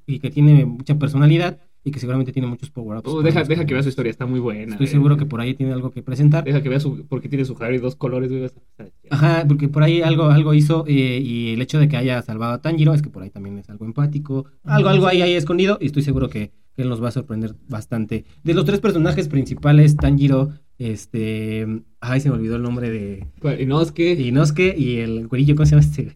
y 0.07 0.18
que 0.18 0.31
tiene 0.31 0.66
mucha 0.66 0.99
personalidad 0.99 1.59
y 1.87 1.92
que 1.92 2.01
seguramente 2.01 2.33
tiene 2.33 2.49
muchos 2.49 2.68
power-ups. 2.68 3.09
Oh, 3.09 3.22
deja, 3.22 3.44
deja 3.44 3.64
que 3.64 3.72
vea 3.72 3.81
su 3.81 3.90
historia, 3.90 4.11
está 4.11 4.27
muy 4.27 4.40
buena. 4.40 4.72
Estoy 4.72 4.79
güey. 4.79 4.88
seguro 4.88 5.16
que 5.16 5.25
por 5.25 5.40
ahí 5.40 5.55
tiene 5.55 5.72
algo 5.72 5.92
que 5.92 6.03
presentar. 6.03 6.42
Deja 6.42 6.61
que 6.61 6.68
vea 6.68 6.81
su. 6.81 7.07
Porque 7.07 7.29
tiene 7.29 7.44
su 7.44 7.57
Harry 7.61 7.79
dos 7.79 7.94
colores, 7.94 8.29
güey. 8.29 8.51
Ajá, 9.09 9.44
porque 9.46 9.68
por 9.68 9.85
ahí 9.85 10.03
algo, 10.03 10.25
algo 10.25 10.53
hizo 10.53 10.85
eh, 10.88 11.20
y 11.22 11.53
el 11.53 11.62
hecho 11.62 11.79
de 11.79 11.87
que 11.87 11.96
haya 11.96 12.20
salvado 12.22 12.55
a 12.55 12.61
Tanjiro 12.61 12.92
es 12.92 13.03
que 13.03 13.09
por 13.09 13.22
ahí 13.22 13.31
también 13.31 13.57
es 13.59 13.70
algo 13.70 13.85
empático. 13.85 14.46
Algo, 14.64 14.88
algo 14.88 15.07
ahí, 15.07 15.22
ahí 15.22 15.35
escondido 15.35 15.79
y 15.81 15.87
estoy 15.87 16.03
seguro 16.03 16.29
que, 16.29 16.51
que 16.75 16.83
él 16.83 16.88
nos 16.88 17.01
va 17.01 17.07
a 17.07 17.12
sorprender 17.12 17.55
bastante. 17.68 18.25
De 18.42 18.53
los 18.53 18.64
tres 18.64 18.81
personajes 18.81 19.29
principales, 19.29 19.96
Tanjiro, 19.96 20.55
este... 20.79 21.68
Ay, 22.01 22.18
se 22.18 22.31
me 22.31 22.35
olvidó 22.35 22.57
el 22.57 22.62
nombre 22.62 22.90
de 22.90 23.29
que. 23.40 23.62
Inosuke 23.62 24.75
y 24.77 24.96
el 24.96 25.29
güerillo, 25.29 25.55
¿cómo 25.55 25.66
se 25.66 25.77
llama 25.77 25.83
este? 25.87 26.12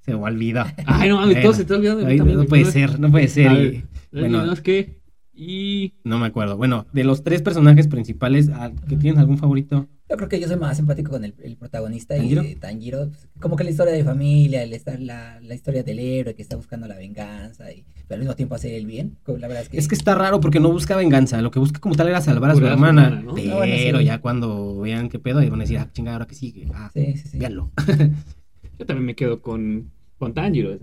Se 0.00 0.10
me 0.10 0.22
olvidó. 0.22 0.62
Ay, 0.84 1.08
no 1.08 1.16
mames, 1.16 1.40
todo 1.40 1.54
se 1.54 1.62
está 1.62 1.74
olvidando 1.74 2.00
de 2.00 2.06
mí 2.06 2.12
Ay, 2.12 2.18
también, 2.18 2.38
no 2.38 2.44
puede 2.44 2.66
ser, 2.66 3.00
no 3.00 3.10
puede 3.10 3.28
ser. 3.28 3.52
Y- 3.52 3.84
bueno. 4.12 4.54
Que. 4.62 4.95
Y. 5.36 5.92
no 6.04 6.18
me 6.18 6.26
acuerdo. 6.26 6.56
Bueno, 6.56 6.86
de 6.92 7.04
los 7.04 7.22
tres 7.22 7.42
personajes 7.42 7.88
principales, 7.88 8.48
¿al- 8.48 8.74
¿que 8.88 8.96
tienes 8.96 9.20
algún 9.20 9.36
favorito? 9.38 9.86
Yo 10.08 10.16
creo 10.16 10.28
que 10.28 10.38
yo 10.40 10.46
soy 10.46 10.56
más 10.56 10.78
empático 10.78 11.10
con 11.10 11.24
el, 11.24 11.34
el 11.42 11.56
protagonista 11.56 12.14
¿Tanjiro? 12.16 12.44
y 12.44 12.54
Tanjiro. 12.54 13.08
pues, 13.08 13.28
como 13.40 13.56
que 13.56 13.64
la 13.64 13.70
historia 13.70 13.92
de 13.92 14.04
familia, 14.04 14.62
el 14.62 14.72
estar, 14.72 15.00
la, 15.00 15.40
la 15.40 15.54
historia 15.54 15.82
del 15.82 15.98
héroe 15.98 16.34
que 16.34 16.42
está 16.42 16.54
buscando 16.56 16.86
la 16.86 16.96
venganza 16.96 17.72
y 17.72 17.84
pero 18.08 18.14
al 18.14 18.20
mismo 18.20 18.36
tiempo 18.36 18.54
hacer 18.54 18.72
el 18.74 18.86
bien. 18.86 19.16
como 19.24 19.38
La 19.38 19.48
verdad 19.48 19.64
es 19.64 19.68
que, 19.68 19.78
Es 19.78 19.88
que 19.88 19.96
está 19.96 20.14
raro 20.14 20.40
porque 20.40 20.60
no 20.60 20.70
busca 20.70 20.96
venganza. 20.96 21.42
Lo 21.42 21.50
que 21.50 21.58
busca 21.58 21.80
como 21.80 21.96
tal 21.96 22.06
era 22.08 22.20
salvar 22.20 22.52
a 22.52 22.54
su 22.54 22.64
hermana. 22.64 23.06
hermana, 23.06 23.22
¿no? 23.22 23.34
Pero 23.34 23.54
Ah, 23.54 23.56
bueno, 23.56 23.98
sí. 23.98 24.04
ya 24.04 24.20
cuando 24.20 24.78
vean 24.80 25.08
qué 25.08 25.18
pedo, 25.18 25.42
y 25.42 25.50
van 25.50 25.60
a 25.60 25.64
decir, 25.64 25.78
ah, 25.78 25.90
chingada, 25.92 26.16
ahora 26.16 26.26
que 26.28 26.36
sigue. 26.36 26.68
Ah, 26.72 26.88
Sí, 26.94 27.14
sí, 27.16 27.28
sí. 27.28 27.38
véanlo. 27.38 27.72
Yo 28.78 28.86
también 28.86 29.06
me 29.06 29.14
quedo 29.16 29.42
con. 29.42 29.90
Con 30.18 30.32
Tanjiro. 30.34 30.78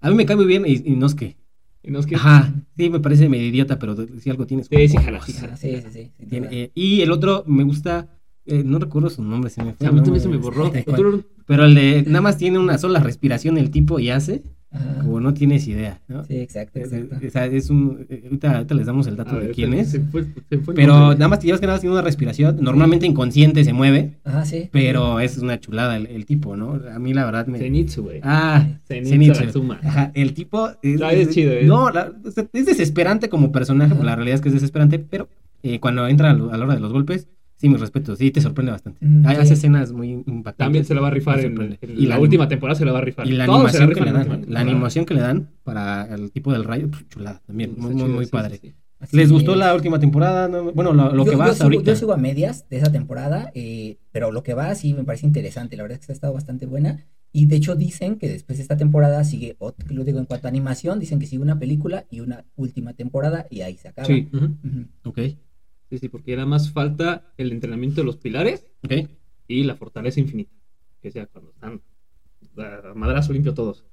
A 0.00 0.08
mí 0.10 0.16
me 0.16 0.24
cae 0.26 0.34
muy 0.36 0.46
bien 0.46 0.64
y, 0.66 0.82
y 0.90 0.96
no 0.96 1.04
es 1.06 1.14
que. 1.14 1.36
Y 1.82 1.90
no 1.90 1.98
es 1.98 2.06
que. 2.06 2.14
Ajá, 2.16 2.52
sí, 2.76 2.90
me 2.90 3.00
parece 3.00 3.28
medio 3.28 3.46
idiota, 3.46 3.78
pero 3.78 3.96
si 4.18 4.30
algo 4.30 4.46
tienes. 4.46 4.68
Sí, 4.70 4.88
sí, 4.88 4.96
jala, 4.96 5.20
sí, 5.20 5.32
jala. 5.32 5.56
sí, 5.56 5.82
sí, 5.92 6.12
Tiene, 6.28 6.48
eh, 6.50 6.70
y 6.74 7.00
el 7.00 7.10
otro 7.10 7.44
me 7.46 7.64
gusta, 7.64 8.08
eh, 8.46 8.62
no 8.64 8.78
recuerdo 8.78 9.10
su 9.10 9.22
nombre, 9.24 9.50
se 9.50 9.64
me 9.64 9.72
fue. 9.74 9.86
A 9.88 9.92
mí 9.92 10.00
también 10.02 10.22
se 10.22 10.28
me 10.28 10.36
borró. 10.36 10.72
Otro- 10.86 11.24
Pero 11.46 11.64
el 11.64 11.74
de 11.74 12.04
nada 12.06 12.20
más 12.20 12.38
tiene 12.38 12.58
una 12.58 12.78
sola 12.78 13.00
respiración 13.00 13.58
el 13.58 13.70
tipo 13.70 13.98
y 13.98 14.10
hace, 14.10 14.42
Ajá. 14.74 15.02
como 15.04 15.20
no 15.20 15.34
tienes 15.34 15.68
idea, 15.68 16.00
¿no? 16.08 16.24
Sí, 16.24 16.36
exacto, 16.38 16.78
Es, 16.80 16.92
exacto. 16.92 17.26
o 17.26 17.30
sea, 17.30 17.46
es 17.46 17.68
un. 17.70 18.06
eh, 18.08 18.22
Ahorita, 18.24 18.52
ahorita 18.56 18.74
les 18.74 18.86
damos 18.86 19.06
el 19.06 19.16
dato 19.16 19.36
A 19.36 19.40
de 19.40 19.50
quién 19.50 19.74
es. 19.74 19.90
se 19.90 20.00
fue- 20.00 20.24
se 20.48 20.58
fue 20.58 20.72
el 20.72 20.76
Pero 20.76 20.94
nombre. 20.98 21.18
nada 21.18 21.28
más 21.28 21.40
te 21.40 21.46
llevas 21.46 21.60
que 21.60 21.66
nada 21.66 21.74
más 21.74 21.80
tiene 21.82 21.92
una 21.94 22.02
respiración. 22.02 22.56
Normalmente 22.60 23.06
inconsciente 23.06 23.64
se 23.64 23.72
mueve, 23.74 24.14
Ajá, 24.24 24.44
sí. 24.46 24.68
pero 24.72 25.20
es 25.20 25.36
una 25.38 25.60
chulada 25.60 25.96
el, 25.96 26.06
el 26.06 26.24
tipo, 26.24 26.56
¿no? 26.56 26.80
A 26.94 26.98
mí 26.98 27.12
la 27.12 27.24
verdad 27.26 27.46
me. 27.46 27.58
Zenitsu, 27.58 28.02
güey. 28.04 28.20
Ah, 28.22 28.66
Zenitsu 28.88 29.10
Zenitsu. 29.10 29.44
Azuma. 29.48 29.78
Ajá, 29.82 30.10
el 30.14 30.32
tipo 30.34 30.70
es, 30.82 30.98
No, 31.00 31.10
es 31.10 31.28
chido, 31.30 31.52
¿eh? 31.52 31.64
No, 31.64 31.90
la- 31.90 32.12
o 32.24 32.30
sea, 32.30 32.46
es 32.52 32.66
desesperante 32.66 33.28
como 33.28 33.52
personaje, 33.52 33.94
la 34.02 34.16
realidad 34.16 34.36
es 34.36 34.40
que 34.40 34.48
es 34.48 34.54
desesperante, 34.54 34.98
pero 34.98 35.28
eh, 35.62 35.80
cuando 35.80 36.08
entra 36.08 36.30
a 36.30 36.34
la 36.34 36.44
hora 36.64 36.74
de 36.74 36.80
los 36.80 36.92
golpes, 36.92 37.28
sí, 37.62 37.68
mis 37.70 37.80
respetos, 37.80 38.18
sí, 38.18 38.30
te 38.30 38.40
sorprende 38.42 38.72
bastante. 38.72 38.98
Mm, 39.06 39.26
Hay- 39.26 39.46
sí. 39.46 39.54
Escenas 39.54 39.92
muy 39.92 40.10
impactantes. 40.10 40.56
También 40.56 40.84
se 40.84 40.94
la 40.94 41.00
va 41.00 41.08
a 41.08 41.10
rifar 41.12 41.40
en, 41.40 41.60
en 41.62 41.78
Y 41.96 42.06
la, 42.06 42.16
la 42.16 42.20
última 42.20 42.46
temporada 42.48 42.78
se 42.78 42.84
la 42.84 42.92
va 42.92 42.98
a 42.98 43.02
rifar. 43.02 43.26
Y 43.26 43.32
la 43.32 43.44
animación 43.44 43.90
que 43.92 44.00
le 44.00 44.12
dan, 44.12 44.28
la 44.28 44.30
temporada. 44.36 44.60
animación 44.60 45.04
que 45.06 45.14
le 45.14 45.20
dan 45.20 45.48
para 45.64 46.14
el 46.14 46.30
tipo 46.30 46.52
del 46.52 46.64
rayo, 46.64 46.90
pues, 46.90 47.08
chulada 47.08 47.40
también, 47.46 47.74
muy, 47.78 47.94
muy, 47.94 48.02
chido, 48.02 48.14
muy 48.16 48.24
sí, 48.26 48.30
padre. 48.30 48.58
sí, 48.58 48.68
sí. 48.68 48.74
Así 49.00 49.16
¿Les 49.16 49.32
gustó 49.32 49.52
es. 49.52 49.58
la 49.58 49.74
última 49.74 49.98
temporada? 49.98 50.46
No, 50.48 50.72
bueno, 50.72 50.92
lo, 50.92 51.12
lo 51.14 51.24
Yo- 51.24 51.30
que 51.32 51.36
va 51.36 51.46
hasta 51.46 51.54
sigo, 51.56 51.64
ahorita. 51.64 51.84
yo 51.90 51.96
sigo 51.96 52.12
a 52.12 52.16
medias 52.16 52.68
de 52.68 52.76
esa 52.76 52.92
temporada, 52.92 53.50
eh, 53.54 53.96
pero 54.12 54.30
lo 54.30 54.42
que 54.44 54.54
va 54.54 54.74
sí 54.76 54.92
me 54.94 55.02
parece 55.04 55.26
interesante. 55.26 55.76
La 55.76 55.82
verdad 55.82 55.98
es 56.00 56.06
que 56.06 56.12
ha 56.12 56.14
estado 56.14 56.32
bastante 56.34 56.66
buena. 56.66 56.98
Y 57.34 57.46
de 57.46 57.56
hecho 57.56 57.74
dicen 57.76 58.16
que 58.16 58.28
después 58.28 58.58
de 58.58 58.62
esta 58.62 58.76
temporada 58.76 59.24
sigue, 59.24 59.56
ot- 59.58 59.86
lo 59.88 60.04
digo 60.04 60.18
en 60.18 60.26
cuanto 60.26 60.46
a 60.46 60.50
animación, 60.50 61.00
dicen 61.00 61.18
que 61.18 61.26
sigue 61.26 61.42
una 61.42 61.58
película 61.58 62.04
y 62.10 62.20
una 62.20 62.44
última 62.56 62.92
temporada 62.92 63.46
y 63.50 63.62
ahí 63.62 63.76
se 63.78 63.88
acaba. 63.88 64.06
Sí, 64.06 64.28
Ujú. 64.32 64.50
Ok, 65.04 65.18
sí, 65.92 65.98
sí, 65.98 66.08
porque 66.08 66.34
nada 66.34 66.46
más 66.46 66.70
falta 66.70 67.32
el 67.36 67.52
entrenamiento 67.52 68.00
de 68.00 68.06
los 68.06 68.16
pilares 68.16 68.66
y 69.46 69.64
la 69.64 69.76
fortaleza 69.76 70.20
infinita. 70.20 70.50
Que 71.02 71.10
sea 71.10 71.26
cuando 71.26 71.50
están 71.50 71.82
a 72.56 72.94
madrazo 72.94 73.32
limpio 73.34 73.52
todos. 73.52 73.84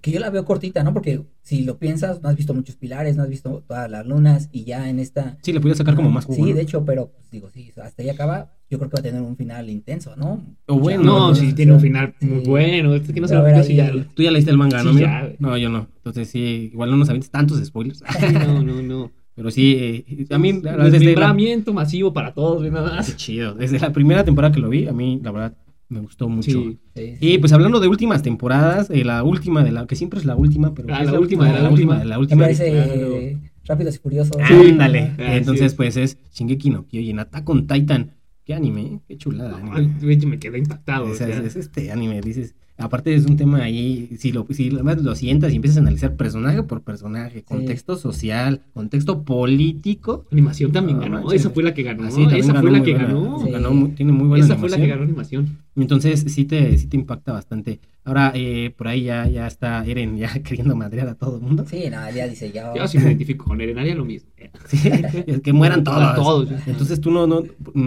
Que 0.00 0.12
yo 0.12 0.20
la 0.20 0.30
veo 0.30 0.44
cortita, 0.44 0.84
¿no? 0.84 0.92
Porque 0.92 1.22
si 1.42 1.64
lo 1.64 1.78
piensas, 1.78 2.22
no 2.22 2.28
has 2.28 2.36
visto 2.36 2.54
muchos 2.54 2.76
pilares, 2.76 3.16
no 3.16 3.24
has 3.24 3.28
visto 3.28 3.64
todas 3.66 3.90
las 3.90 4.06
lunas 4.06 4.48
y 4.52 4.64
ya 4.64 4.88
en 4.88 5.00
esta... 5.00 5.38
Sí, 5.42 5.52
le 5.52 5.60
podía 5.60 5.74
sacar 5.74 5.96
como 5.96 6.10
más 6.10 6.26
jugo. 6.26 6.36
Sí, 6.36 6.50
¿no? 6.50 6.56
de 6.56 6.62
hecho, 6.62 6.84
pero 6.84 7.10
pues, 7.10 7.30
digo, 7.30 7.50
sí, 7.50 7.72
hasta 7.82 8.02
ahí 8.02 8.10
acaba. 8.10 8.52
Yo 8.70 8.78
creo 8.78 8.90
que 8.90 8.96
va 8.96 9.00
a 9.00 9.02
tener 9.02 9.22
un 9.22 9.36
final 9.36 9.68
intenso, 9.70 10.14
¿no? 10.16 10.44
O 10.66 10.78
bueno, 10.78 11.02
No, 11.02 11.28
no, 11.30 11.34
sí, 11.34 11.52
tiene 11.54 11.72
un 11.72 11.80
sí. 11.80 11.88
final 11.88 12.14
muy 12.20 12.44
bueno. 12.44 12.94
Es 12.94 13.10
que 13.10 13.20
no 13.20 13.26
se 13.26 13.34
lo 13.34 13.62
ya. 13.62 13.90
Tú 14.14 14.22
ya 14.22 14.30
leíste 14.30 14.52
el 14.52 14.58
manga, 14.58 14.84
¿no? 14.84 14.92
Sí, 14.92 15.02
amigo? 15.02 15.06
ya, 15.06 15.20
güey. 15.22 15.36
no, 15.40 15.56
yo 15.56 15.68
no. 15.70 15.88
Entonces 15.96 16.28
sí, 16.28 16.70
igual 16.72 16.90
no 16.90 16.96
nos 16.96 17.08
avientes 17.08 17.30
tantos 17.30 17.58
spoilers. 17.64 18.04
No, 18.32 18.62
no, 18.62 18.82
no. 18.82 19.10
Pero 19.40 19.50
sí, 19.50 19.74
eh, 19.78 20.26
a 20.28 20.36
mí, 20.38 20.60
la 20.60 20.76
la, 20.76 21.72
masivo 21.72 22.12
para 22.12 22.34
todos, 22.34 22.62
nada 22.70 22.90
Qué 22.90 22.96
más. 22.96 23.16
chido. 23.16 23.54
Desde 23.54 23.78
la 23.78 23.90
primera 23.90 24.22
temporada 24.22 24.52
que 24.52 24.60
lo 24.60 24.68
vi, 24.68 24.86
a 24.86 24.92
mí, 24.92 25.18
la 25.24 25.30
verdad, 25.32 25.56
me 25.88 26.00
gustó 26.00 26.28
mucho. 26.28 26.50
Sí. 26.50 26.78
Sí, 26.94 27.16
sí. 27.18 27.32
Y 27.34 27.38
pues 27.38 27.50
hablando 27.54 27.80
de 27.80 27.88
últimas 27.88 28.22
temporadas, 28.22 28.90
eh, 28.90 29.02
la 29.02 29.24
última 29.24 29.64
de 29.64 29.72
la, 29.72 29.86
que 29.86 29.96
siempre 29.96 30.20
es 30.20 30.26
la 30.26 30.36
última, 30.36 30.74
pero 30.74 30.88
Ah, 30.92 30.98
¿qué 30.98 31.04
es 31.06 31.12
la 31.12 31.20
última 31.20 31.46
de 31.46 31.52
la 31.54 31.62
la 31.62 31.70
última. 31.70 31.98
de 31.98 32.04
la 32.04 32.16
Me 32.16 32.20
última. 32.20 32.42
parece 32.42 32.70
claro. 32.70 33.16
eh, 33.16 33.38
Rápidos 33.64 33.94
y 33.94 33.98
Furiosos. 33.98 34.36
Ándale. 34.38 35.12
Ah, 35.18 35.36
Entonces, 35.36 35.70
sí. 35.72 35.76
pues 35.78 35.96
es 35.96 36.18
Shingeki 36.34 36.68
no 36.68 36.86
Kyojin, 36.86 37.18
Attack 37.20 37.48
on 37.48 37.66
Titan. 37.66 38.10
Qué 38.44 38.52
anime, 38.52 38.80
¿eh? 38.82 39.00
qué 39.08 39.16
chulada. 39.16 39.56
anime. 39.56 40.26
Me 40.26 40.38
quedé 40.38 40.58
impactado. 40.58 41.06
o 41.06 41.12
es- 41.12 41.18
sea. 41.18 41.28
es 41.28 41.56
este 41.56 41.90
anime, 41.90 42.20
dices. 42.20 42.54
Aparte 42.80 43.14
es 43.14 43.26
un 43.26 43.36
tema 43.36 43.58
ahí, 43.62 44.16
si 44.18 44.32
lo, 44.32 44.46
si 44.50 44.70
además 44.72 45.02
lo 45.02 45.14
sientas 45.14 45.52
y 45.52 45.56
empiezas 45.56 45.76
a 45.78 45.80
analizar 45.80 46.16
personaje 46.16 46.62
por 46.62 46.80
personaje, 46.82 47.42
contexto 47.42 47.96
social, 47.96 48.62
contexto 48.72 49.22
político. 49.22 50.24
Animación 50.32 50.72
también 50.72 50.98
ganó. 50.98 51.20
manches. 51.22 51.42
Esa 51.42 51.50
fue 51.50 51.62
la 51.62 51.74
que 51.74 51.82
ganó. 51.82 52.04
Ah, 52.04 52.08
Esa 52.08 52.52
ganó 52.54 52.60
fue 52.62 52.70
la 52.70 52.78
muy 52.78 52.86
que 52.86 52.92
buena- 52.94 53.06
ganó. 53.08 53.42
Sí. 53.44 53.50
ganó 53.50 53.70
muy- 53.72 53.90
tiene 53.90 54.12
muy 54.12 54.28
buena 54.28 54.44
Esa 54.44 54.56
fue 54.56 54.70
la 54.70 54.76
que 54.78 54.86
ganó 54.86 55.02
animación. 55.02 55.58
Entonces 55.76 56.24
sí 56.28 56.44
te, 56.46 56.76
sí 56.78 56.86
te 56.86 56.96
impacta 56.96 57.32
bastante. 57.32 57.80
Ahora, 58.02 58.32
eh, 58.34 58.72
por 58.76 58.88
ahí 58.88 59.04
ya, 59.04 59.28
ya 59.28 59.46
está 59.46 59.84
Eren 59.84 60.16
ya 60.16 60.30
queriendo 60.42 60.74
madrear 60.74 61.08
a 61.08 61.14
todo 61.14 61.36
el 61.36 61.42
mundo. 61.42 61.66
Sí, 61.68 61.84
no, 61.90 61.98
ya 62.14 62.26
dice, 62.26 62.50
ya. 62.50 62.74
Yo 62.74 62.88
sí 62.88 62.98
me 62.98 63.04
identifico 63.04 63.44
con 63.44 63.60
Eren, 63.60 63.78
haría 63.78 63.94
lo 63.94 64.04
mismo. 64.04 64.30
Sí, 64.68 64.78
es 65.26 65.40
que 65.42 65.52
mueran 65.52 65.84
todos. 65.84 66.14
Todos. 66.16 66.48
Entonces 66.66 67.00
tú 67.00 67.10
no, 67.10 67.26
no, 67.26 67.42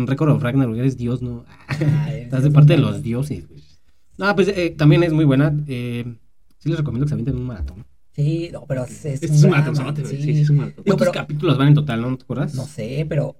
Record 0.06 0.30
of 0.30 0.42
Ragnarok, 0.44 0.78
eres 0.78 0.98
Dios, 0.98 1.22
no. 1.22 1.46
Ay, 1.68 2.22
Estás 2.24 2.44
de 2.44 2.52
parte 2.52 2.74
de 2.74 2.80
los 2.80 3.02
dioses, 3.02 3.48
güey. 3.50 3.64
No, 4.18 4.36
pues 4.36 4.48
eh, 4.50 4.70
también 4.78 5.04
es 5.04 5.12
muy 5.14 5.26
buena. 5.26 5.54
Eh, 5.68 6.06
sí 6.58 6.70
les 6.70 6.78
recomiendo 6.78 7.06
que 7.06 7.10
se 7.10 7.14
avienten 7.16 7.36
un 7.36 7.46
maratón. 7.46 7.86
Sí, 8.12 8.50
no, 8.54 8.66
pero 8.68 8.84
es, 8.86 9.06
es 9.06 9.14
Este 9.16 9.26
es 9.26 9.32
un 9.32 9.42
drama, 9.50 9.58
maratozote, 9.72 10.02
güey. 10.04 10.16
sí. 10.18 10.22
Sí, 10.24 10.34
sí, 10.36 10.42
es 10.42 10.50
un 10.50 10.58
maratón. 10.58 10.84
¿Cuántos 10.84 11.08
pero- 11.08 11.12
capítulos 11.12 11.58
van 11.58 11.68
en 11.70 11.74
total, 11.74 12.02
no 12.02 12.16
te 12.18 12.24
acuerdas? 12.24 12.54
No 12.54 12.66
sé, 12.68 13.06
pero, 13.10 13.36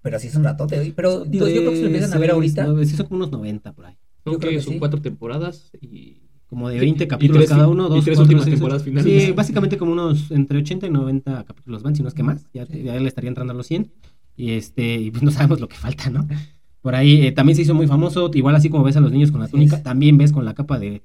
pero 0.00 0.18
sí 0.18 0.28
es 0.28 0.34
un 0.36 0.44
ratote. 0.44 0.92
Pero 0.96 1.24
digo, 1.24 1.46
yo 1.46 1.56
creo 1.60 1.70
que 1.70 1.76
si 1.76 1.82
lo 1.82 1.86
empiezan 1.88 2.12
a 2.14 2.18
ver 2.18 2.30
ahorita. 2.30 2.64
No, 2.66 2.78
sí, 2.84 2.96
son 2.96 3.06
como 3.06 3.16
unos 3.18 3.30
90 3.32 3.72
por 3.74 3.86
ahí. 3.86 3.96
yo 4.24 4.32
Son 4.32 4.40
creo 4.40 4.52
que 4.52 4.60
son 4.62 4.72
sí. 4.74 4.78
cuatro 4.78 5.00
temporadas 5.02 5.70
y 5.80 6.22
Como 6.46 6.68
de 6.68 6.76
Y- 6.76 6.80
20 6.80 7.04
y 7.04 7.06
capítulos 7.08 7.40
tres 7.42 7.50
cada 7.50 7.68
uno. 7.68 7.86
y 7.86 7.90
Dos, 7.90 8.04
tres 8.04 8.16
cuatro, 8.16 8.22
últimas 8.22 8.44
seis, 8.44 8.54
temporadas 8.54 8.82
finales. 8.84 9.24
Sí, 9.24 9.32
básicamente 9.32 9.76
como 9.76 9.92
unos 9.92 10.30
entre 10.30 10.58
80 10.58 10.86
y 10.86 10.90
90 10.90 11.44
capítulos 11.44 11.82
van, 11.82 11.94
si 11.96 12.02
no 12.02 12.08
es 12.08 12.14
que 12.14 12.22
más. 12.22 12.46
Ya, 12.54 12.64
ya 12.66 12.94
le 12.98 13.08
estaría 13.08 13.28
entrando 13.28 13.52
a 13.52 13.56
los 13.56 13.66
100. 13.66 13.90
Y 14.36 14.52
este 14.52 14.96
y 14.96 15.10
pues 15.10 15.22
no 15.22 15.30
sabemos 15.30 15.60
lo 15.60 15.68
que 15.68 15.76
falta, 15.76 16.08
¿no? 16.10 16.26
Por 16.84 16.94
ahí 16.94 17.26
eh, 17.26 17.32
también 17.32 17.56
se 17.56 17.62
hizo 17.62 17.72
muy 17.74 17.86
famoso. 17.86 18.30
Igual 18.34 18.54
así 18.56 18.68
como 18.68 18.84
ves 18.84 18.96
a 18.98 19.00
los 19.00 19.10
niños 19.10 19.30
con 19.32 19.40
la 19.40 19.48
túnica, 19.48 19.82
también 19.82 20.18
ves 20.18 20.32
con 20.32 20.44
la 20.44 20.52
capa 20.52 20.78
de... 20.78 21.00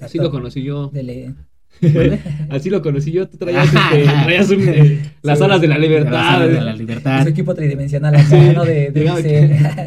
así 0.00 0.16
lo 0.16 0.30
conocí 0.30 0.62
yo. 0.62 0.90
Así 2.48 2.70
lo 2.70 2.80
conocí 2.80 3.12
yo. 3.12 3.28
Tú 3.28 3.36
traías, 3.36 3.66
este, 3.74 4.04
traías 4.04 4.48
un, 4.50 4.66
eh, 4.66 4.98
las 5.20 5.38
Sí. 5.38 5.44
alas 5.44 5.60
de 5.60 5.68
la 5.68 5.76
libertad. 5.76 6.10
las 6.10 6.34
alas 6.36 6.48
de 6.48 6.60
la 6.62 6.72
Su 6.72 6.78
libertad. 6.78 7.28
equipo 7.28 7.54
tridimensional 7.54 8.14
acá, 8.16 8.52
¿no? 8.54 8.64
De. 8.64 8.90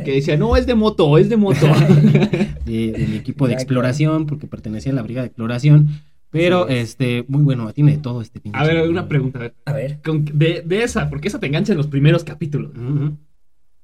Que 0.06 0.12
decía, 0.14 0.38
no, 0.38 0.56
es 0.56 0.68
de 0.68 0.76
moto, 0.76 1.18
es 1.18 1.30
de 1.30 1.38
moto. 1.38 1.66
de, 2.64 2.92
de 2.92 3.08
mi 3.10 3.16
equipo 3.18 3.48
de 3.48 3.54
exploración, 3.56 4.28
porque 4.28 4.46
pertenecía 4.46 4.92
a 4.92 4.96
la 4.96 5.02
brigada 5.02 5.24
de 5.24 5.28
exploración. 5.30 5.88
Pero, 6.30 6.68
este, 6.68 7.26
muy 7.28 7.42
bueno, 7.42 7.74
tiene 7.74 7.94
de 7.94 7.98
todo 7.98 8.22
este 8.22 8.40
pinche 8.40 8.56
A 8.60 8.64
ver, 8.64 8.88
una 8.88 9.08
pregunta. 9.08 9.40
a 9.40 9.42
ver. 9.42 9.54
A 9.66 9.74
ver, 9.74 9.98
Con- 10.04 10.26
de, 10.26 10.62
de 10.64 10.84
esa, 10.84 11.10
porque 11.10 11.28
esa 11.28 11.40
te 11.40 11.48
engancha 11.48 11.72
en 11.74 11.78
los 11.80 11.88
primeros 11.88 12.24
capítulos. 12.24 12.70
Ujú. 12.78 13.18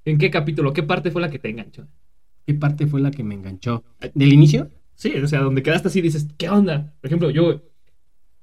¿En 0.06 0.18
qué 0.18 0.30
capítulo? 0.30 0.74
¿Qué 0.74 0.84
parte 0.84 1.12
fue 1.12 1.22
la 1.22 1.30
que 1.30 1.40
te 1.40 1.50
enganchó? 1.50 1.88
¿Qué 2.46 2.54
parte 2.54 2.86
fue 2.88 3.02
la 3.02 3.12
que 3.12 3.24
me 3.24 3.36
enganchó? 3.36 3.84
¿Del 4.14 4.32
inicio? 4.34 4.70
Sí, 4.94 5.14
o 5.16 5.28
sea, 5.28 5.42
donde 5.42 5.64
quedaste 5.64 5.88
así 5.88 6.02
dices, 6.02 6.28
¿qué 6.38 6.48
onda? 6.50 6.94
Por 7.02 7.08
ejemplo, 7.08 7.30
yo, 7.32 7.64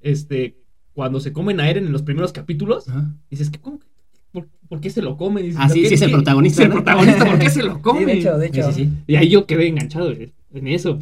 este, 0.01 0.57
cuando 0.93 1.19
se 1.19 1.31
comen 1.33 1.59
a 1.59 1.69
Eren 1.69 1.85
en 1.85 1.91
los 1.93 2.03
primeros 2.03 2.33
capítulos, 2.33 2.87
Ajá. 2.89 3.15
dices, 3.29 3.49
¿qué, 3.49 3.59
cómo- 3.59 3.79
por, 4.31 4.49
por 4.67 4.81
qué 4.81 4.89
se 4.89 5.01
lo 5.01 5.15
comen? 5.17 5.43
Dices, 5.45 5.59
Ah, 5.63 5.69
sí, 5.69 5.81
¿qué- 5.81 5.87
sí, 5.89 5.93
es 5.95 6.01
el 6.01 6.11
protagonista, 6.11 6.61
Es 6.61 6.65
el 6.67 6.71
protagonista, 6.73 7.25
¿por 7.25 7.39
qué 7.39 7.49
se 7.49 7.63
lo 7.63 7.81
come? 7.81 7.99
sí, 8.01 8.05
de 8.05 8.13
hecho, 8.19 8.37
de 8.37 8.47
Sí, 8.51 8.59
hecho. 8.59 8.71
sí, 8.73 8.83
sí. 8.85 8.89
Y 9.07 9.15
ahí 9.15 9.29
yo 9.29 9.45
quedé 9.47 9.67
enganchado 9.67 10.11
en 10.11 10.67
eso. 10.67 10.99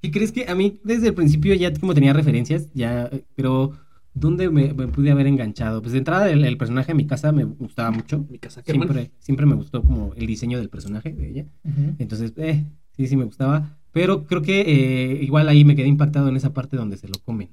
¿Qué 0.00 0.10
crees 0.10 0.32
que 0.32 0.46
a 0.48 0.54
mí 0.54 0.80
desde 0.84 1.08
el 1.08 1.14
principio 1.14 1.54
ya 1.54 1.72
como 1.74 1.92
tenía 1.92 2.12
referencias, 2.14 2.68
ya, 2.72 3.06
eh, 3.12 3.24
pero 3.34 3.72
¿dónde 4.20 4.50
me, 4.50 4.72
me 4.74 4.86
pude 4.88 5.10
haber 5.10 5.26
enganchado? 5.26 5.80
Pues 5.82 5.92
de 5.92 5.98
entrada 5.98 6.30
el, 6.30 6.44
el 6.44 6.56
personaje 6.56 6.88
de 6.88 6.94
mi 6.94 7.06
casa 7.06 7.32
me 7.32 7.44
gustaba 7.44 7.90
mucho. 7.90 8.24
Mi 8.30 8.38
casa, 8.38 8.62
hermano. 8.66 8.92
Siempre, 8.92 9.12
siempre 9.18 9.46
me 9.46 9.54
gustó 9.54 9.82
como 9.82 10.12
el 10.14 10.26
diseño 10.26 10.58
del 10.58 10.68
personaje 10.68 11.12
de 11.12 11.28
ella. 11.30 11.46
Ujú. 11.64 11.94
Entonces, 11.98 12.32
eh, 12.36 12.64
sí, 12.96 13.06
sí 13.06 13.16
me 13.16 13.24
gustaba. 13.24 13.78
Pero 13.92 14.24
creo 14.26 14.42
que 14.42 14.60
eh, 14.60 15.22
igual 15.24 15.48
ahí 15.48 15.64
me 15.64 15.74
quedé 15.74 15.88
impactado 15.88 16.28
en 16.28 16.36
esa 16.36 16.52
parte 16.54 16.76
donde 16.76 16.96
se 16.96 17.08
lo 17.08 17.14
comen, 17.24 17.48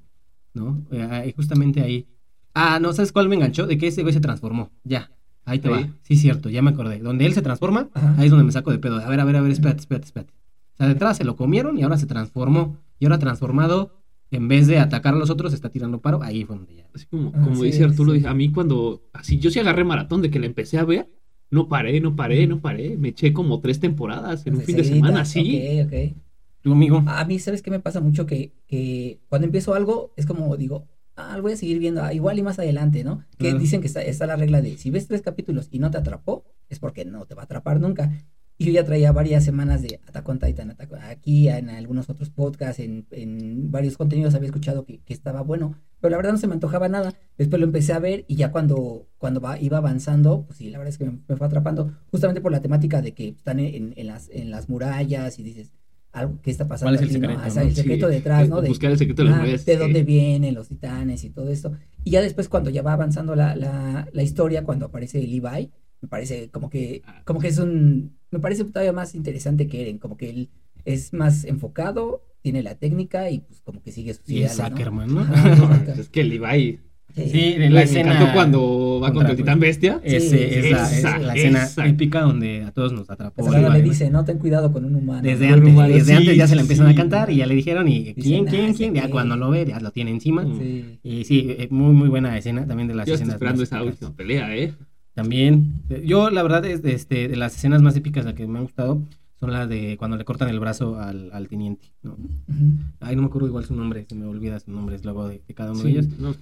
¿no? 0.53 0.85
Eh, 0.91 1.01
ahí, 1.09 1.33
justamente 1.33 1.81
ahí. 1.81 2.05
Ah, 2.53 2.79
no, 2.79 2.93
¿sabes 2.93 3.11
cuál 3.11 3.27
me 3.29 3.35
enganchó? 3.35 3.65
De 3.65 3.77
que 3.77 3.87
ese 3.87 4.01
güey 4.03 4.13
se 4.13 4.19
transformó. 4.19 4.69
Ya, 4.83 5.09
ahí 5.45 5.57
te 5.59 5.67
Sí. 5.67 5.73
va. 5.73 5.89
Sí, 6.03 6.15
cierto, 6.15 6.49
ya 6.49 6.61
me 6.61 6.69
acordé. 6.71 6.99
Donde 6.99 7.25
él 7.25 7.33
se 7.33 7.41
transforma, 7.41 7.89
Ajá. 7.93 8.15
ahí 8.17 8.25
es 8.25 8.31
donde 8.31 8.43
me 8.45 8.51
saco 8.51 8.71
de 8.71 8.77
pedo. 8.79 8.97
A 8.97 9.09
ver, 9.09 9.19
a 9.19 9.25
ver, 9.25 9.35
a 9.37 9.41
ver, 9.41 9.51
espérate, 9.51 9.79
espérate, 9.79 10.05
espérate. 10.05 10.33
O 10.73 10.77
sea, 10.77 10.85
de 10.85 10.91
entrada 10.93 11.13
se 11.15 11.23
lo 11.23 11.35
comieron 11.35 11.77
y 11.79 11.83
ahora 11.83 11.97
se 11.97 12.05
transformó. 12.05 12.77
Y 12.99 13.05
ahora 13.05 13.17
transformado, 13.19 13.96
en 14.31 14.47
vez 14.47 14.67
de 14.67 14.79
atacar 14.79 15.13
a 15.13 15.17
los 15.17 15.29
otros, 15.29 15.53
está 15.53 15.69
tirando 15.69 16.01
paro. 16.01 16.21
Ahí 16.21 16.43
fue 16.43 16.55
donde 16.57 16.75
ya. 16.75 16.89
Así 16.93 17.05
como, 17.05 17.31
Ah, 17.33 17.41
como 17.43 17.63
dice 17.63 17.83
Arturo, 17.83 18.13
sí. 18.13 18.25
a 18.25 18.33
mí 18.33 18.51
cuando, 18.51 19.03
así 19.13 19.37
yo 19.39 19.49
sí 19.51 19.59
agarré 19.59 19.83
maratón 19.83 20.21
de 20.21 20.29
que 20.29 20.39
la 20.39 20.45
empecé 20.45 20.77
a 20.77 20.83
ver, 20.85 21.09
no 21.49 21.67
paré, 21.69 22.01
no 22.01 22.15
paré, 22.15 22.45
no 22.47 22.59
paré, 22.59 22.97
me 22.97 23.09
eché 23.09 23.31
como 23.33 23.61
tres 23.61 23.79
temporadas 23.79 24.45
en 24.45 24.55
un 24.55 24.61
fin 24.61 24.75
de 24.77 24.83
semana, 24.83 25.23
sí. 25.25 25.81
Ok, 25.81 25.87
ok. 25.87 26.17
Tu 26.61 26.71
amigo. 26.73 27.03
A 27.07 27.23
mí, 27.25 27.39
¿sabes 27.39 27.61
qué 27.61 27.71
me 27.71 27.79
pasa 27.79 28.01
mucho? 28.01 28.25
Que, 28.25 28.51
que 28.67 29.19
cuando 29.29 29.45
empiezo 29.45 29.73
algo, 29.73 30.11
es 30.17 30.25
como 30.25 30.57
digo, 30.57 30.87
ah, 31.15 31.35
lo 31.37 31.43
voy 31.43 31.53
a 31.53 31.55
seguir 31.57 31.79
viendo, 31.79 32.03
ah, 32.03 32.13
igual 32.13 32.37
y 32.37 32.43
más 32.43 32.59
adelante, 32.59 33.03
¿no? 33.05 33.23
Que 33.37 33.53
dicen 33.53 33.79
que 33.79 33.87
está, 33.87 34.01
está 34.01 34.27
la 34.27 34.35
regla 34.35 34.61
de, 34.61 34.75
si 34.77 34.89
ves 34.89 35.07
tres 35.07 35.21
capítulos 35.21 35.69
y 35.71 35.79
no 35.79 35.89
te 35.91 35.97
atrapó, 35.97 36.43
es 36.67 36.79
porque 36.79 37.05
no 37.05 37.25
te 37.25 37.35
va 37.35 37.43
a 37.43 37.45
atrapar 37.45 37.79
nunca. 37.79 38.11
Y 38.59 38.65
yo 38.65 38.71
ya 38.71 38.83
traía 38.85 39.11
varias 39.11 39.43
semanas 39.45 39.83
de 39.83 39.99
Attack 40.07 40.27
on 40.29 40.39
Titan, 40.39 40.71
Attack 40.71 40.91
on- 40.93 41.01
aquí 41.01 41.47
en 41.47 41.69
algunos 41.69 42.09
otros 42.09 42.29
podcasts, 42.31 42.79
en, 42.79 43.05
en 43.11 43.69
varios 43.71 43.97
contenidos 43.97 44.33
había 44.33 44.47
escuchado 44.47 44.83
que, 44.83 44.99
que 44.99 45.13
estaba 45.13 45.41
bueno, 45.41 45.75
pero 46.01 46.11
la 46.11 46.17
verdad 46.17 46.31
no 46.31 46.37
se 46.39 46.47
me 46.47 46.53
antojaba 46.53 46.89
nada. 46.89 47.13
Después 47.37 47.59
lo 47.59 47.65
empecé 47.67 47.93
a 47.93 47.99
ver 47.99 48.25
y 48.27 48.35
ya 48.35 48.51
cuando, 48.51 49.07
cuando 49.19 49.41
va, 49.41 49.59
iba 49.61 49.77
avanzando, 49.77 50.43
pues 50.47 50.57
sí, 50.57 50.69
la 50.71 50.79
verdad 50.79 50.89
es 50.91 50.97
que 50.97 51.05
me, 51.05 51.19
me 51.27 51.35
fue 51.35 51.45
atrapando, 51.45 51.93
justamente 52.09 52.41
por 52.41 52.51
la 52.51 52.61
temática 52.61 53.01
de 53.01 53.13
que 53.13 53.27
están 53.29 53.59
en, 53.59 53.93
en 53.95 54.07
las, 54.07 54.29
en 54.29 54.49
las 54.49 54.69
murallas 54.69 55.37
y 55.37 55.43
dices, 55.43 55.71
algo, 56.11 56.39
¿qué 56.41 56.49
está 56.49 56.67
pasando? 56.67 56.95
¿Cuál 56.95 56.95
es 56.95 57.01
el 57.01 57.09
aquí, 57.09 57.19
no? 57.19 57.27
secreto, 57.29 57.47
O 57.47 57.51
sea, 57.51 57.61
no? 57.63 57.69
el 57.69 57.75
secreto 57.75 58.07
Sí, 58.07 58.13
detrás, 58.15 58.49
¿no? 58.49 58.61
De, 58.61 58.69
buscar 58.69 58.91
el 58.91 58.97
secreto 58.97 59.23
de 59.23 59.29
las 59.29 59.39
ah, 59.39 59.45
de 59.45 59.57
sí. 59.59 59.75
dónde 59.75 60.03
vienen 60.03 60.55
los 60.55 60.67
titanes 60.67 61.23
y 61.23 61.29
todo 61.29 61.49
esto. 61.51 61.73
Y 62.03 62.11
ya 62.11 62.21
después 62.21 62.49
cuando 62.49 62.69
ya 62.71 62.81
va 62.81 62.93
avanzando 62.93 63.35
la, 63.35 63.55
la, 63.55 64.07
la 64.11 64.23
historia, 64.23 64.63
cuando 64.63 64.87
aparece 64.87 65.21
Levi, 65.21 65.71
me 66.01 66.07
parece 66.07 66.49
como 66.49 66.69
que, 66.69 67.01
Ah. 67.05 67.21
como 67.25 67.39
que 67.39 67.47
es 67.47 67.57
un, 67.59 68.15
me 68.31 68.39
parece 68.39 68.63
todavía 68.65 68.93
más 68.93 69.15
interesante 69.15 69.67
que 69.67 69.81
Eren, 69.81 69.97
como 69.97 70.17
que 70.17 70.29
él 70.29 70.49
es 70.85 71.13
más 71.13 71.43
enfocado, 71.45 72.23
tiene 72.41 72.63
la 72.63 72.75
técnica 72.75 73.29
y 73.29 73.39
pues 73.39 73.61
como 73.61 73.81
que 73.81 73.91
sigue 73.91 74.13
sus 74.13 74.29
Y 74.29 74.43
es 74.43 74.55
ideales, 74.55 74.57
¿no? 74.59 74.65
Ackerman, 74.65 75.13
¿no? 75.15 75.21
Ajá, 75.21 75.55
No, 75.55 75.63
exacto. 75.75 75.91
es 76.01 76.09
que 76.09 76.21
el 76.21 76.29
Levi, 76.29 76.79
Sí. 77.15 77.29
Sí, 77.31 77.55
me 77.57 77.69
la 77.71 77.81
escena. 77.81 78.31
cuando 78.31 78.99
va 79.01 79.11
contra 79.11 79.31
el 79.31 79.37
titán 79.37 79.59
bestia. 79.59 79.99
Ese, 80.03 80.19
Sí, 80.29 80.35
es, 80.37 80.71
la, 80.71 80.83
es 80.83 80.97
esa, 80.99 81.17
la 81.17 81.33
escena 81.33 81.63
esa. 81.63 81.87
épica 81.87 82.21
donde 82.21 82.63
a 82.63 82.71
todos 82.71 82.93
nos 82.93 83.09
atrapó. 83.09 83.43
Ahora 83.43 83.59
Levi, 83.69 83.77
le 83.77 83.83
dice, 83.89 84.11
no, 84.11 84.23
ten 84.23 84.37
cuidado 84.37 84.71
con 84.71 84.85
un 84.85 84.93
humano. 84.95 85.23
Desde 85.23 85.47
antes, 85.47 85.73
humano, 85.73 85.91
desde 85.95 86.05
sí, 86.11 86.13
antes 86.13 86.37
ya 86.37 86.47
se 86.47 86.55
le 86.55 86.61
empiezan 86.61 86.85
sí. 86.87 86.93
a 86.93 86.95
cantar 86.95 87.31
y 87.31 87.37
ya 87.37 87.47
le 87.47 87.55
dijeron 87.55 87.87
y 87.87 88.13
Dicen, 88.13 88.21
quién, 88.23 88.47
"Ah, 88.47 88.51
quién, 88.51 88.73
quién, 88.75 88.93
ya 88.93 89.03
qué". 89.05 89.09
cuando 89.09 89.35
lo 89.35 89.49
ve 89.49 89.65
ya 89.67 89.79
lo 89.79 89.89
tiene 89.91 90.11
encima. 90.11 90.45
Sí. 90.59 90.99
Y 91.01 91.23
sí, 91.23 91.47
eh, 91.57 91.67
muy 91.71 91.93
muy 91.95 92.09
buena 92.09 92.37
escena 92.37 92.67
también 92.67 92.87
de 92.87 92.93
las 92.93 93.07
Yo 93.07 93.13
estoy 93.15 93.23
escenas. 93.23 93.35
esperando 93.35 93.63
esa 93.63 93.81
última 93.81 94.15
pelea, 94.15 94.55
¿eh? 94.55 94.73
También, 95.17 95.81
yo 96.05 96.29
la 96.29 96.43
verdad 96.43 96.63
es 96.65 96.81
de, 96.83 96.93
este, 96.93 97.27
de 97.27 97.35
las 97.35 97.55
escenas 97.55 97.81
más 97.81 97.95
épicas 97.95 98.23
la 98.23 98.35
que 98.35 98.45
me 98.45 98.59
han 98.59 98.65
gustado 98.65 99.01
son 99.39 99.51
las 99.51 99.67
de 99.67 99.97
cuando 99.97 100.15
le 100.15 100.23
cortan 100.25 100.49
el 100.49 100.59
brazo 100.59 100.99
al, 100.99 101.31
al 101.33 101.47
teniente, 101.47 101.87
¿no? 102.03 102.11
Ujú. 102.11 102.71
Ay, 102.99 103.15
no 103.15 103.23
me 103.23 103.27
acuerdo 103.27 103.47
igual 103.47 103.65
su 103.65 103.75
nombre, 103.75 104.05
se 104.07 104.13
me 104.15 104.25
olvida 104.25 104.59
su 104.59 104.69
nombre, 104.71 104.95
es 104.95 105.03
luego 105.03 105.27
de, 105.27 105.41
de 105.47 105.53
cada 105.55 105.71
uno 105.71 105.79
Sí, 105.81 105.85
de 105.87 105.99
ellos. 105.99 106.07
no, 106.19 106.35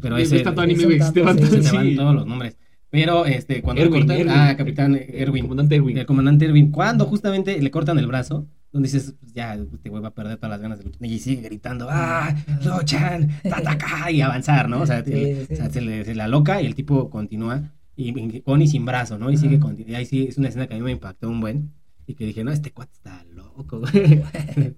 Pero 0.00 0.16
ese, 0.16 0.40
tanto 0.40 0.62
ese- 0.62 0.72
anime, 0.82 0.98
te 1.12 1.22
van 1.22 1.38
sí, 1.38 1.62
se 1.62 1.76
van 1.76 1.94
todos 1.96 2.14
los 2.14 2.26
nombres. 2.26 2.56
Pero 2.88 3.24
este, 3.26 3.62
cuando 3.62 3.82
Erwin, 3.82 4.00
le 4.00 4.06
cortan, 4.06 4.20
Erwin. 4.20 4.32
ah, 4.36 4.56
Capitán 4.56 4.96
Erwin, 4.96 5.42
Comandante 5.42 5.74
Erwin. 5.76 5.98
el 5.98 6.06
comandante 6.06 6.44
Erwin, 6.44 6.70
cuando 6.70 7.04
justamente 7.06 7.60
le 7.60 7.70
cortan 7.70 7.98
el 8.00 8.06
brazo, 8.08 8.46
donde 8.72 8.88
dices, 8.88 9.14
pues, 9.20 9.32
ya, 9.32 9.54
este 9.54 9.88
güey 9.90 10.02
va 10.02 10.08
a 10.08 10.14
perder 10.14 10.36
todas 10.36 10.50
las 10.50 10.60
ganas 10.60 10.78
de 10.78 10.84
luchar, 10.86 11.04
y 11.04 11.18
sigue 11.20 11.42
gritando, 11.42 11.86
¡ah! 11.90 12.34
¡Luchan! 12.64 13.28
¡Tataca! 13.48 14.10
y 14.10 14.20
avanzar, 14.22 14.68
¿no? 14.68 14.80
O 14.82 14.86
sea, 14.86 15.04
Sí, 15.04 15.12
el- 15.12 15.46
o 15.52 15.56
sea, 15.56 15.70
se, 15.70 15.80
le, 15.80 16.04
se 16.04 16.14
la 16.16 16.26
loca 16.28 16.60
y 16.62 16.66
el 16.66 16.74
tipo 16.74 17.10
continúa, 17.10 17.62
y, 18.08 18.40
con 18.42 18.60
y 18.62 18.66
sin 18.66 18.84
brazo, 18.84 19.18
¿no? 19.18 19.30
Y 19.30 19.36
sigue 19.36 19.58
continu- 19.60 19.88
y 19.88 19.94
ahí 19.94 20.06
sí, 20.06 20.26
es 20.28 20.38
una 20.38 20.48
escena 20.48 20.66
que 20.66 20.74
a 20.74 20.76
mí 20.76 20.82
me 20.82 20.92
impactó 20.92 21.28
un 21.28 21.40
buen, 21.40 21.72
y 22.06 22.14
que 22.14 22.24
dije, 22.26 22.42
no, 22.44 22.50
este 22.52 22.72
cuate 22.72 22.92
está 22.94 23.24
loco, 23.32 23.80
güey. 23.92 24.22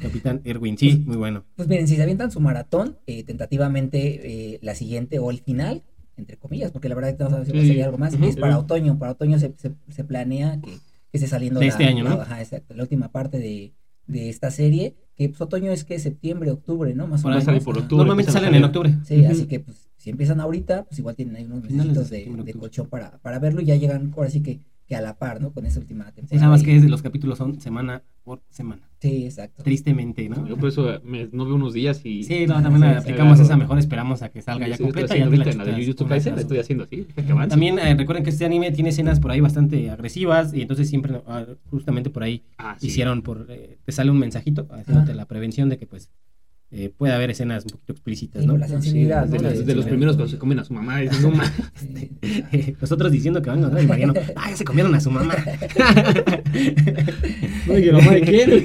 Capitán 0.00 0.40
Erwin, 0.44 0.76
sí, 0.78 1.02
muy 1.06 1.16
bueno. 1.16 1.44
Pues 1.54 1.68
miren, 1.68 1.86
si 1.86 1.96
se 1.96 2.02
avientan 2.02 2.30
su 2.30 2.40
maratón, 2.40 2.98
eh, 3.06 3.22
tentativamente 3.24 4.54
eh, 4.54 4.58
la 4.62 4.74
siguiente 4.74 5.18
o 5.18 5.30
el 5.30 5.40
final, 5.40 5.82
entre 6.16 6.36
comillas, 6.38 6.70
porque 6.72 6.88
la 6.88 6.94
verdad 6.94 7.10
es 7.10 7.16
que 7.16 7.24
no 7.24 7.30
sabemos 7.30 7.48
si 7.48 7.54
va 7.56 7.62
a 7.62 7.66
salir 7.66 7.84
algo 7.84 7.98
más, 7.98 8.14
Ujú. 8.14 8.24
es 8.24 8.36
para 8.36 8.58
otoño. 8.58 8.98
Para 8.98 9.12
otoño 9.12 9.38
se, 9.38 9.52
se, 9.58 9.72
se 9.88 10.04
planea 10.04 10.60
que, 10.60 10.70
que 10.72 10.78
esté 11.12 11.28
saliendo 11.28 11.60
De 11.60 11.66
la, 11.66 11.72
este 11.72 11.84
año, 11.84 12.04
la- 12.04 12.10
¿no? 12.10 12.20
ajá, 12.22 12.40
exacto, 12.40 12.74
la 12.74 12.82
última 12.82 13.12
parte 13.12 13.38
de, 13.38 13.74
de 14.06 14.28
esta 14.28 14.50
serie, 14.50 14.96
que 15.14 15.28
pues 15.28 15.40
otoño 15.40 15.70
es 15.70 15.84
que 15.84 15.98
septiembre, 15.98 16.50
octubre, 16.50 16.94
¿no? 16.94 17.06
Más 17.06 17.24
o 17.24 17.28
menos. 17.28 17.44
sale 17.44 17.60
por 17.60 17.74
ajá. 17.76 17.82
octubre. 17.84 17.98
Normalmente 17.98 18.32
salen 18.32 18.54
en 18.54 18.64
octubre. 18.64 18.96
Sí, 19.04 19.24
así 19.26 19.46
que 19.46 19.60
pues 19.60 19.81
si 20.02 20.10
empiezan 20.10 20.40
ahorita, 20.40 20.82
pues 20.84 20.98
igual 20.98 21.14
tienen 21.14 21.36
ahí 21.36 21.44
unos 21.44 21.64
Finales 21.64 22.10
de 22.10 22.24
de, 22.44 22.54
colchón 22.54 22.88
para, 22.88 23.18
para 23.18 23.38
verlo 23.38 23.60
y 23.60 23.66
ya 23.66 23.76
llegan 23.76 24.12
ahora 24.16 24.28
sí 24.30 24.42
que, 24.42 24.58
que 24.88 24.96
a 24.96 25.00
la 25.00 25.16
par, 25.16 25.40
¿no? 25.40 25.52
Con 25.52 25.64
esa 25.64 25.78
última 25.78 26.06
temporada. 26.06 26.28
Sí, 26.30 26.36
nada 26.38 26.48
más 26.50 26.64
que 26.64 26.74
es- 26.74 26.84
los 26.90 27.02
capítulos 27.02 27.38
son 27.38 27.60
semana 27.60 28.02
por 28.24 28.42
semana. 28.50 28.82
Sí, 29.00 29.26
exacto. 29.26 29.62
Tristemente, 29.62 30.28
¿no? 30.28 30.44
Yo 30.48 30.56
por 30.56 30.70
eso 30.70 31.00
me- 31.04 31.28
no 31.30 31.44
veo 31.44 31.54
unos 31.54 31.72
días 31.72 32.00
y... 32.04 32.24
Sí, 32.24 32.46
no, 32.48 32.60
también 32.60 32.80
Sí, 32.94 32.98
aplicamos 32.98 33.38
esa, 33.38 33.56
mejor 33.56 33.78
esperamos 33.78 34.22
a 34.22 34.30
que 34.30 34.42
salga 34.42 34.66
ya 34.66 34.76
Sí, 34.76 34.82
completa 34.82 35.16
y 35.16 35.20
ahorita 35.22 35.50
en 35.50 35.58
la 35.58 35.64
de 35.66 35.72
Jujutsu 35.80 36.06
Kaisen, 36.08 36.34
la 36.34 36.40
estoy 36.40 36.58
haciendo 36.58 36.82
así. 36.82 37.04
que 37.04 37.20
avance. 37.32 37.50
También 37.50 37.78
eh, 37.78 37.94
recuerden 37.94 38.24
que 38.24 38.30
este 38.30 38.44
anime 38.44 38.72
tiene 38.72 38.90
escenas 38.90 39.20
por 39.20 39.30
ahí 39.30 39.40
bastante 39.40 39.88
agresivas 39.88 40.52
y 40.52 40.62
entonces 40.62 40.88
siempre, 40.88 41.20
ah, 41.28 41.46
justamente 41.70 42.10
por 42.10 42.24
ahí, 42.24 42.42
Ah, 42.58 42.76
sí. 42.80 42.88
hicieron, 42.88 43.22
por 43.22 43.46
eh, 43.50 43.78
te 43.84 43.92
sale 43.92 44.10
un 44.10 44.18
mensajito 44.18 44.66
haciéndote 44.72 45.14
la 45.14 45.26
prevención 45.26 45.68
de 45.68 45.78
que 45.78 45.86
pues 45.86 46.10
eh, 46.74 46.90
puede 46.96 47.12
haber 47.12 47.30
escenas 47.30 47.64
un 47.64 47.70
poquito 47.72 47.92
explícitas, 47.92 48.42
Sí, 48.42 48.48
¿no? 48.48 48.56
la 48.56 48.66
sensibilidad, 48.66 49.26
de, 49.26 49.36
¿no? 49.36 49.42
las- 49.44 49.58
De- 49.58 49.64
de 49.64 49.74
los 49.74 49.84
de- 49.84 49.90
primeros 49.90 50.16
cuando 50.16 50.30
se 50.32 50.38
comen 50.38 50.58
a 50.58 50.64
su 50.64 50.72
mamá. 50.72 50.98
dicen, 51.00 51.22
no, 51.22 51.30
ma- 51.30 51.52
Sí. 51.76 52.10
Nosotros 52.80 53.12
diciendo 53.12 53.42
que 53.42 53.50
van 53.50 53.58
a 53.58 53.60
encontrar 53.60 53.82
el 53.82 53.88
Mariano, 53.88 54.14
ah, 54.36 54.50
ya 54.50 54.56
se 54.56 54.64
comieron 54.64 54.94
a 54.94 55.00
su 55.00 55.10
mamá. 55.10 55.34
Oye, 57.68 57.92
mamá, 57.92 58.12
¿de 58.12 58.20
quién? 58.22 58.64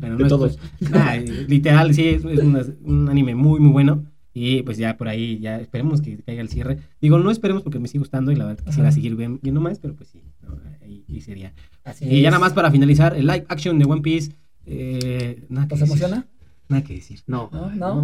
Bueno, 0.00 0.16
De 0.16 0.22
es- 0.24 0.28
todos. 0.28 0.58
Ah, 0.92 1.16
literal, 1.48 1.94
sí, 1.94 2.08
es, 2.08 2.24
es 2.24 2.38
una- 2.40 2.64
un 2.82 3.08
anime 3.08 3.34
muy, 3.34 3.60
muy 3.60 3.72
bueno. 3.72 4.04
Y 4.34 4.62
pues 4.64 4.76
ya 4.76 4.98
por 4.98 5.08
ahí, 5.08 5.38
ya 5.38 5.58
esperemos 5.60 6.02
que 6.02 6.18
caiga 6.18 6.42
el 6.42 6.50
cierre. 6.50 6.76
Digo, 7.00 7.18
no 7.18 7.30
esperemos 7.30 7.62
porque 7.62 7.78
me 7.78 7.88
sigue 7.88 8.00
gustando 8.00 8.32
y 8.32 8.36
la 8.36 8.44
verdad 8.44 8.62
quisiera 8.64 8.88
Ajá. 8.90 8.94
seguir 8.94 9.16
viendo 9.16 9.60
más, 9.62 9.78
pero 9.78 9.94
pues 9.94 10.10
sí, 10.10 10.20
no, 10.42 10.58
ahí, 10.82 11.04
ahí 11.08 11.20
sería. 11.22 11.54
Así 11.84 12.04
Y 12.04 12.20
ya 12.20 12.28
es. 12.28 12.32
nada 12.32 12.40
más 12.40 12.52
para 12.52 12.70
finalizar, 12.70 13.16
el 13.16 13.26
live 13.26 13.46
action 13.48 13.78
de 13.78 13.86
One 13.86 14.02
Piece. 14.02 14.32
Eh, 14.66 15.42
nada 15.48 15.66
que 15.68 15.74
¿Os 15.74 15.80
decir. 15.80 15.92
emociona? 15.94 16.26
Nada 16.68 16.82
que 16.84 16.94
decir. 16.94 17.20
No, 17.26 17.48
No, 17.52 17.70
no. 17.70 18.02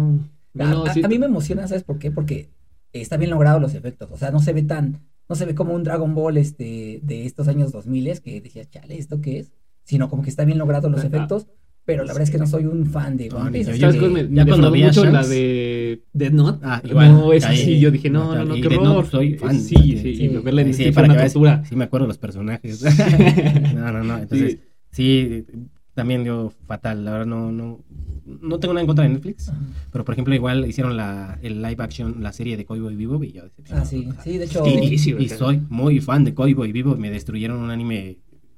no. 0.53 0.63
A, 0.65 0.69
no, 0.69 0.85
a- 0.85 0.93
sí. 0.93 1.01
a 1.03 1.07
mí 1.07 1.17
me 1.19 1.25
emociona, 1.25 1.67
¿sabes 1.67 1.83
por 1.83 1.97
qué? 1.99 2.11
Porque 2.11 2.49
está 2.91 3.17
bien 3.17 3.31
logrado 3.31 3.59
los 3.59 3.73
efectos. 3.73 4.09
O 4.11 4.17
sea, 4.17 4.31
no 4.31 4.39
se 4.39 4.53
ve 4.53 4.61
tan, 4.63 4.99
no 5.27 5.35
se 5.35 5.45
ve 5.45 5.55
como 5.55 5.73
un 5.73 5.83
Dragon 5.83 6.13
Ball 6.13 6.37
este, 6.37 6.99
de 7.01 7.25
estos 7.25 7.47
años 7.47 7.71
2000 7.71 8.19
que 8.21 8.39
decías, 8.41 8.69
chale, 8.69 8.97
¿esto 8.97 9.19
qué 9.21 9.39
es? 9.39 9.51
Sino 9.83 10.09
como 10.09 10.21
que 10.23 10.29
está 10.29 10.45
bien 10.45 10.57
logrado 10.59 10.89
los 10.89 11.03
efectos. 11.03 11.47
Pero 11.85 12.03
la 12.05 12.13
verdad 12.13 12.23
es 12.23 12.31
que 12.31 12.37
no 12.37 12.47
soy 12.47 12.65
un 12.65 12.85
fan 12.85 13.17
de 13.17 13.27
No, 13.27 13.39
One 13.39 13.51
Piece. 13.51 13.71
así 13.71 13.79
¿Sabes 13.81 13.95
que- 13.95 13.99
cuál 13.99 14.11
me, 14.13 14.21
ya 14.33 14.45
me 14.45 14.51
cuando 14.51 14.71
vi 14.71 14.83
mucho 14.83 15.03
la 15.03 15.21
de 15.27 16.01
Dead 16.13 16.31
Note? 16.31 16.59
Ah, 16.63 16.81
igual. 16.85 17.11
No, 17.11 17.33
esa 17.33 17.49
Ahí. 17.49 17.57
sí, 17.57 17.79
yo 17.81 17.91
dije, 17.91 18.09
no, 18.09 18.33
no, 18.33 18.45
no, 18.45 18.55
Y 18.55 18.61
qué 18.61 18.77
horror. 18.77 19.05
Soy 19.05 19.33
fan. 19.37 19.59
Sí, 19.59 19.75
Sí, 19.75 19.97
sí, 19.97 20.15
sí. 20.15 20.23
y 20.23 20.27
verla 20.37 20.61
en 20.61 20.73
Sí, 20.73 20.85
sí, 20.85 20.91
para 20.93 21.09
que 21.09 21.15
veas, 21.17 21.33
tortura. 21.33 21.61
sí 21.67 21.75
me 21.75 21.83
acuerdo 21.83 22.07
los 22.07 22.17
personajes. 22.17 22.81
no, 23.75 23.91
no, 23.91 24.01
no. 24.03 24.17
Entonces, 24.17 24.59
sí, 24.91 25.45
también 25.93 26.23
dio 26.23 26.49
fatal. 26.67 27.05
La 27.05 27.11
verdad, 27.11 27.25
no, 27.27 27.51
no, 27.51 27.79
no 28.25 28.59
tengo 28.59 28.73
nada 28.73 28.81
en 28.81 28.87
contra 28.87 29.03
de 29.05 29.09
Netflix. 29.13 29.49
Ajá. 29.49 29.59
Pero 29.91 30.05
por 30.05 30.13
ejemplo, 30.13 30.33
igual 30.33 30.65
hicieron 30.67 30.97
la, 30.97 31.37
el 31.41 31.61
live 31.61 31.83
action, 31.83 32.21
la 32.23 32.33
serie 32.33 32.57
de 32.57 32.65
Cowboy 32.65 32.95
Vivo 32.95 33.23
y 33.23 33.31
yo 33.31 33.43
decepcionado. 33.43 33.85
Ah, 33.85 33.89
sí, 33.89 34.09
sí, 34.23 34.37
de 34.37 34.45
hecho. 34.45 34.63
Y, 34.65 34.95
y- 34.95 35.23
y 35.23 35.29
soy 35.29 35.61
muy 35.69 35.99
fan 35.99 36.23
de 36.23 36.33
Cowboy 36.33 36.71
Vivo. 36.71 36.95
Me 36.95 37.09
destruyeron 37.09 37.59
un 37.61 37.69
anime 37.69 38.17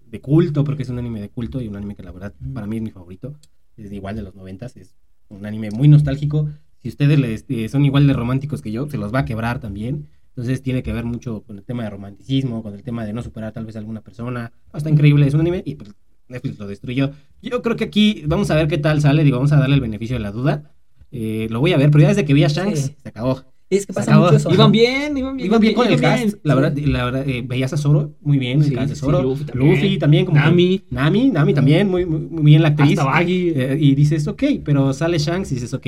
de 0.09 0.21
culto, 0.21 0.63
porque 0.63 0.83
es 0.83 0.89
un 0.89 0.99
anime 0.99 1.19
de 1.19 1.29
culto 1.29 1.61
y 1.61 1.67
un 1.67 1.75
anime 1.75 1.95
que 1.95 2.03
la 2.03 2.11
verdad 2.11 2.33
Mm. 2.39 2.53
para 2.53 2.67
mí 2.67 2.77
es 2.77 2.81
mi 2.83 2.91
favorito. 2.91 3.35
Es 3.75 3.91
igual 3.91 4.15
de 4.15 4.21
los 4.21 4.35
noventas, 4.35 4.77
es 4.77 4.95
un 5.27 5.45
anime 5.45 5.71
muy 5.71 5.87
nostálgico. 5.87 6.47
Si 6.81 6.89
ustedes 6.89 7.19
les- 7.19 7.45
eh, 7.49 7.67
son 7.67 7.83
igual 7.83 8.07
de 8.07 8.13
románticos 8.13 8.61
que 8.61 8.71
yo, 8.71 8.89
se 8.89 8.97
los 8.97 9.13
va 9.13 9.19
a 9.19 9.25
quebrar 9.25 9.59
también. 9.59 10.07
Entonces 10.29 10.61
tiene 10.61 10.83
que 10.83 10.91
ver 10.93 11.05
mucho 11.05 11.43
con 11.43 11.57
el 11.57 11.63
tema 11.63 11.83
de 11.83 11.89
romanticismo, 11.89 12.61
con 12.61 12.73
el 12.73 12.83
tema 12.83 13.05
de 13.05 13.13
no 13.13 13.23
superar 13.23 13.51
tal 13.53 13.65
vez 13.65 13.75
a 13.75 13.79
alguna 13.79 14.01
persona. 14.01 14.51
Está 14.73 14.89
increíble, 14.89 15.25
es 15.27 15.33
un 15.33 15.39
anime 15.41 15.63
y 15.65 15.75
pues, 15.75 15.93
Netflix 16.27 16.59
lo 16.59 16.67
destruyó. 16.67 17.11
Yo 17.41 17.61
creo 17.61 17.75
que 17.75 17.83
aquí 17.85 18.23
vamos 18.27 18.49
a 18.51 18.55
ver 18.55 18.67
qué 18.67 18.77
tal 18.77 19.01
sale, 19.01 19.23
digo, 19.23 19.37
vamos 19.37 19.51
a 19.51 19.57
darle 19.57 19.75
el 19.75 19.81
beneficio 19.81 20.15
de 20.15 20.21
la 20.21 20.31
duda. 20.31 20.71
Eh, 21.11 21.47
lo 21.49 21.59
voy 21.59 21.73
a 21.73 21.77
ver, 21.77 21.91
pero 21.91 22.01
ya 22.03 22.07
desde 22.09 22.25
que 22.25 22.33
vi 22.33 22.43
a 22.43 22.47
Shanks, 22.47 22.79
Sí. 22.79 22.95
se 23.01 23.09
acabó. 23.09 23.43
Es 23.69 23.85
que 23.87 23.93
pasa 23.93 24.11
acabó. 24.11 24.25
mucho 24.25 24.37
eso. 24.37 24.51
Iban 24.53 24.71
bien, 24.71 25.17
iban 25.17 25.35
bien. 25.37 25.47
Iban 25.47 25.59
bien 25.61 25.73
con 25.73 25.87
el 25.87 25.99
cast, 25.99 26.35
la 26.43 26.53
verdad, 26.55 26.77
la 26.77 27.05
verdad 27.05 27.27
eh, 27.27 27.43
veías 27.47 27.73
a 27.73 27.77
Zoro 27.77 28.13
muy 28.21 28.37
bien, 28.37 28.59
el 28.61 28.67
Sí, 28.67 28.75
cast 28.75 28.89
de 28.89 28.95
Zoro, 28.95 29.21
Luffy 29.23 29.43
Luffy 29.53 29.97
también. 29.97 29.99
también, 29.99 30.25
como 30.25 30.37
que- 30.39 30.45
Nami. 30.45 30.81
Nami, 30.91 31.29
Nami 31.29 31.53
también, 31.53 31.89
muy, 31.89 32.05
muy, 32.05 32.19
muy 32.19 32.43
bien 32.43 32.61
la 32.61 32.69
actriz, 32.69 32.99
Hasta 32.99 33.05
Baggy. 33.11 33.53
Eh, 33.55 33.77
y 33.79 33.95
dices, 33.95 34.27
ok, 34.27 34.43
pero 34.63 34.93
sale 34.93 35.17
Shanks 35.17 35.51
y 35.51 35.55
dices, 35.55 35.73
ok, 35.73 35.87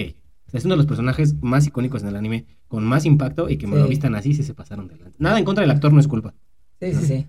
es 0.54 0.66
uno 0.66 0.74
de 0.74 0.78
los 0.78 0.86
personajes 0.88 1.36
más 1.42 1.68
icónicos 1.68 2.02
en 2.02 2.08
el 2.10 2.16
anime, 2.16 2.46
con 2.68 2.84
más 2.84 3.06
impacto 3.06 3.48
y 3.50 3.58
que 3.58 3.68
me 3.68 3.76
lo 3.78 3.88
vistan 3.88 4.16
así, 4.16 4.34
sí 4.34 4.42
se 4.44 4.54
pasaron 4.56 4.88
delante. 4.88 5.16
Nada 5.20 5.38
en 5.38 5.46
contra 5.46 5.62
del 5.62 5.70
actor, 5.72 5.94
no 5.94 6.00
es 6.00 6.08
culpa. 6.08 6.34
Sí, 6.80 6.94
sí, 6.94 7.06
sí. 7.06 7.26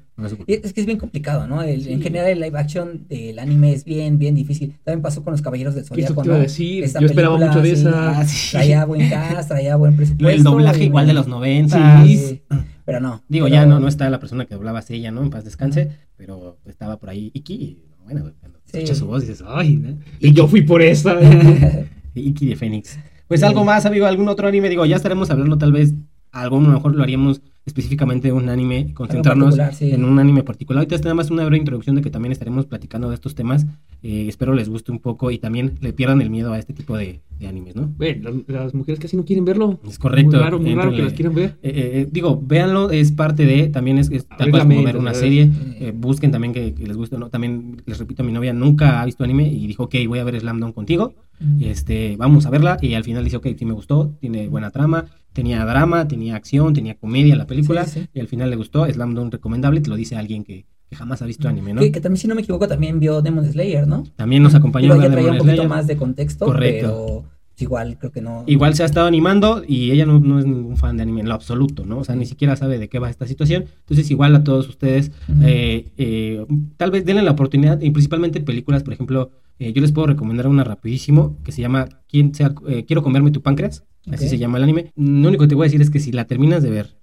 Y 0.46 0.52
es 0.54 0.72
que 0.74 0.80
es 0.80 0.86
bien 0.86 0.98
complicado, 0.98 1.46
¿no? 1.46 1.62
El- 1.62 1.82
Sí. 1.82 1.92
En 1.92 2.02
general 2.02 2.26
el 2.28 2.40
live 2.40 2.58
action 2.58 3.06
del 3.08 3.38
anime 3.38 3.72
es 3.72 3.84
bien, 3.84 4.18
bien 4.18 4.34
difícil. 4.34 4.74
También 4.84 5.00
pasó 5.00 5.22
con 5.24 5.30
los 5.32 5.40
Caballeros 5.40 5.74
del 5.74 5.84
¿Qué 5.84 5.88
Zodíaco, 6.06 6.22
decir? 6.22 6.84
Esta 6.84 7.00
Yo 7.00 7.06
esperaba 7.06 7.36
película, 7.38 7.54
mucho 7.56 7.68
de 7.68 7.74
sí, 7.76 7.80
esa. 7.80 8.18
Ah, 8.20 8.24
sí. 8.26 8.50
Traía 8.50 8.84
buen 8.84 9.08
cast, 9.08 9.48
traía 9.48 9.76
buen 9.76 9.96
presupuesto. 9.96 10.28
El 10.36 10.42
doblaje 10.42 10.82
y- 10.82 10.86
igual 10.86 11.06
de 11.06 11.12
los 11.14 11.28
90. 11.28 12.04
Sí, 12.04 12.42
pero 12.84 13.00
no. 13.00 13.22
Digo, 13.28 13.46
pero- 13.46 13.54
ya 13.54 13.64
no, 13.64 13.80
no 13.80 13.88
está 13.88 14.10
la 14.10 14.20
persona 14.20 14.44
que 14.44 14.54
doblaba 14.54 14.80
a 14.80 14.84
ella, 14.90 15.10
¿no? 15.10 15.22
En 15.22 15.30
paz 15.30 15.44
descanse, 15.44 15.88
pero 16.16 16.58
estaba 16.66 16.98
por 16.98 17.08
ahí 17.10 17.30
Iki, 17.32 17.78
bueno, 18.04 18.30
cuando 18.40 18.58
escuchas 18.66 18.98
su 18.98 19.06
voz 19.06 19.22
dices, 19.22 19.42
ay, 19.46 19.76
¿no? 19.76 19.98
Y 20.20 20.32
yo 20.32 20.46
fui 20.48 20.60
por 20.62 20.82
esa. 20.82 21.16
Iki 22.14 22.46
de 22.46 22.56
Fénix. 22.56 22.98
Pues 23.28 23.42
algo 23.42 23.64
más, 23.64 23.86
amigo, 23.86 24.06
algún 24.06 24.28
otro 24.28 24.48
anime, 24.48 24.68
digo, 24.68 24.84
ya 24.86 24.96
estaremos 24.96 25.30
hablando 25.30 25.56
tal 25.58 25.72
vez, 25.72 25.94
algo 26.32 26.58
a 26.58 26.60
lo 26.60 26.68
mejor 26.68 26.94
lo 26.94 27.02
haríamos 27.02 27.40
específicamente 27.68 28.32
un 28.32 28.48
anime, 28.48 28.92
concentrarnos 28.94 29.56
sí. 29.72 29.92
en 29.92 30.04
un 30.04 30.18
anime 30.18 30.42
particular. 30.42 30.80
Ahorita 30.80 30.96
nada 30.98 31.14
más 31.14 31.30
una 31.30 31.44
breve 31.44 31.58
introducción 31.58 31.94
de 31.96 32.02
que 32.02 32.10
también 32.10 32.32
estaremos 32.32 32.66
platicando 32.66 33.08
de 33.08 33.14
estos 33.14 33.34
temas. 33.34 33.66
Eh, 34.02 34.26
espero 34.28 34.54
les 34.54 34.68
guste 34.68 34.90
un 34.90 34.98
poco 34.98 35.30
y 35.30 35.38
también 35.38 35.74
le 35.80 35.92
pierdan 35.92 36.20
el 36.20 36.30
miedo 36.30 36.52
a 36.52 36.58
este 36.58 36.72
tipo 36.72 36.96
de, 36.96 37.20
de 37.38 37.46
animes, 37.46 37.76
¿no? 37.76 37.92
Bueno, 37.96 38.42
las, 38.46 38.74
mujeres 38.74 38.98
casi 38.98 39.16
no 39.16 39.24
quieren 39.24 39.44
verlo. 39.44 39.78
Es 39.86 39.98
correcto. 39.98 40.36
Muy 40.36 40.40
raro, 40.40 40.58
muy 40.58 40.74
raro 40.74 40.90
que 40.90 41.02
las 41.02 41.12
quieran 41.12 41.34
ver. 41.34 41.58
Eh, 41.62 41.72
eh, 41.74 42.08
digo, 42.10 42.40
véanlo, 42.42 42.90
es 42.90 43.12
parte 43.12 43.44
de, 43.44 43.68
también 43.68 43.98
es, 43.98 44.10
es 44.10 44.26
tal 44.26 44.50
cual 44.50 44.62
como 44.62 44.82
ver 44.82 44.96
una 44.96 45.14
serie. 45.14 45.50
Busquen 45.94 46.32
también 46.32 46.52
que, 46.52 46.74
que 46.74 46.86
les 46.86 46.96
guste 46.96 47.16
o 47.16 47.18
no. 47.18 47.28
También 47.28 47.82
les 47.86 47.98
repito, 47.98 48.24
mi 48.24 48.32
novia 48.32 48.52
nunca 48.52 49.02
ha 49.02 49.04
visto 49.04 49.24
anime 49.24 49.46
y 49.46 49.66
dijo, 49.66 49.84
ok, 49.84 49.94
voy 50.06 50.18
a 50.18 50.24
ver 50.24 50.40
Slam 50.40 50.58
Dunk 50.60 50.74
contigo. 50.74 51.14
Mm. 51.40 51.62
Este, 51.62 52.16
vamos 52.16 52.46
a 52.46 52.50
verla. 52.50 52.78
Y 52.80 52.94
al 52.94 53.04
final 53.04 53.24
dice, 53.24 53.36
ok, 53.36 53.48
sí 53.58 53.64
me 53.64 53.72
gustó, 53.72 54.12
tiene 54.20 54.48
buena 54.48 54.70
trama, 54.70 55.06
tenía 55.38 55.64
drama, 55.64 56.08
tenía 56.08 56.34
acción, 56.34 56.74
tenía 56.74 56.96
comedia 56.96 57.36
la 57.36 57.46
película. 57.46 57.84
Sí, 57.84 58.00
sí. 58.00 58.08
Y 58.12 58.18
al 58.18 58.26
final 58.26 58.50
le 58.50 58.56
gustó, 58.56 58.84
Slam 58.90 59.14
Dunk 59.14 59.34
recomendable, 59.34 59.80
te 59.80 59.88
lo 59.88 59.94
dice 59.94 60.16
alguien 60.16 60.42
que, 60.42 60.66
que 60.90 60.96
jamás 60.96 61.22
ha 61.22 61.26
visto 61.26 61.48
anime, 61.48 61.74
¿no? 61.74 61.80
Que, 61.80 61.92
que 61.92 62.00
también, 62.00 62.20
si 62.20 62.26
no 62.26 62.34
me 62.34 62.40
equivoco, 62.40 62.66
también 62.66 62.98
vio 62.98 63.22
Demon 63.22 63.44
Slayer, 63.48 63.86
¿no? 63.86 64.02
También 64.16 64.42
nos 64.42 64.56
acompañó 64.56 64.94
a 64.94 64.96
ya 64.96 65.08
traía 65.08 65.28
un 65.28 65.34
Demon 65.34 65.38
poquito 65.38 65.54
Slayer. 65.54 65.68
más 65.68 65.86
de 65.86 65.96
contexto, 65.96 66.44
Correcto. 66.46 66.88
pero 66.88 67.24
igual 67.60 67.98
creo 67.98 68.10
que 68.10 68.20
no. 68.20 68.42
Igual 68.46 68.74
se 68.74 68.82
ha 68.82 68.86
estado 68.86 69.06
animando 69.06 69.62
y 69.66 69.92
ella 69.92 70.06
no, 70.06 70.18
no 70.18 70.40
es 70.40 70.44
ningún 70.46 70.76
fan 70.76 70.96
de 70.96 71.04
anime 71.04 71.20
en 71.20 71.28
lo 71.28 71.34
absoluto, 71.34 71.86
¿no? 71.86 71.98
O 71.98 72.04
sea, 72.04 72.16
ni 72.16 72.26
siquiera 72.26 72.56
sabe 72.56 72.78
de 72.80 72.88
qué 72.88 72.98
va 72.98 73.08
esta 73.08 73.26
situación. 73.28 73.66
Entonces, 73.80 74.10
igual 74.10 74.34
a 74.34 74.42
todos 74.42 74.68
ustedes, 74.68 75.12
eh, 75.42 75.86
eh, 75.98 76.44
tal 76.76 76.90
vez 76.90 77.04
denle 77.04 77.22
la 77.22 77.30
oportunidad, 77.30 77.80
y 77.80 77.90
principalmente 77.92 78.40
películas, 78.40 78.82
por 78.82 78.92
ejemplo, 78.92 79.30
eh, 79.58 79.72
yo 79.72 79.82
les 79.82 79.92
puedo 79.92 80.06
recomendar 80.06 80.46
una 80.46 80.64
rapidísimo 80.64 81.36
que 81.44 81.52
se 81.52 81.62
llama 81.62 81.88
¿Quién 82.08 82.34
sea, 82.34 82.54
eh, 82.68 82.84
Quiero 82.84 83.02
comerme 83.02 83.30
tu 83.30 83.42
páncreas, 83.42 83.84
así 84.10 84.28
se 84.28 84.38
llama 84.38 84.58
el 84.58 84.64
anime. 84.64 84.92
Lo 84.96 85.28
único 85.28 85.44
que 85.44 85.48
te 85.48 85.54
voy 85.54 85.64
a 85.64 85.68
decir 85.68 85.82
es 85.82 85.90
que 85.90 86.00
si 86.00 86.12
la 86.12 86.26
terminas 86.26 86.62
de 86.62 86.70
ver 86.70 86.98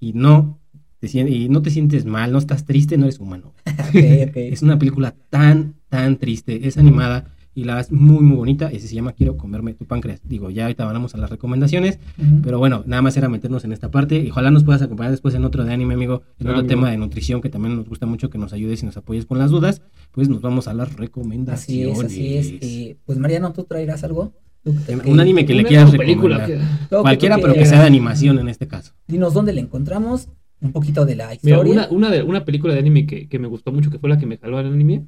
y 0.00 0.12
no 0.12 0.60
te, 1.00 1.08
y 1.18 1.48
no 1.48 1.62
te 1.62 1.70
sientes 1.70 2.04
mal, 2.04 2.32
no 2.32 2.38
estás 2.38 2.64
triste, 2.64 2.98
no 2.98 3.04
eres 3.04 3.20
humano. 3.20 3.54
Es 3.94 4.62
una 4.62 4.78
película 4.78 5.14
tan, 5.30 5.76
tan 5.88 6.18
triste. 6.18 6.66
Es 6.66 6.76
animada 6.78 7.34
y 7.54 7.64
la 7.64 7.80
es 7.80 7.92
muy, 7.92 8.22
muy 8.22 8.36
bonita. 8.36 8.68
Ese 8.70 8.88
se 8.88 8.94
llama 8.94 9.12
Quiero 9.12 9.36
comerme 9.36 9.74
tu 9.74 9.84
páncreas. 9.84 10.20
Digo, 10.24 10.50
ya 10.50 10.64
ahorita 10.64 10.84
vamos 10.84 11.14
a 11.14 11.18
las 11.18 11.30
recomendaciones. 11.30 11.98
Ujú. 12.18 12.40
Pero 12.42 12.58
bueno, 12.58 12.82
nada 12.86 13.00
más 13.02 13.16
era 13.16 13.28
meternos 13.28 13.64
en 13.64 13.72
esta 13.72 13.90
parte. 13.90 14.18
Y 14.18 14.30
ojalá 14.30 14.50
nos 14.50 14.64
puedas 14.64 14.82
acompañar 14.82 15.12
después 15.12 15.34
en 15.34 15.44
otro 15.44 15.64
de 15.64 15.72
anime, 15.72 15.94
amigo. 15.94 16.22
En 16.38 16.46
Ah, 16.46 16.50
otro 16.50 16.60
amigo. 16.60 16.66
tema 16.68 16.90
de 16.90 16.96
nutrición 16.98 17.40
que 17.40 17.48
también 17.50 17.76
nos 17.76 17.88
gusta 17.88 18.06
mucho 18.06 18.28
que 18.30 18.38
nos 18.38 18.52
ayudes 18.52 18.82
y 18.82 18.86
nos 18.86 18.96
apoyes 18.96 19.24
con 19.26 19.38
las 19.38 19.50
dudas. 19.50 19.82
Pues 20.12 20.28
nos 20.28 20.40
vamos 20.40 20.66
a 20.68 20.74
las 20.74 20.88
Así 20.88 20.96
recomendaciones. 20.98 21.98
es, 21.98 22.04
así 22.04 22.36
es. 22.36 22.52
Eh, 22.62 22.96
pues 23.04 23.18
Mariano, 23.18 23.52
¿tú 23.52 23.64
traerás 23.64 24.04
algo? 24.04 24.32
Que- 24.64 24.96
Un 25.10 25.20
anime 25.20 25.44
que 25.44 25.54
le 25.54 25.64
quieras 25.64 25.92
recomendar. 25.92 26.46
que- 26.46 26.56
Lo 26.56 26.98
que 26.98 27.02
Cualquiera, 27.02 27.36
tú 27.36 27.42
pero 27.42 27.54
que 27.54 27.66
sea 27.66 27.80
de 27.82 27.86
animación 27.86 28.38
en 28.38 28.48
este 28.48 28.66
caso. 28.66 28.92
Dinos 29.06 29.34
dónde 29.34 29.52
la 29.52 29.60
encontramos, 29.60 30.28
un 30.62 30.72
poquito 30.72 31.04
de 31.04 31.16
la 31.16 31.24
Mira, 31.26 31.34
historia. 31.58 31.72
una, 31.72 31.88
una, 31.90 32.10
de, 32.10 32.22
una 32.22 32.44
película 32.46 32.72
de 32.72 32.80
anime 32.80 33.04
que, 33.06 33.28
que 33.28 33.38
me 33.38 33.46
gustó 33.46 33.72
mucho, 33.72 33.90
que 33.90 33.98
fue 33.98 34.08
la 34.08 34.16
que 34.18 34.24
me 34.24 34.38
jaló 34.38 34.56
al 34.56 34.66
anime, 34.72 35.04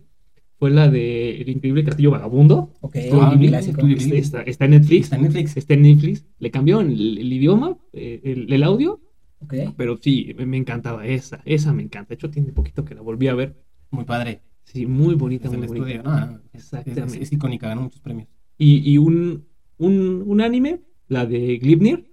fue 0.59 0.70
la 0.70 0.88
de 0.88 1.40
El 1.40 1.48
Increíble 1.50 1.84
Castillo 1.84 2.11
Vagabundo. 2.12 2.72
Ok, 2.80 2.96
Ah, 3.12 3.36
clásico. 3.38 3.86
Está, 3.86 4.42
está 4.42 4.64
en 4.64 4.70
Netflix. 4.72 5.04
Está 5.04 5.16
en 5.16 5.22
Netflix. 5.22 5.57
Está 5.57 5.74
en 5.74 5.82
Netflix. 5.82 6.24
Le 6.38 6.50
cambiaron 6.50 6.90
el, 6.90 7.18
el 7.18 7.32
idioma, 7.32 7.76
eh, 7.92 8.20
el, 8.24 8.52
el 8.52 8.62
audio, 8.62 9.00
Ok. 9.40 9.54
pero 9.76 9.98
sí, 9.98 10.34
me, 10.46 10.57
encantaba 10.57 11.07
esa. 11.07 11.40
Esa 11.44 11.72
me 11.72 11.82
encanta. 11.82 12.09
De 12.11 12.14
hecho, 12.14 12.30
tiene 12.30 12.52
poquito 12.52 12.84
que 12.84 12.94
la 12.94 13.02
volví 13.02 13.28
a 13.28 13.34
ver. 13.34 13.54
Muy 13.90 14.04
padre. 14.04 14.40
Sí, 14.64 14.86
muy 14.86 15.14
bonita, 15.14 15.46
Es 15.48 15.52
el 15.54 15.59
muy 15.61 15.68
bonita. 15.68 15.88
estudio. 15.98 16.02
No, 16.11 16.40
es, 16.52 16.62
Exactamente. 16.64 17.16
es- 17.16 17.22
es 17.22 17.32
icónica, 17.32 17.68
ganó 17.68 17.82
muchos 17.82 18.00
premios. 18.00 18.28
Y, 18.59 18.90
y 18.90 18.98
un, 18.98 19.44
un, 19.78 20.24
un 20.26 20.40
anime, 20.40 20.80
la 21.09 21.24
de 21.26 21.59
Glibnir. 21.59 22.11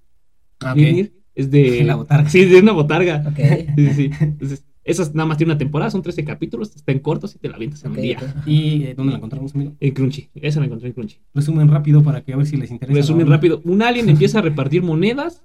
Ah, 0.60 0.72
ok. 0.74 0.78
Glibnir 0.78 1.14
es 1.34 1.50
de... 1.50 1.84
La 1.86 1.96
botarga. 1.96 2.30
Sí, 2.30 2.46
de 2.46 2.60
una 2.60 2.74
botarga. 2.74 3.24
Sí, 3.76 3.88
sí. 3.96 4.12
Entonces, 4.20 4.66
esa 4.86 5.04
nada 5.14 5.26
más 5.26 5.38
tiene 5.38 5.52
una 5.54 5.58
temporada, 5.58 5.90
son 5.92 6.02
13 6.02 6.24
capítulos, 6.26 6.76
está 6.76 6.92
en 6.92 7.00
cortos 7.00 7.36
y 7.36 7.40
te 7.40 7.48
la 7.50 7.56
avientas 7.56 7.84
en 7.86 7.92
un 7.92 7.98
día. 8.02 8.18
¿Y 8.46 8.84
eh, 8.84 8.94
dónde 8.96 9.12
la 9.12 9.18
encontramos, 9.18 9.56
amigo? 9.56 9.74
En 9.80 9.94
Crunchy. 9.94 10.30
Esa 10.36 10.60
la 10.60 10.66
encontré 10.66 10.88
en 10.90 10.94
Crunchy. 10.94 11.18
Resumen 11.34 11.68
rápido 11.70 12.04
para 12.04 12.22
que 12.24 12.34
a 12.34 12.38
ver 12.38 12.46
si 12.46 12.58
les 12.58 12.70
interesa. 12.72 12.96
Resumen 12.96 13.28
rápido. 13.28 13.62
Un 13.64 13.82
alien 13.82 14.10
empieza 14.10 14.40
a 14.40 14.42
repartir 14.42 14.82
monedas 14.84 15.44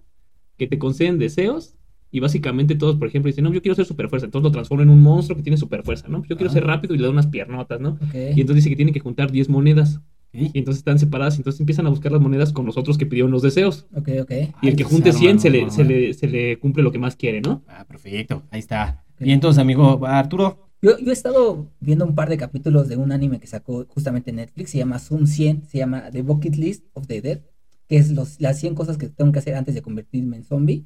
que 0.57 0.66
te 0.66 0.78
conceden 0.78 1.18
deseos. 1.18 1.74
Y 2.11 2.20
básicamente 2.20 2.74
todos, 2.74 2.97
por 2.97 3.07
ejemplo, 3.07 3.26
dicen, 3.28 3.45
no, 3.45 3.53
yo 3.53 3.61
quiero 3.61 3.74
ser 3.74 3.84
super 3.84 4.09
fuerza. 4.09 4.24
Entonces 4.24 4.45
lo 4.45 4.51
transforma 4.51 4.82
en 4.82 4.89
un 4.89 5.03
monstruo 5.03 5.36
que 5.36 5.43
tiene 5.43 5.59
super 5.59 5.82
fuerza, 5.82 6.09
¿no? 6.09 6.22
Yo 6.26 6.36
quiero 6.36 6.51
Ah. 6.51 6.55
ser 6.55 6.64
rápido 6.64 6.95
y 6.95 6.99
le 6.99 7.05
da 7.05 7.11
unas 7.11 7.26
piernotas, 7.26 7.80
¿no? 7.80 7.99
Y 8.14 8.41
entonces 8.41 8.57
dice 8.57 8.70
que 8.70 8.76
tiene 8.76 8.93
que 8.93 9.01
juntar 9.01 9.30
10 9.30 9.51
monedas. 9.51 10.01
Y 10.32 10.59
entonces 10.59 10.78
están 10.78 10.99
separadas. 10.99 11.34
Y 11.36 11.41
entonces 11.41 11.61
empiezan 11.61 11.86
a 11.86 11.91
buscar 11.91 12.11
las 12.11 12.20
monedas 12.22 12.53
con 12.55 12.64
los 12.64 12.78
otros 12.78 12.97
que 12.97 13.05
pidieron 13.05 13.30
los 13.30 13.43
deseos. 13.43 13.86
Ok, 13.95 14.09
ok. 14.22 14.32
Y 14.62 14.68
el 14.68 14.76
que 14.76 14.84
junte 14.84 15.12
se 15.12 15.18
100 15.18 15.30
arma, 15.32 15.41
se 15.41 15.49
¿no? 15.51 15.55
le, 15.66 15.70
se, 15.70 15.84
le, 15.84 16.14
se 16.14 16.28
le 16.28 16.59
cumple 16.59 16.82
lo 16.82 16.91
que 16.93 16.99
más 16.99 17.14
quiere, 17.14 17.43
¿no? 17.43 17.62
Ah, 17.68 17.84
perfecto. 17.86 18.43
Ahí 18.51 18.61
está. 18.61 19.05
Y 19.21 19.33
entonces, 19.33 19.61
amigo 19.61 20.07
Arturo. 20.07 20.69
Yo, 20.81 20.97
yo 20.99 21.11
he 21.11 21.12
estado 21.12 21.71
viendo 21.81 22.05
un 22.05 22.14
par 22.14 22.29
de 22.29 22.37
capítulos 22.37 22.89
de 22.89 22.97
un 22.97 23.11
anime 23.11 23.41
que 23.41 23.49
sacó 23.49 23.85
justamente 23.89 24.33
Netflix, 24.33 24.71
se 24.71 24.79
llama 24.79 24.99
Zoom 24.99 25.27
100, 25.27 25.64
se 25.66 25.79
llama 25.79 26.11
The 26.12 26.23
Bucket 26.23 26.55
List 26.55 26.85
of 26.93 27.07
the 27.09 27.21
Dead, 27.21 27.41
que 27.89 27.97
es 27.97 28.11
los, 28.11 28.41
las 28.41 28.61
100 28.61 28.75
cosas 28.75 28.97
que 28.97 29.09
tengo 29.09 29.33
que 29.33 29.41
hacer 29.41 29.57
antes 29.57 29.75
de 29.75 29.83
convertirme 29.83 30.37
en 30.37 30.45
zombie. 30.45 30.85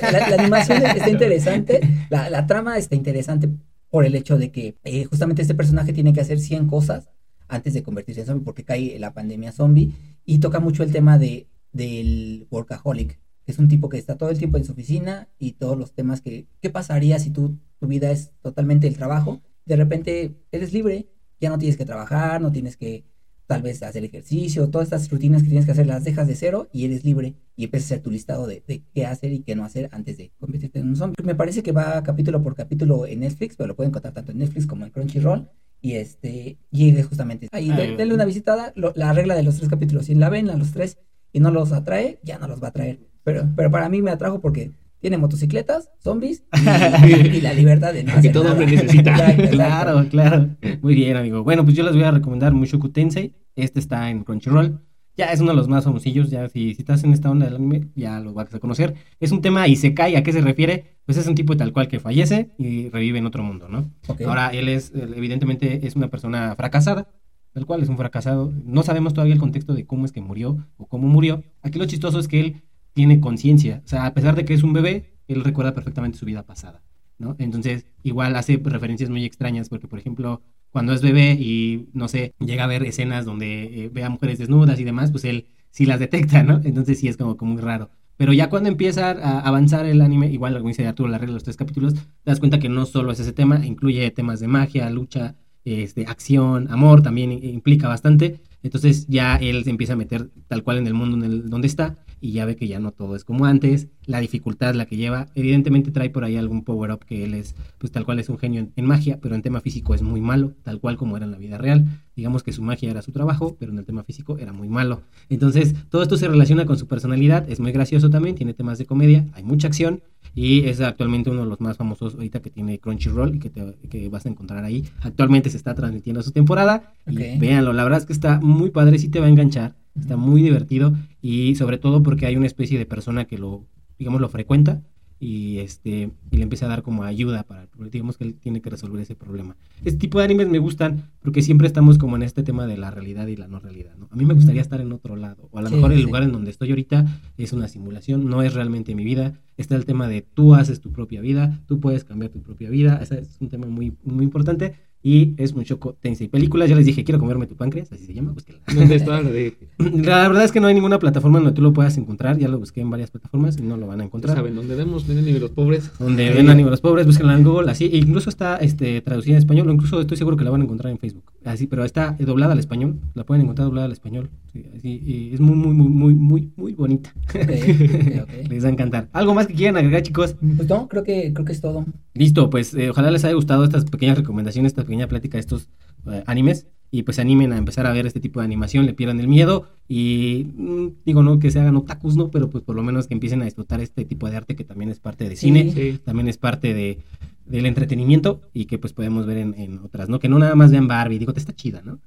La, 0.00 0.28
la 0.28 0.36
animación 0.42 0.80
está 0.96 1.10
interesante, 1.10 1.80
la, 2.08 2.30
la 2.30 2.46
trama 2.46 2.78
está 2.78 2.94
interesante 2.94 3.48
por 3.90 4.06
el 4.06 4.14
hecho 4.14 4.38
de 4.38 4.50
que 4.50 4.76
eh, 4.84 5.04
justamente 5.04 5.42
este 5.42 5.54
personaje 5.54 5.92
tiene 5.92 6.12
que 6.12 6.20
hacer 6.20 6.38
100 6.38 6.66
cosas 6.68 7.10
antes 7.48 7.74
de 7.74 7.82
convertirse 7.82 8.22
en 8.22 8.26
zombie 8.26 8.44
porque 8.44 8.64
cae 8.64 8.98
la 8.98 9.12
pandemia 9.12 9.52
zombie 9.52 9.92
y 10.24 10.38
toca 10.38 10.60
mucho 10.60 10.82
el 10.82 10.92
tema 10.92 11.18
de, 11.18 11.48
del 11.72 12.46
workaholic, 12.50 13.20
es 13.46 13.58
un 13.58 13.68
tipo 13.68 13.88
que 13.88 13.98
está 13.98 14.16
todo 14.16 14.30
el 14.30 14.38
tiempo 14.38 14.56
en 14.58 14.64
su 14.64 14.72
oficina 14.72 15.28
y 15.38 15.52
todos 15.52 15.76
los 15.78 15.92
temas 15.92 16.20
que, 16.20 16.46
¿qué 16.60 16.70
pasaría 16.70 17.18
si 17.18 17.30
tú, 17.30 17.58
tu 17.80 17.86
vida 17.86 18.10
es 18.10 18.30
totalmente 18.42 18.86
el 18.86 18.96
trabajo? 18.96 19.40
De 19.66 19.76
repente 19.76 20.34
eres 20.52 20.72
libre, 20.72 21.08
ya 21.40 21.50
no 21.50 21.58
tienes 21.58 21.76
que 21.76 21.84
trabajar, 21.84 22.40
no 22.40 22.52
tienes 22.52 22.76
que 22.76 23.04
tal 23.46 23.62
vez 23.62 23.82
hacer 23.82 24.04
ejercicio, 24.04 24.70
todas 24.70 24.86
estas 24.86 25.10
rutinas 25.10 25.42
que 25.42 25.48
tienes 25.48 25.66
que 25.66 25.72
hacer 25.72 25.86
las 25.86 26.04
dejas 26.04 26.26
de 26.26 26.36
cero 26.36 26.68
y 26.72 26.84
eres 26.86 27.04
libre 27.04 27.34
y 27.56 27.64
empiezas 27.64 27.90
a 27.90 27.94
hacer 27.94 28.02
tu 28.04 28.10
listado 28.10 28.46
de, 28.46 28.62
de 28.66 28.82
qué 28.94 29.04
hacer 29.04 29.32
y 29.32 29.40
qué 29.40 29.54
no 29.54 29.64
hacer 29.64 29.88
antes 29.92 30.16
de 30.16 30.32
convertirte 30.38 30.78
en 30.78 30.88
un 30.88 30.96
zombie. 30.96 31.16
Me 31.24 31.34
parece 31.34 31.62
que 31.62 31.72
va 31.72 32.02
capítulo 32.02 32.42
por 32.42 32.54
capítulo 32.54 33.06
en 33.06 33.20
Netflix, 33.20 33.56
pero 33.56 33.66
lo 33.66 33.76
pueden 33.76 33.90
encontrar 33.90 34.14
tanto 34.14 34.32
en 34.32 34.38
Netflix 34.38 34.66
como 34.66 34.84
en 34.86 34.90
Crunchyroll. 34.92 35.48
Y 35.84 35.94
este, 35.94 36.58
y 36.70 36.90
es 36.96 37.06
justamente 37.06 37.48
ahí, 37.50 37.70
Ah, 37.72 37.76
de- 37.76 37.96
denle 37.96 38.14
una 38.14 38.24
visitada, 38.24 38.72
lo- 38.76 38.92
la 38.94 39.12
regla 39.12 39.34
de 39.34 39.42
los 39.42 39.56
tres 39.56 39.68
capítulos, 39.68 40.06
si 40.06 40.14
la 40.14 40.30
ven 40.30 40.48
a 40.48 40.56
los 40.56 40.70
tres 40.70 40.96
y 41.32 41.40
no 41.40 41.50
los 41.50 41.72
atrae, 41.72 42.20
ya 42.22 42.38
no 42.38 42.46
los 42.46 42.62
va 42.62 42.68
a 42.68 42.72
traer. 42.72 43.00
Pero, 43.24 43.48
pero 43.56 43.70
para 43.70 43.88
mí 43.88 44.02
me 44.02 44.10
atrajo 44.10 44.40
porque 44.40 44.72
tiene 45.00 45.18
motocicletas, 45.18 45.90
zombies 45.98 46.44
y, 47.06 47.36
y 47.36 47.40
la 47.40 47.52
libertad 47.54 47.92
de 47.92 48.04
no 48.04 48.12
Que 48.12 48.18
hacer 48.18 48.32
todo 48.32 48.44
nada. 48.44 48.56
hombre 48.56 48.70
necesita. 48.76 49.10
Exacto, 49.10 49.32
exacto. 49.42 49.56
Claro, 49.56 50.08
claro. 50.08 50.48
Muy 50.80 50.94
bien, 50.94 51.16
amigo. 51.16 51.42
Bueno, 51.42 51.64
pues 51.64 51.76
yo 51.76 51.82
les 51.84 51.94
voy 51.94 52.04
a 52.04 52.10
recomendar 52.12 52.52
Mushoku 52.52 52.88
Tensei. 52.90 53.34
Este 53.56 53.80
está 53.80 54.10
en 54.10 54.24
Crunchyroll. 54.24 54.80
Ya 55.16 55.26
es 55.26 55.40
uno 55.40 55.50
de 55.50 55.56
los 55.56 55.68
más 55.68 55.84
famosillos. 55.84 56.30
Ya 56.30 56.48
si, 56.48 56.74
si 56.74 56.82
estás 56.82 57.04
en 57.04 57.12
esta 57.12 57.30
onda 57.30 57.46
del 57.46 57.56
anime, 57.56 57.88
ya 57.94 58.18
lo 58.20 58.32
vas 58.32 58.54
a 58.54 58.60
conocer. 58.60 58.94
Es 59.20 59.30
un 59.32 59.42
tema 59.42 59.68
y 59.68 59.76
se 59.76 59.92
cae. 59.92 60.16
¿A 60.16 60.22
qué 60.22 60.32
se 60.32 60.40
refiere? 60.40 60.96
Pues 61.04 61.18
es 61.18 61.26
un 61.26 61.34
tipo 61.34 61.56
tal 61.56 61.72
cual 61.72 61.88
que 61.88 62.00
fallece 62.00 62.50
y 62.56 62.88
revive 62.88 63.18
en 63.18 63.26
otro 63.26 63.42
mundo, 63.42 63.68
¿no? 63.68 63.90
Ok. 64.08 64.22
Ahora 64.22 64.48
él 64.50 64.68
es, 64.68 64.92
evidentemente, 64.94 65.86
es 65.86 65.96
una 65.96 66.08
persona 66.08 66.54
fracasada. 66.56 67.08
Tal 67.52 67.66
cual 67.66 67.82
es 67.82 67.88
un 67.90 67.98
fracasado. 67.98 68.52
No 68.64 68.82
sabemos 68.82 69.12
todavía 69.12 69.34
el 69.34 69.40
contexto 69.40 69.74
de 69.74 69.84
cómo 69.84 70.06
es 70.06 70.12
que 70.12 70.22
murió 70.22 70.56
o 70.78 70.86
cómo 70.86 71.08
murió. 71.08 71.42
Aquí 71.60 71.78
lo 71.78 71.84
chistoso 71.84 72.18
es 72.18 72.26
que 72.28 72.40
él 72.40 72.62
tiene 72.92 73.20
conciencia. 73.20 73.82
O 73.84 73.88
sea, 73.88 74.06
a 74.06 74.14
pesar 74.14 74.34
de 74.34 74.44
que 74.44 74.54
es 74.54 74.62
un 74.62 74.72
bebé, 74.72 75.12
él 75.28 75.44
recuerda 75.44 75.74
perfectamente 75.74 76.18
su 76.18 76.26
vida 76.26 76.42
pasada. 76.42 76.82
¿no? 77.18 77.36
Entonces, 77.38 77.86
igual 78.02 78.36
hace 78.36 78.60
referencias 78.62 79.10
muy 79.10 79.24
extrañas, 79.24 79.68
porque, 79.68 79.88
por 79.88 79.98
ejemplo, 79.98 80.42
cuando 80.70 80.92
es 80.92 81.02
bebé 81.02 81.32
y, 81.32 81.88
no 81.92 82.08
sé, 82.08 82.34
llega 82.40 82.64
a 82.64 82.66
ver 82.66 82.82
escenas 82.82 83.24
donde 83.24 83.84
eh, 83.84 83.90
ve 83.92 84.04
a 84.04 84.10
mujeres 84.10 84.38
desnudas 84.38 84.80
y 84.80 84.84
demás, 84.84 85.10
pues 85.10 85.24
él 85.24 85.46
sí 85.70 85.86
las 85.86 86.00
detecta, 86.00 86.42
¿no? 86.42 86.60
Entonces 86.64 86.98
sí 86.98 87.08
es 87.08 87.16
como, 87.16 87.36
muy 87.40 87.60
raro. 87.60 87.90
Pero 88.16 88.32
ya 88.32 88.50
cuando 88.50 88.68
empieza 88.68 89.10
a 89.10 89.40
avanzar 89.40 89.86
el 89.86 90.00
anime, 90.00 90.30
igual 90.30 90.54
como 90.54 90.68
dice 90.68 90.86
Arturo, 90.86 91.08
la 91.08 91.18
regla 91.18 91.34
los 91.34 91.44
tres 91.44 91.56
capítulos, 91.56 91.94
te 91.94 92.00
das 92.24 92.38
cuenta 92.38 92.58
que 92.58 92.68
no 92.68 92.86
solo 92.86 93.12
es 93.12 93.20
ese 93.20 93.32
tema, 93.32 93.64
incluye 93.64 94.10
temas 94.10 94.38
de 94.40 94.48
magia, 94.48 94.88
lucha, 94.90 95.34
este, 95.64 96.06
acción, 96.06 96.68
amor, 96.70 97.02
también 97.02 97.32
implica 97.32 97.88
bastante. 97.88 98.40
Entonces 98.62 99.06
ya 99.08 99.36
él 99.36 99.64
se 99.64 99.70
empieza 99.70 99.94
a 99.94 99.96
meter 99.96 100.30
tal 100.46 100.62
cual 100.62 100.78
en 100.78 100.86
el 100.86 100.94
mundo 100.94 101.16
donde 101.26 101.66
está 101.66 101.98
y 102.22 102.30
ya 102.30 102.46
ve 102.46 102.54
que 102.54 102.68
ya 102.68 102.78
no 102.78 102.92
todo 102.92 103.16
es 103.16 103.24
como 103.24 103.46
antes, 103.46 103.88
la 104.06 104.20
dificultad 104.20 104.74
la 104.74 104.86
que 104.86 104.96
lleva, 104.96 105.26
evidentemente 105.34 105.90
trae 105.90 106.08
por 106.08 106.22
ahí 106.22 106.36
algún 106.36 106.62
power 106.62 106.92
up 106.92 107.04
que 107.04 107.24
él 107.24 107.34
es, 107.34 107.56
pues 107.78 107.90
tal 107.90 108.04
cual 108.04 108.20
es 108.20 108.28
un 108.28 108.38
genio 108.38 108.68
en, 108.74 108.86
magia, 108.86 109.18
pero 109.20 109.34
en 109.34 109.42
tema 109.42 109.60
físico 109.60 109.92
es 109.92 110.02
muy 110.02 110.20
malo, 110.20 110.52
tal 110.62 110.78
cual 110.78 110.96
como 110.96 111.16
era 111.16 111.26
en 111.26 111.32
la 111.32 111.38
vida 111.38 111.58
real. 111.58 111.84
Digamos 112.14 112.44
que 112.44 112.52
su 112.52 112.62
magia 112.62 112.90
era 112.90 113.02
su 113.02 113.10
trabajo, 113.10 113.56
pero 113.58 113.72
en 113.72 113.78
el 113.78 113.84
tema 113.84 114.04
físico 114.04 114.38
era 114.38 114.52
muy 114.52 114.68
malo. 114.68 115.02
Entonces 115.30 115.74
todo 115.90 116.02
esto 116.02 116.16
se 116.16 116.28
relaciona 116.28 116.64
con 116.64 116.78
su 116.78 116.86
personalidad, 116.86 117.50
es 117.50 117.58
muy 117.58 117.72
gracioso 117.72 118.08
también, 118.08 118.36
tiene 118.36 118.54
temas 118.54 118.78
de 118.78 118.86
comedia, 118.86 119.26
hay 119.32 119.42
mucha 119.42 119.66
acción 119.66 120.00
y 120.32 120.60
es 120.66 120.80
actualmente 120.80 121.28
uno 121.28 121.42
de 121.42 121.48
los 121.48 121.60
más 121.60 121.76
famosos 121.76 122.14
ahorita 122.14 122.40
que 122.40 122.50
tiene 122.50 122.78
Crunchyroll 122.78 123.34
y 123.34 123.38
que, 123.40 123.50
te, 123.50 123.74
que 123.90 124.08
vas 124.08 124.26
a 124.26 124.28
encontrar 124.28 124.62
ahí. 124.62 124.84
Actualmente 125.00 125.50
se 125.50 125.56
está 125.56 125.74
transmitiendo 125.74 126.22
su 126.22 126.30
temporada 126.30 126.94
y 127.04 127.38
véanlo, 127.38 127.72
la 127.72 127.82
verdad 127.82 127.98
es 127.98 128.06
que 128.06 128.12
está 128.12 128.38
muy 128.40 128.70
padre, 128.70 129.00
sí 129.00 129.08
te 129.08 129.18
va 129.18 129.26
a 129.26 129.28
enganchar 129.28 129.74
Está 129.98 130.16
muy 130.16 130.42
divertido 130.42 130.94
y 131.20 131.54
sobre 131.56 131.78
todo 131.78 132.02
porque 132.02 132.26
hay 132.26 132.36
una 132.36 132.46
especie 132.46 132.78
de 132.78 132.86
persona 132.86 133.26
que 133.26 133.38
lo, 133.38 133.66
digamos, 133.98 134.20
lo 134.20 134.28
frecuenta 134.28 134.82
y 135.22 135.60
este 135.60 136.10
y 136.32 136.36
le 136.36 136.42
empieza 136.42 136.66
a 136.66 136.68
dar 136.68 136.82
como 136.82 137.04
ayuda 137.04 137.44
para 137.44 137.68
digamos 137.92 138.18
que 138.18 138.24
él 138.24 138.34
tiene 138.34 138.60
que 138.60 138.70
resolver 138.70 139.00
ese 139.00 139.14
problema. 139.14 139.56
Este 139.84 140.00
tipo 140.00 140.18
de 140.18 140.24
animes 140.24 140.48
me 140.48 140.58
gustan 140.58 141.10
porque 141.20 141.42
siempre 141.42 141.68
estamos 141.68 141.96
como 141.96 142.16
en 142.16 142.24
este 142.24 142.42
tema 142.42 142.66
de 142.66 142.76
la 142.76 142.90
realidad 142.90 143.28
y 143.28 143.36
la 143.36 143.46
no 143.46 143.60
realidad, 143.60 143.94
¿no? 143.96 144.08
A 144.10 144.16
mí 144.16 144.24
me 144.24 144.34
gustaría 144.34 144.60
estar 144.60 144.80
en 144.80 144.90
otro 144.90 145.14
lado 145.14 145.48
o 145.52 145.58
a 145.60 145.62
lo 145.62 145.70
mejor 145.70 145.92
el 145.92 146.02
lugar 146.02 146.24
en 146.24 146.32
donde 146.32 146.50
estoy 146.50 146.70
ahorita 146.70 147.06
es 147.36 147.52
una 147.52 147.68
simulación, 147.68 148.28
no 148.28 148.42
es 148.42 148.52
realmente 148.54 148.96
mi 148.96 149.04
vida. 149.04 149.34
Está 149.56 149.76
el 149.76 149.84
tema 149.84 150.08
de 150.08 150.22
tú 150.22 150.56
haces 150.56 150.80
tu 150.80 150.90
propia 150.90 151.20
vida, 151.20 151.56
tú 151.66 151.78
puedes 151.78 152.02
cambiar 152.02 152.32
tu 152.32 152.42
propia 152.42 152.68
vida, 152.68 152.98
ese 153.00 153.20
es 153.20 153.36
un 153.40 153.48
tema 153.48 153.68
muy 153.68 153.94
muy 154.02 154.24
importante 154.24 154.74
y 155.02 155.34
es 155.36 155.54
mucho 155.54 155.78
Tensei. 156.00 156.28
Películas, 156.28 156.68
ya 156.68 156.76
les 156.76 156.86
dije, 156.86 157.02
quiero 157.02 157.18
comerme 157.18 157.46
tu 157.46 157.56
páncreas, 157.56 157.90
así 157.90 158.06
se 158.06 158.14
llama. 158.14 158.34
¿Dónde 158.74 158.94
está 158.94 159.20
la 159.78 160.28
verdad 160.28 160.44
es 160.44 160.52
que 160.52 160.60
no 160.60 160.68
hay 160.68 160.74
ninguna 160.74 160.98
plataforma 160.98 161.38
donde 161.38 161.52
tú 161.52 161.62
lo 161.62 161.72
puedas 161.72 161.96
encontrar. 161.98 162.38
Ya 162.38 162.48
lo 162.48 162.58
busqué 162.58 162.80
en 162.80 162.90
varias 162.90 163.10
plataformas 163.10 163.58
y 163.58 163.62
no 163.62 163.76
lo 163.76 163.86
van 163.86 164.00
a 164.00 164.04
encontrar. 164.04 164.36
¿Saben 164.36 164.54
dónde 164.54 164.76
vemos? 164.76 165.06
Ven 165.06 165.18
a 165.18 165.38
los 165.38 165.50
pobres. 165.50 165.90
Donde 165.98 166.30
ven 166.30 166.48
a 166.48 166.54
los 166.54 166.80
pobres, 166.80 167.06
búsquenla 167.06 167.34
en 167.34 167.42
Google, 167.42 167.70
así. 167.70 167.86
E 167.86 167.96
incluso 167.96 168.30
está 168.30 168.56
este, 168.56 169.00
traducida 169.00 169.34
en 169.34 169.38
español, 169.38 169.68
o 169.68 169.72
incluso 169.72 170.00
estoy 170.00 170.16
seguro 170.16 170.36
que 170.36 170.44
la 170.44 170.50
van 170.50 170.60
a 170.60 170.64
encontrar 170.64 170.92
en 170.92 170.98
Facebook. 170.98 171.31
Así, 171.44 171.66
pero 171.66 171.84
está 171.84 172.16
doblada 172.18 172.52
al 172.52 172.58
español. 172.58 173.00
La 173.14 173.24
pueden 173.24 173.42
encontrar 173.42 173.66
doblada 173.66 173.86
al 173.86 173.92
español. 173.92 174.30
así, 174.76 175.02
y 175.04 175.34
es 175.34 175.40
muy, 175.40 175.56
muy, 175.56 175.74
muy, 175.74 175.88
muy, 175.88 176.14
muy, 176.14 176.52
muy 176.56 176.72
bonita. 176.72 177.12
les 178.48 178.64
va 178.64 178.68
a 178.68 178.72
encantar. 178.72 179.08
¿Algo 179.12 179.34
más 179.34 179.46
que 179.46 179.54
quieran 179.54 179.76
agregar, 179.76 180.02
chicos? 180.02 180.36
Pues 180.56 180.68
no, 180.68 180.88
creo 180.88 181.02
que, 181.02 181.32
creo 181.32 181.44
que 181.44 181.52
es 181.52 181.60
todo. 181.60 181.84
Listo, 182.14 182.50
pues 182.50 182.74
eh, 182.74 182.90
ojalá 182.90 183.10
les 183.10 183.24
haya 183.24 183.34
gustado 183.34 183.64
estas 183.64 183.84
pequeñas 183.84 184.18
recomendaciones, 184.18 184.70
esta 184.70 184.82
pequeña 184.82 185.08
plática 185.08 185.36
de 185.36 185.40
estos 185.40 185.68
eh, 186.06 186.22
animes 186.26 186.66
y 186.94 187.04
pues 187.04 187.16
se 187.16 187.22
animen 187.22 187.52
a 187.52 187.56
empezar 187.56 187.86
a 187.86 187.92
ver 187.92 188.06
este 188.06 188.20
tipo 188.20 188.40
de 188.40 188.44
animación, 188.44 188.84
le 188.84 188.92
pierdan 188.92 189.18
el 189.18 189.26
miedo 189.26 189.66
y 189.88 190.48
mm, 190.54 190.88
digo 191.06 191.22
no 191.22 191.38
que 191.38 191.50
se 191.50 191.58
hagan 191.58 191.76
otakus, 191.76 192.16
¿no? 192.16 192.30
Pero 192.30 192.50
pues 192.50 192.62
por 192.62 192.76
lo 192.76 192.82
menos 192.82 193.08
que 193.08 193.14
empiecen 193.14 193.40
a 193.40 193.46
disfrutar 193.46 193.80
este 193.80 194.04
tipo 194.04 194.28
de 194.28 194.36
arte 194.36 194.54
que 194.54 194.64
también 194.64 194.90
es 194.90 195.00
parte 195.00 195.26
de 195.26 195.34
cine, 195.34 195.98
también 196.04 196.28
es 196.28 196.36
parte 196.36 196.74
de, 196.74 196.98
del 197.46 197.66
entretenimiento 197.66 198.40
y 198.52 198.66
que 198.66 198.78
pues 198.78 198.92
podemos 198.92 199.26
ver 199.26 199.38
en, 199.38 199.80
otras, 199.84 200.08
¿no? 200.08 200.18
Que 200.18 200.28
no 200.28 200.38
nada 200.38 200.54
más 200.54 200.70
vean 200.70 200.88
Barbie, 200.88 201.18
digo, 201.18 201.32
te 201.32 201.40
está 201.40 201.54
chida, 201.54 201.82
¿no? 201.84 201.98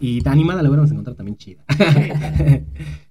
Y 0.00 0.26
animada 0.26 0.62
la 0.62 0.68
vamos 0.68 0.90
a 0.90 0.94
encontrar 0.94 1.14
también 1.14 1.36
chida. 1.36 1.64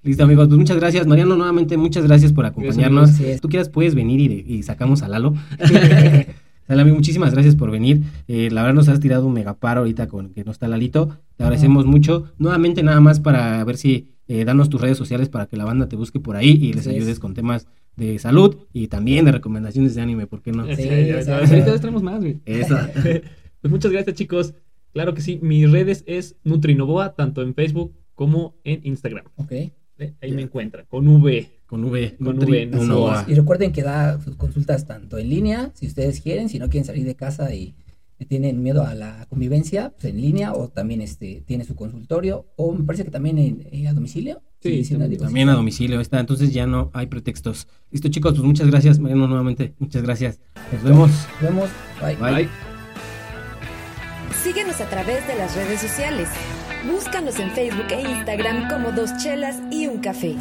Listo, 0.04 0.26
amigos. 0.26 0.50
Pues 0.50 0.58
muchas 0.58 0.76
gracias. 0.76 1.08
Mariano, 1.08 1.38
nuevamente, 1.38 1.78
muchas 1.78 2.06
gracias 2.06 2.34
por 2.34 2.46
acompañarnos. 2.46 3.12
Tú 3.42 3.48
quieras, 3.48 3.70
puedes 3.70 3.96
venir 3.96 4.20
y, 4.20 4.56
y 4.56 4.64
sacamos 4.64 5.02
a 5.02 5.08
Lalo. 5.08 5.34
muchísimas 6.86 7.34
gracias 7.34 7.56
por 7.56 7.72
venir. 7.72 8.04
Eh, 8.28 8.50
la 8.52 8.62
verdad 8.62 8.76
nos 8.76 8.90
has 8.90 9.00
tirado 9.00 9.26
un 9.26 9.34
megaparo 9.34 9.82
ahorita 9.82 10.08
con 10.08 10.30
que 10.30 10.44
no 10.44 10.52
está 10.52 10.68
Lalito. 10.68 11.18
Te 11.38 11.44
agradecemos 11.44 11.86
mucho. 11.86 12.32
Nuevamente 12.38 12.84
nada 12.84 13.00
más 13.00 13.20
para 13.20 13.64
ver 13.64 13.78
si 13.78 14.10
eh, 14.28 14.46
danos 14.46 14.70
tus 14.70 14.82
redes 14.82 14.98
sociales 14.98 15.30
para 15.30 15.46
que 15.46 15.58
la 15.58 15.66
banda 15.66 15.88
te 15.88 15.96
busque 15.96 16.20
por 16.20 16.36
ahí 16.36 16.52
y 16.62 16.74
les 16.74 16.88
ayudes 16.88 17.20
con 17.20 17.34
temas 17.34 17.68
de 17.96 18.20
salud 18.20 18.58
y 18.74 18.88
también 18.88 19.26
de 19.26 19.32
recomendaciones 19.32 19.96
de 19.96 20.02
anime, 20.02 20.28
¿por 20.28 20.42
qué 20.42 20.52
no? 20.52 20.66
Sí, 20.76 20.90
ahorita 20.90 21.80
tenemos 21.80 22.04
más, 22.04 22.20
güey. 22.20 22.40
Eso. 22.46 22.78
pues 23.62 23.72
muchas 23.72 23.92
gracias, 23.92 24.16
chicos. 24.16 24.54
Claro 24.94 25.14
que 25.14 25.22
sí, 25.22 25.40
mis 25.42 25.72
redes 25.72 26.04
es 26.08 26.36
Nutrinovoa, 26.44 27.16
tanto 27.16 27.42
en 27.42 27.54
Facebook 27.54 27.96
como 28.16 28.56
en 28.64 28.82
Instagram. 28.84 29.26
Ok. 29.36 29.52
Ahí 30.20 30.32
me 30.32 30.42
encuentran, 30.42 30.86
con 30.90 31.08
V. 31.08 31.48
Con 31.68 31.86
V. 31.86 32.18
Con 32.18 32.38
V. 32.40 33.26
Y 33.28 33.36
recuerden 33.36 33.72
que 33.72 33.84
da 33.84 34.20
sus 34.20 34.36
consultas 34.36 34.88
tanto 34.88 35.18
en 35.20 35.30
línea, 35.30 35.72
si 35.76 35.86
ustedes 35.86 36.22
quieren, 36.22 36.50
si 36.50 36.58
no 36.58 36.70
quieren 36.70 36.86
salir 36.86 37.06
de 37.06 37.16
casa 37.16 37.54
y 37.54 37.76
tienen 38.26 38.62
miedo 38.62 38.86
a 38.86 38.94
la 38.94 39.26
convivencia, 39.30 39.92
pues 39.92 40.06
en 40.06 40.22
línea, 40.22 40.54
o 40.54 40.70
también 40.70 41.02
este 41.02 41.44
tiene 41.46 41.66
su 41.66 41.76
consultorio, 41.76 42.46
o 42.56 42.74
me 42.74 42.84
parece 42.84 43.04
que 43.04 43.12
también 43.12 43.38
en, 43.38 43.88
a 43.88 43.94
domicilio. 43.94 44.42
Sí, 44.62 44.84
también 45.18 45.50
a 45.50 45.54
domicilio 45.54 46.00
está, 46.00 46.20
entonces 46.20 46.54
ya 46.54 46.68
no 46.68 46.92
hay 46.94 47.08
pretextos. 47.08 47.68
Listo 47.90 48.10
chicos, 48.10 48.34
pues 48.34 48.44
muchas 48.44 48.68
gracias, 48.68 49.00
Mariano, 49.00 49.28
nuevamente, 49.28 49.74
muchas 49.80 50.04
gracias. 50.04 50.40
Nos 50.72 50.84
vemos. 50.84 51.10
Nos 51.10 51.42
vemos, 51.42 51.70
bye. 52.00 52.16
Bye. 52.16 52.50
Síguenos 54.44 54.80
a 54.80 54.86
través 54.88 55.28
de 55.28 55.36
las 55.36 55.56
redes 55.56 55.82
sociales. 55.82 56.30
Búscanos 56.92 57.40
en 57.40 57.50
Facebook 57.52 57.88
e 57.90 58.02
Instagram 58.02 58.70
como 58.70 58.92
Dos 58.92 59.16
Chelas 59.18 59.58
y 59.72 59.88
un 59.88 60.00
Café. 60.00 60.36